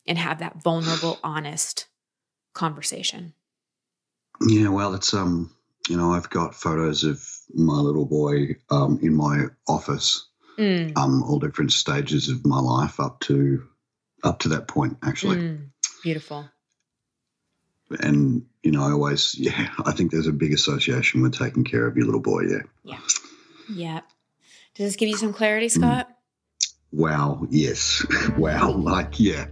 and 0.06 0.20
have 0.20 0.38
that 0.38 0.62
vulnerable, 0.62 1.18
honest 1.24 1.88
conversation. 2.54 3.34
Yeah, 4.48 4.70
well, 4.70 4.94
it's 4.94 5.16
um, 5.16 5.52
you 5.90 5.98
know, 5.98 6.14
I've 6.14 6.30
got 6.30 6.54
photos 6.54 7.04
of 7.04 7.28
my 7.56 7.80
little 7.80 8.06
boy 8.06 8.56
um 8.70 9.00
in 9.02 9.16
my 9.16 9.46
office 9.68 10.29
mm. 10.60 10.98
um, 10.98 11.24
all 11.24 11.40
different 11.40 11.72
stages 11.72 12.30
of 12.30 12.46
my 12.46 12.60
life 12.60 13.00
up 13.00 13.20
to 13.22 13.68
up 14.24 14.40
to 14.40 14.50
that 14.50 14.68
point, 14.68 14.98
actually. 15.04 15.38
Mm. 15.38 15.70
Beautiful. 16.04 16.50
And 18.02 18.46
you 18.62 18.72
know, 18.72 18.84
I 18.84 18.92
always, 18.92 19.36
yeah, 19.38 19.70
I 19.86 19.92
think 19.92 20.12
there's 20.12 20.28
a 20.28 20.34
big 20.34 20.54
association 20.54 21.22
with 21.22 21.38
taking 21.38 21.64
care 21.64 21.88
of 21.88 21.96
your 21.96 22.06
little 22.06 22.22
boy. 22.22 22.42
Yeah. 22.42 22.62
Yeah. 22.84 23.00
Yeah. 23.74 24.00
Does 24.76 24.88
this 24.88 24.96
give 24.96 25.10
you 25.10 25.18
some 25.18 25.34
clarity, 25.34 25.68
mm. 25.68 25.72
Scott? 25.72 26.10
Wow. 26.92 27.46
Yes. 27.50 28.06
wow. 28.38 28.72
Like, 28.72 29.20
yeah. 29.20 29.48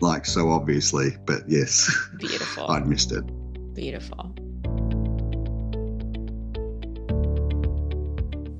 Like, 0.00 0.26
so 0.26 0.50
obviously, 0.50 1.16
but 1.24 1.48
yes. 1.48 1.90
Beautiful. 2.18 2.70
I'd 2.70 2.86
missed 2.86 3.12
it. 3.12 3.24
Beautiful. 3.74 4.34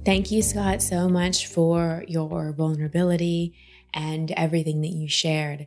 Thank 0.06 0.30
you, 0.30 0.40
Scott, 0.40 0.82
so 0.82 1.08
much 1.08 1.48
for 1.48 2.04
your 2.06 2.52
vulnerability 2.52 3.56
and 3.92 4.30
everything 4.30 4.80
that 4.82 4.92
you 4.92 5.08
shared. 5.08 5.66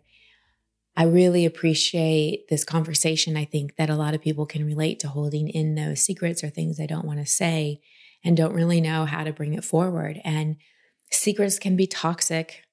I 0.95 1.04
really 1.04 1.45
appreciate 1.45 2.47
this 2.47 2.63
conversation. 2.63 3.36
I 3.36 3.43
think 3.43 3.75
that 3.75 3.89
a 3.89 3.97
lot 3.97 4.13
of 4.13 4.21
people 4.21 4.45
can 4.45 4.65
relate 4.65 4.97
to 5.02 5.10
holding 5.10 5.49
in 5.49 5.75
those 5.75 5.99
secrets 5.99 6.41
or 6.41 6.49
things 6.49 6.78
they 6.78 6.88
don't 6.88 7.04
want 7.04 7.19
to 7.19 7.25
say 7.25 7.82
and 8.23 8.38
don't 8.38 8.54
really 8.54 8.80
know 8.80 9.04
how 9.04 9.25
to 9.25 9.34
bring 9.34 9.56
it 9.56 9.65
forward. 9.65 10.21
And 10.23 10.56
secrets 11.12 11.60
can 11.60 11.75
be 11.75 11.86
toxic 11.86 12.63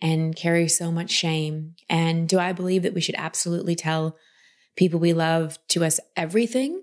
and 0.00 0.36
carry 0.36 0.68
so 0.68 0.92
much 0.92 1.10
shame. 1.10 1.74
And 1.88 2.28
do 2.28 2.38
I 2.38 2.52
believe 2.52 2.84
that 2.84 2.94
we 2.94 3.00
should 3.00 3.16
absolutely 3.18 3.74
tell 3.74 4.16
people 4.76 5.00
we 5.00 5.12
love 5.12 5.58
to 5.70 5.84
us 5.84 5.98
everything? 6.16 6.82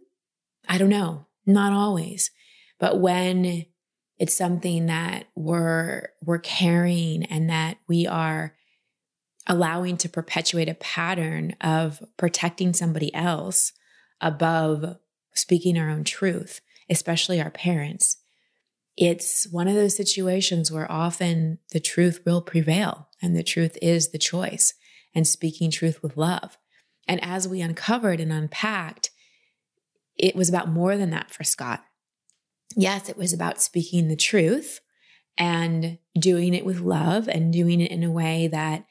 I 0.67 0.77
don't 0.77 0.89
know, 0.89 1.27
not 1.45 1.71
always. 1.71 2.29
But 2.77 2.99
when 2.99 3.67
it's 4.23 4.33
something 4.33 4.85
that 4.85 5.25
we're 5.35 6.07
we're 6.23 6.39
carrying 6.39 7.25
and 7.25 7.49
that 7.49 7.75
we 7.89 8.07
are 8.07 8.55
allowing 9.47 9.97
to 9.97 10.07
perpetuate 10.07 10.69
a 10.69 10.75
pattern 10.75 11.53
of 11.59 12.01
protecting 12.15 12.71
somebody 12.71 13.13
else 13.13 13.73
above 14.21 14.95
speaking 15.33 15.77
our 15.77 15.89
own 15.89 16.05
truth, 16.05 16.61
especially 16.89 17.41
our 17.41 17.51
parents. 17.51 18.15
It's 18.95 19.45
one 19.51 19.67
of 19.67 19.75
those 19.75 19.97
situations 19.97 20.71
where 20.71 20.89
often 20.89 21.59
the 21.73 21.81
truth 21.81 22.21
will 22.25 22.41
prevail 22.41 23.09
and 23.21 23.35
the 23.35 23.43
truth 23.43 23.77
is 23.81 24.11
the 24.11 24.17
choice 24.17 24.73
and 25.13 25.27
speaking 25.27 25.69
truth 25.69 26.01
with 26.01 26.15
love. 26.15 26.57
And 27.09 27.21
as 27.21 27.45
we 27.45 27.59
uncovered 27.59 28.21
and 28.21 28.31
unpacked, 28.31 29.09
it 30.17 30.33
was 30.33 30.47
about 30.47 30.69
more 30.69 30.95
than 30.95 31.09
that 31.09 31.29
for 31.29 31.43
Scott 31.43 31.83
yes, 32.75 33.09
it 33.09 33.17
was 33.17 33.33
about 33.33 33.61
speaking 33.61 34.07
the 34.07 34.15
truth 34.15 34.79
and 35.37 35.97
doing 36.17 36.53
it 36.53 36.65
with 36.65 36.79
love 36.79 37.27
and 37.27 37.51
doing 37.51 37.81
it 37.81 37.91
in 37.91 38.03
a 38.03 38.11
way 38.11 38.47
that 38.47 38.85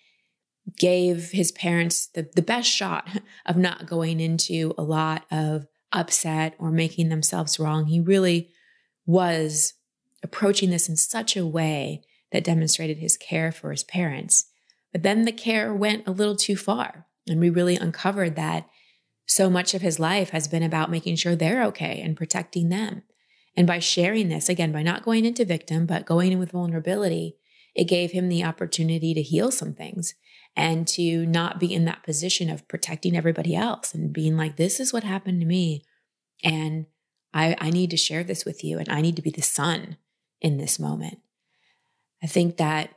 gave 0.78 1.30
his 1.30 1.52
parents 1.52 2.06
the, 2.08 2.28
the 2.34 2.42
best 2.42 2.70
shot 2.70 3.08
of 3.46 3.56
not 3.56 3.86
going 3.86 4.20
into 4.20 4.74
a 4.78 4.82
lot 4.82 5.24
of 5.30 5.66
upset 5.92 6.54
or 6.58 6.70
making 6.70 7.08
themselves 7.08 7.58
wrong. 7.58 7.86
He 7.86 8.00
really 8.00 8.50
was 9.06 9.74
approaching 10.22 10.70
this 10.70 10.88
in 10.88 10.96
such 10.96 11.36
a 11.36 11.46
way 11.46 12.02
that 12.30 12.44
demonstrated 12.44 12.98
his 12.98 13.16
care 13.16 13.52
for 13.52 13.70
his 13.70 13.84
parents. 13.84 14.46
But 14.92 15.02
then 15.02 15.24
the 15.24 15.32
care 15.32 15.74
went 15.74 16.06
a 16.06 16.12
little 16.12 16.36
too 16.36 16.56
far. 16.56 17.06
And 17.28 17.40
we 17.40 17.50
really 17.50 17.76
uncovered 17.76 18.36
that 18.36 18.68
so 19.26 19.48
much 19.48 19.74
of 19.74 19.82
his 19.82 19.98
life 19.98 20.30
has 20.30 20.48
been 20.48 20.62
about 20.62 20.90
making 20.90 21.16
sure 21.16 21.36
they're 21.36 21.64
okay 21.64 22.00
and 22.00 22.16
protecting 22.16 22.68
them. 22.68 23.02
And 23.56 23.66
by 23.66 23.78
sharing 23.78 24.28
this, 24.28 24.48
again, 24.48 24.72
by 24.72 24.82
not 24.82 25.04
going 25.04 25.24
into 25.24 25.44
victim, 25.44 25.86
but 25.86 26.06
going 26.06 26.32
in 26.32 26.38
with 26.38 26.52
vulnerability, 26.52 27.36
it 27.74 27.84
gave 27.84 28.12
him 28.12 28.28
the 28.28 28.44
opportunity 28.44 29.14
to 29.14 29.22
heal 29.22 29.50
some 29.50 29.74
things 29.74 30.14
and 30.56 30.86
to 30.86 31.26
not 31.26 31.58
be 31.58 31.72
in 31.72 31.84
that 31.86 32.02
position 32.02 32.50
of 32.50 32.66
protecting 32.68 33.16
everybody 33.16 33.54
else 33.54 33.94
and 33.94 34.12
being 34.12 34.36
like, 34.36 34.56
this 34.56 34.80
is 34.80 34.92
what 34.92 35.04
happened 35.04 35.40
to 35.40 35.46
me. 35.46 35.84
And 36.42 36.86
I, 37.32 37.56
I 37.58 37.70
need 37.70 37.90
to 37.90 37.96
share 37.96 38.24
this 38.24 38.44
with 38.44 38.62
you 38.62 38.78
and 38.78 38.88
I 38.90 39.00
need 39.00 39.16
to 39.16 39.22
be 39.22 39.30
the 39.30 39.42
son 39.42 39.96
in 40.40 40.58
this 40.58 40.78
moment. 40.78 41.18
I 42.22 42.26
think 42.26 42.58
that 42.58 42.90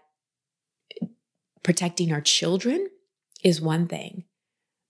protecting 1.64 2.12
our 2.12 2.22
children 2.22 2.90
is 3.44 3.62
one 3.62 3.88
thing, 3.88 4.26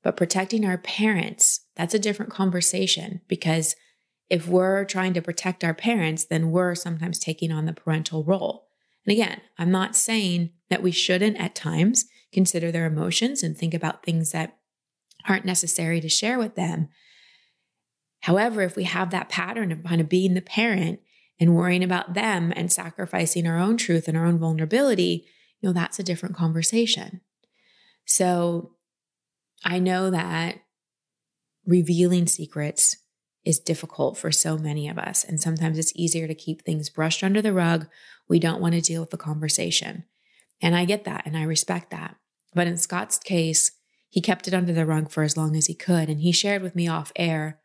but 0.03 0.18
protecting 0.18 0.66
our 0.66 0.78
parents 0.78 1.61
That's 1.76 1.93
a 1.93 1.99
different 1.99 2.32
conversation 2.32 3.22
because 3.28 3.76
if 4.30 4.48
we're 4.48 4.86
trying 4.86 5.14
to 5.14 5.22
protect 5.22 5.64
our 5.64 5.74
parents, 5.74 6.26
then 6.26 6.52
we're 6.52 6.76
sometimes 6.76 7.20
taking 7.20 7.52
on 7.52 7.66
the 7.66 7.74
parental 7.74 8.24
role. 8.24 8.68
And 9.06 9.14
again, 9.14 9.42
I'm 9.58 9.72
not 9.72 9.96
saying 9.96 10.52
that 10.70 10.82
we 10.82 10.92
shouldn't 10.92 11.38
at 11.38 11.56
times 11.56 12.06
consider 12.34 12.72
their 12.72 12.86
emotions 12.86 13.44
and 13.44 13.56
think 13.56 13.74
about 13.74 14.04
things 14.04 14.32
that 14.32 14.58
aren't 15.28 15.46
necessary 15.46 16.02
to 16.02 16.10
share 16.10 16.40
with 16.40 16.56
them. 16.56 16.90
However, 18.22 18.62
if 18.62 18.76
we 18.76 18.86
have 18.86 19.12
that 19.12 19.30
pattern 19.30 19.72
of 19.72 19.84
kind 19.84 20.02
of 20.02 20.10
being 20.10 20.34
the 20.34 20.42
parent 20.42 21.00
and 21.40 21.56
worrying 21.56 21.84
about 21.84 22.16
them 22.16 22.52
and 22.56 22.72
sacrificing 22.72 23.46
our 23.46 23.60
own 23.60 23.78
truth 23.78 24.08
and 24.08 24.18
our 24.18 24.26
own 24.26 24.40
vulnerability, 24.40 25.26
you 25.60 25.70
know, 25.70 25.74
that's 25.74 26.00
a 26.00 26.04
different 26.04 26.36
conversation. 26.36 27.22
So 28.06 28.74
I 29.64 29.80
know 29.80 30.10
that 30.10 30.62
revealing 31.66 32.28
secrets 32.28 32.98
is 33.46 33.60
difficult 33.60 34.18
for 34.18 34.32
so 34.32 34.58
many 34.58 34.89
of 34.89 34.98
us. 34.98 35.24
And 35.24 35.39
sometimes 35.39 35.78
it's 35.78 35.96
easier 35.96 36.28
to 36.28 36.36
keep 36.36 36.64
things 36.64 36.89
brushed 36.89 37.24
under 37.24 37.41
the 37.41 37.54
rug. 37.54 37.88
We 38.28 38.39
don't 38.39 38.60
want 38.60 38.74
to 38.74 38.82
deal 38.82 39.02
with 39.02 39.12
the 39.12 39.18
conversation. 39.18 40.06
And 40.62 40.76
I 40.76 40.86
get 40.86 41.04
that 41.04 41.24
and 41.26 41.38
I 41.38 41.43
respect 41.43 41.91
that. 41.91 42.16
But 42.54 42.68
in 42.68 42.78
Scott's 42.78 43.18
case, 43.18 43.72
he 44.10 44.22
kept 44.22 44.48
it 44.48 44.54
under 44.54 44.74
the 44.74 44.86
rug 44.86 45.12
for 45.12 45.24
as 45.24 45.38
long 45.38 45.56
as 45.56 45.68
he 45.68 45.76
could. 45.76 46.10
And 46.10 46.22
he 46.22 46.32
shared 46.32 46.64
with 46.64 46.76
me 46.76 46.88
off 46.88 47.12
air 47.16 47.60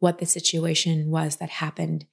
what 0.00 0.18
the 0.18 0.26
situation 0.26 1.10
was 1.10 1.36
that 1.36 1.48
happened. 1.48 2.06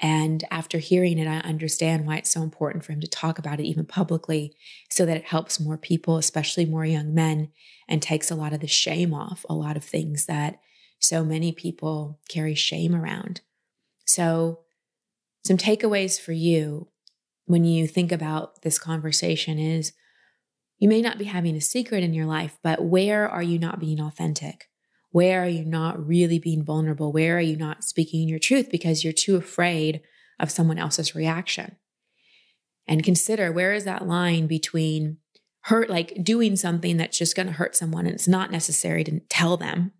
And 0.00 0.44
after 0.50 0.78
hearing 0.78 1.18
it, 1.18 1.28
I 1.28 1.38
understand 1.38 2.06
why 2.06 2.16
it's 2.16 2.30
so 2.30 2.42
important 2.42 2.84
for 2.84 2.92
him 2.92 3.00
to 3.00 3.06
talk 3.06 3.38
about 3.38 3.60
it 3.60 3.66
even 3.66 3.84
publicly 3.84 4.56
so 4.90 5.04
that 5.04 5.16
it 5.16 5.24
helps 5.24 5.60
more 5.60 5.76
people, 5.76 6.16
especially 6.16 6.64
more 6.64 6.86
young 6.86 7.12
men, 7.12 7.50
and 7.88 8.00
takes 8.00 8.30
a 8.30 8.34
lot 8.34 8.52
of 8.52 8.60
the 8.60 8.66
shame 8.66 9.12
off 9.12 9.44
a 9.48 9.54
lot 9.54 9.76
of 9.76 9.84
things 9.84 10.26
that 10.26 10.60
so 11.02 11.24
many 11.24 11.52
people 11.52 12.20
carry 12.28 12.54
shame 12.54 12.94
around. 12.94 13.40
So, 14.06 14.60
some 15.44 15.56
takeaways 15.56 16.20
for 16.20 16.32
you 16.32 16.88
when 17.46 17.64
you 17.64 17.88
think 17.88 18.12
about 18.12 18.62
this 18.62 18.78
conversation 18.78 19.58
is 19.58 19.92
you 20.78 20.88
may 20.88 21.02
not 21.02 21.18
be 21.18 21.24
having 21.24 21.56
a 21.56 21.60
secret 21.60 22.04
in 22.04 22.14
your 22.14 22.26
life, 22.26 22.56
but 22.62 22.84
where 22.84 23.28
are 23.28 23.42
you 23.42 23.58
not 23.58 23.80
being 23.80 24.00
authentic? 24.00 24.68
Where 25.10 25.42
are 25.42 25.48
you 25.48 25.64
not 25.64 26.04
really 26.06 26.38
being 26.38 26.64
vulnerable? 26.64 27.12
Where 27.12 27.36
are 27.36 27.40
you 27.40 27.56
not 27.56 27.82
speaking 27.82 28.28
your 28.28 28.38
truth 28.38 28.70
because 28.70 29.02
you're 29.02 29.12
too 29.12 29.36
afraid 29.36 30.02
of 30.38 30.50
someone 30.50 30.78
else's 30.78 31.14
reaction? 31.16 31.76
And 32.86 33.04
consider 33.04 33.50
where 33.50 33.74
is 33.74 33.84
that 33.84 34.06
line 34.06 34.46
between 34.46 35.18
hurt, 35.62 35.90
like 35.90 36.22
doing 36.22 36.54
something 36.54 36.96
that's 36.96 37.18
just 37.18 37.34
going 37.34 37.46
to 37.46 37.52
hurt 37.52 37.74
someone 37.74 38.06
and 38.06 38.14
it's 38.14 38.28
not 38.28 38.52
necessary 38.52 39.02
to 39.04 39.20
tell 39.28 39.56
them 39.56 39.92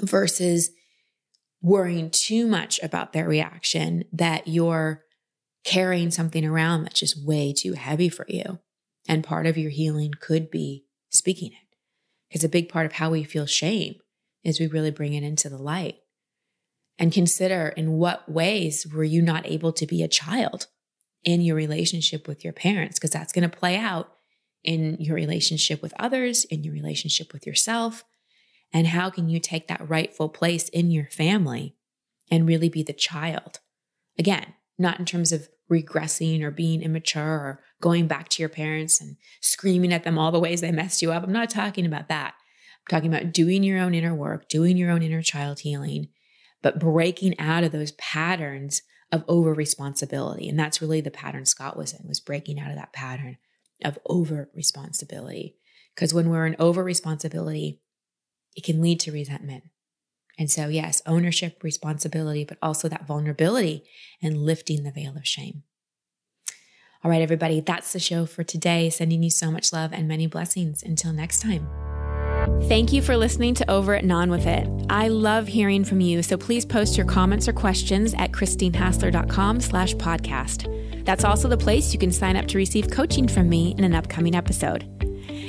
versus 0.00 0.70
worrying 1.62 2.10
too 2.10 2.46
much 2.46 2.78
about 2.82 3.12
their 3.12 3.26
reaction 3.26 4.04
that 4.12 4.46
you're 4.46 5.02
carrying 5.64 6.10
something 6.10 6.44
around 6.44 6.84
that's 6.84 7.00
just 7.00 7.24
way 7.24 7.52
too 7.52 7.72
heavy 7.72 8.08
for 8.08 8.26
you. 8.28 8.58
And 9.08 9.24
part 9.24 9.46
of 9.46 9.56
your 9.56 9.70
healing 9.70 10.12
could 10.20 10.50
be 10.50 10.84
speaking 11.10 11.52
it. 11.52 11.76
Because 12.28 12.44
a 12.44 12.48
big 12.48 12.68
part 12.68 12.86
of 12.86 12.92
how 12.92 13.10
we 13.10 13.24
feel 13.24 13.46
shame 13.46 13.94
is 14.42 14.60
we 14.60 14.66
really 14.66 14.90
bring 14.90 15.14
it 15.14 15.22
into 15.22 15.48
the 15.48 15.58
light. 15.58 15.96
And 16.98 17.12
consider 17.12 17.68
in 17.68 17.92
what 17.92 18.30
ways 18.30 18.86
were 18.86 19.04
you 19.04 19.22
not 19.22 19.46
able 19.46 19.72
to 19.72 19.86
be 19.86 20.02
a 20.02 20.08
child 20.08 20.66
in 21.24 21.40
your 21.40 21.56
relationship 21.56 22.28
with 22.28 22.44
your 22.44 22.52
parents? 22.52 22.98
Because 22.98 23.10
that's 23.10 23.32
going 23.32 23.48
to 23.48 23.56
play 23.56 23.76
out 23.76 24.12
in 24.62 24.96
your 25.00 25.16
relationship 25.16 25.82
with 25.82 25.94
others, 25.98 26.44
in 26.44 26.62
your 26.62 26.74
relationship 26.74 27.32
with 27.32 27.46
yourself, 27.46 28.04
and 28.74 28.88
how 28.88 29.08
can 29.08 29.28
you 29.28 29.38
take 29.38 29.68
that 29.68 29.88
rightful 29.88 30.28
place 30.28 30.68
in 30.68 30.90
your 30.90 31.06
family 31.06 31.76
and 32.30 32.46
really 32.46 32.68
be 32.68 32.82
the 32.82 32.92
child? 32.92 33.60
Again, 34.18 34.54
not 34.76 34.98
in 34.98 35.06
terms 35.06 35.30
of 35.30 35.48
regressing 35.70 36.42
or 36.42 36.50
being 36.50 36.82
immature 36.82 37.22
or 37.22 37.62
going 37.80 38.08
back 38.08 38.28
to 38.28 38.42
your 38.42 38.48
parents 38.48 39.00
and 39.00 39.16
screaming 39.40 39.92
at 39.92 40.02
them 40.02 40.18
all 40.18 40.32
the 40.32 40.40
ways 40.40 40.60
they 40.60 40.72
messed 40.72 41.00
you 41.00 41.12
up. 41.12 41.22
I'm 41.22 41.32
not 41.32 41.50
talking 41.50 41.86
about 41.86 42.08
that. 42.08 42.34
I'm 42.34 42.90
talking 42.90 43.14
about 43.14 43.32
doing 43.32 43.62
your 43.62 43.78
own 43.78 43.94
inner 43.94 44.14
work, 44.14 44.48
doing 44.48 44.76
your 44.76 44.90
own 44.90 45.02
inner 45.02 45.22
child 45.22 45.60
healing, 45.60 46.08
but 46.60 46.80
breaking 46.80 47.38
out 47.38 47.62
of 47.62 47.70
those 47.70 47.92
patterns 47.92 48.82
of 49.12 49.24
over 49.28 49.54
responsibility. 49.54 50.48
And 50.48 50.58
that's 50.58 50.82
really 50.82 51.00
the 51.00 51.10
pattern 51.12 51.46
Scott 51.46 51.76
was 51.76 51.92
in, 51.92 52.08
was 52.08 52.18
breaking 52.18 52.58
out 52.58 52.70
of 52.70 52.76
that 52.76 52.92
pattern 52.92 53.36
of 53.84 53.98
over 54.06 54.50
responsibility. 54.52 55.56
Because 55.94 56.12
when 56.12 56.28
we're 56.28 56.46
in 56.46 56.56
over 56.58 56.82
responsibility, 56.82 57.80
it 58.56 58.64
can 58.64 58.80
lead 58.80 59.00
to 59.00 59.12
resentment. 59.12 59.64
And 60.38 60.50
so, 60.50 60.68
yes, 60.68 61.00
ownership, 61.06 61.62
responsibility, 61.62 62.44
but 62.44 62.58
also 62.60 62.88
that 62.88 63.06
vulnerability 63.06 63.84
and 64.20 64.38
lifting 64.38 64.82
the 64.82 64.90
veil 64.90 65.16
of 65.16 65.26
shame. 65.26 65.62
All 67.04 67.10
right, 67.10 67.22
everybody, 67.22 67.60
that's 67.60 67.92
the 67.92 68.00
show 68.00 68.26
for 68.26 68.42
today. 68.42 68.90
Sending 68.90 69.22
you 69.22 69.30
so 69.30 69.50
much 69.50 69.72
love 69.72 69.92
and 69.92 70.08
many 70.08 70.26
blessings. 70.26 70.82
Until 70.82 71.12
next 71.12 71.40
time. 71.40 71.68
Thank 72.62 72.92
you 72.92 73.02
for 73.02 73.16
listening 73.16 73.54
to 73.54 73.70
Over 73.70 73.94
It 73.94 74.02
and 74.02 74.12
On 74.12 74.30
With 74.30 74.46
It. 74.46 74.68
I 74.90 75.08
love 75.08 75.46
hearing 75.46 75.84
from 75.84 76.00
you, 76.00 76.22
so 76.22 76.36
please 76.36 76.64
post 76.64 76.96
your 76.96 77.06
comments 77.06 77.46
or 77.46 77.52
questions 77.52 78.14
at 78.14 78.32
christinehassler.com 78.32 79.60
slash 79.60 79.94
podcast. 79.94 81.04
That's 81.04 81.24
also 81.24 81.48
the 81.48 81.56
place 81.56 81.92
you 81.92 81.98
can 81.98 82.10
sign 82.10 82.36
up 82.36 82.46
to 82.48 82.58
receive 82.58 82.90
coaching 82.90 83.28
from 83.28 83.48
me 83.48 83.74
in 83.76 83.84
an 83.84 83.94
upcoming 83.94 84.34
episode. 84.34 85.03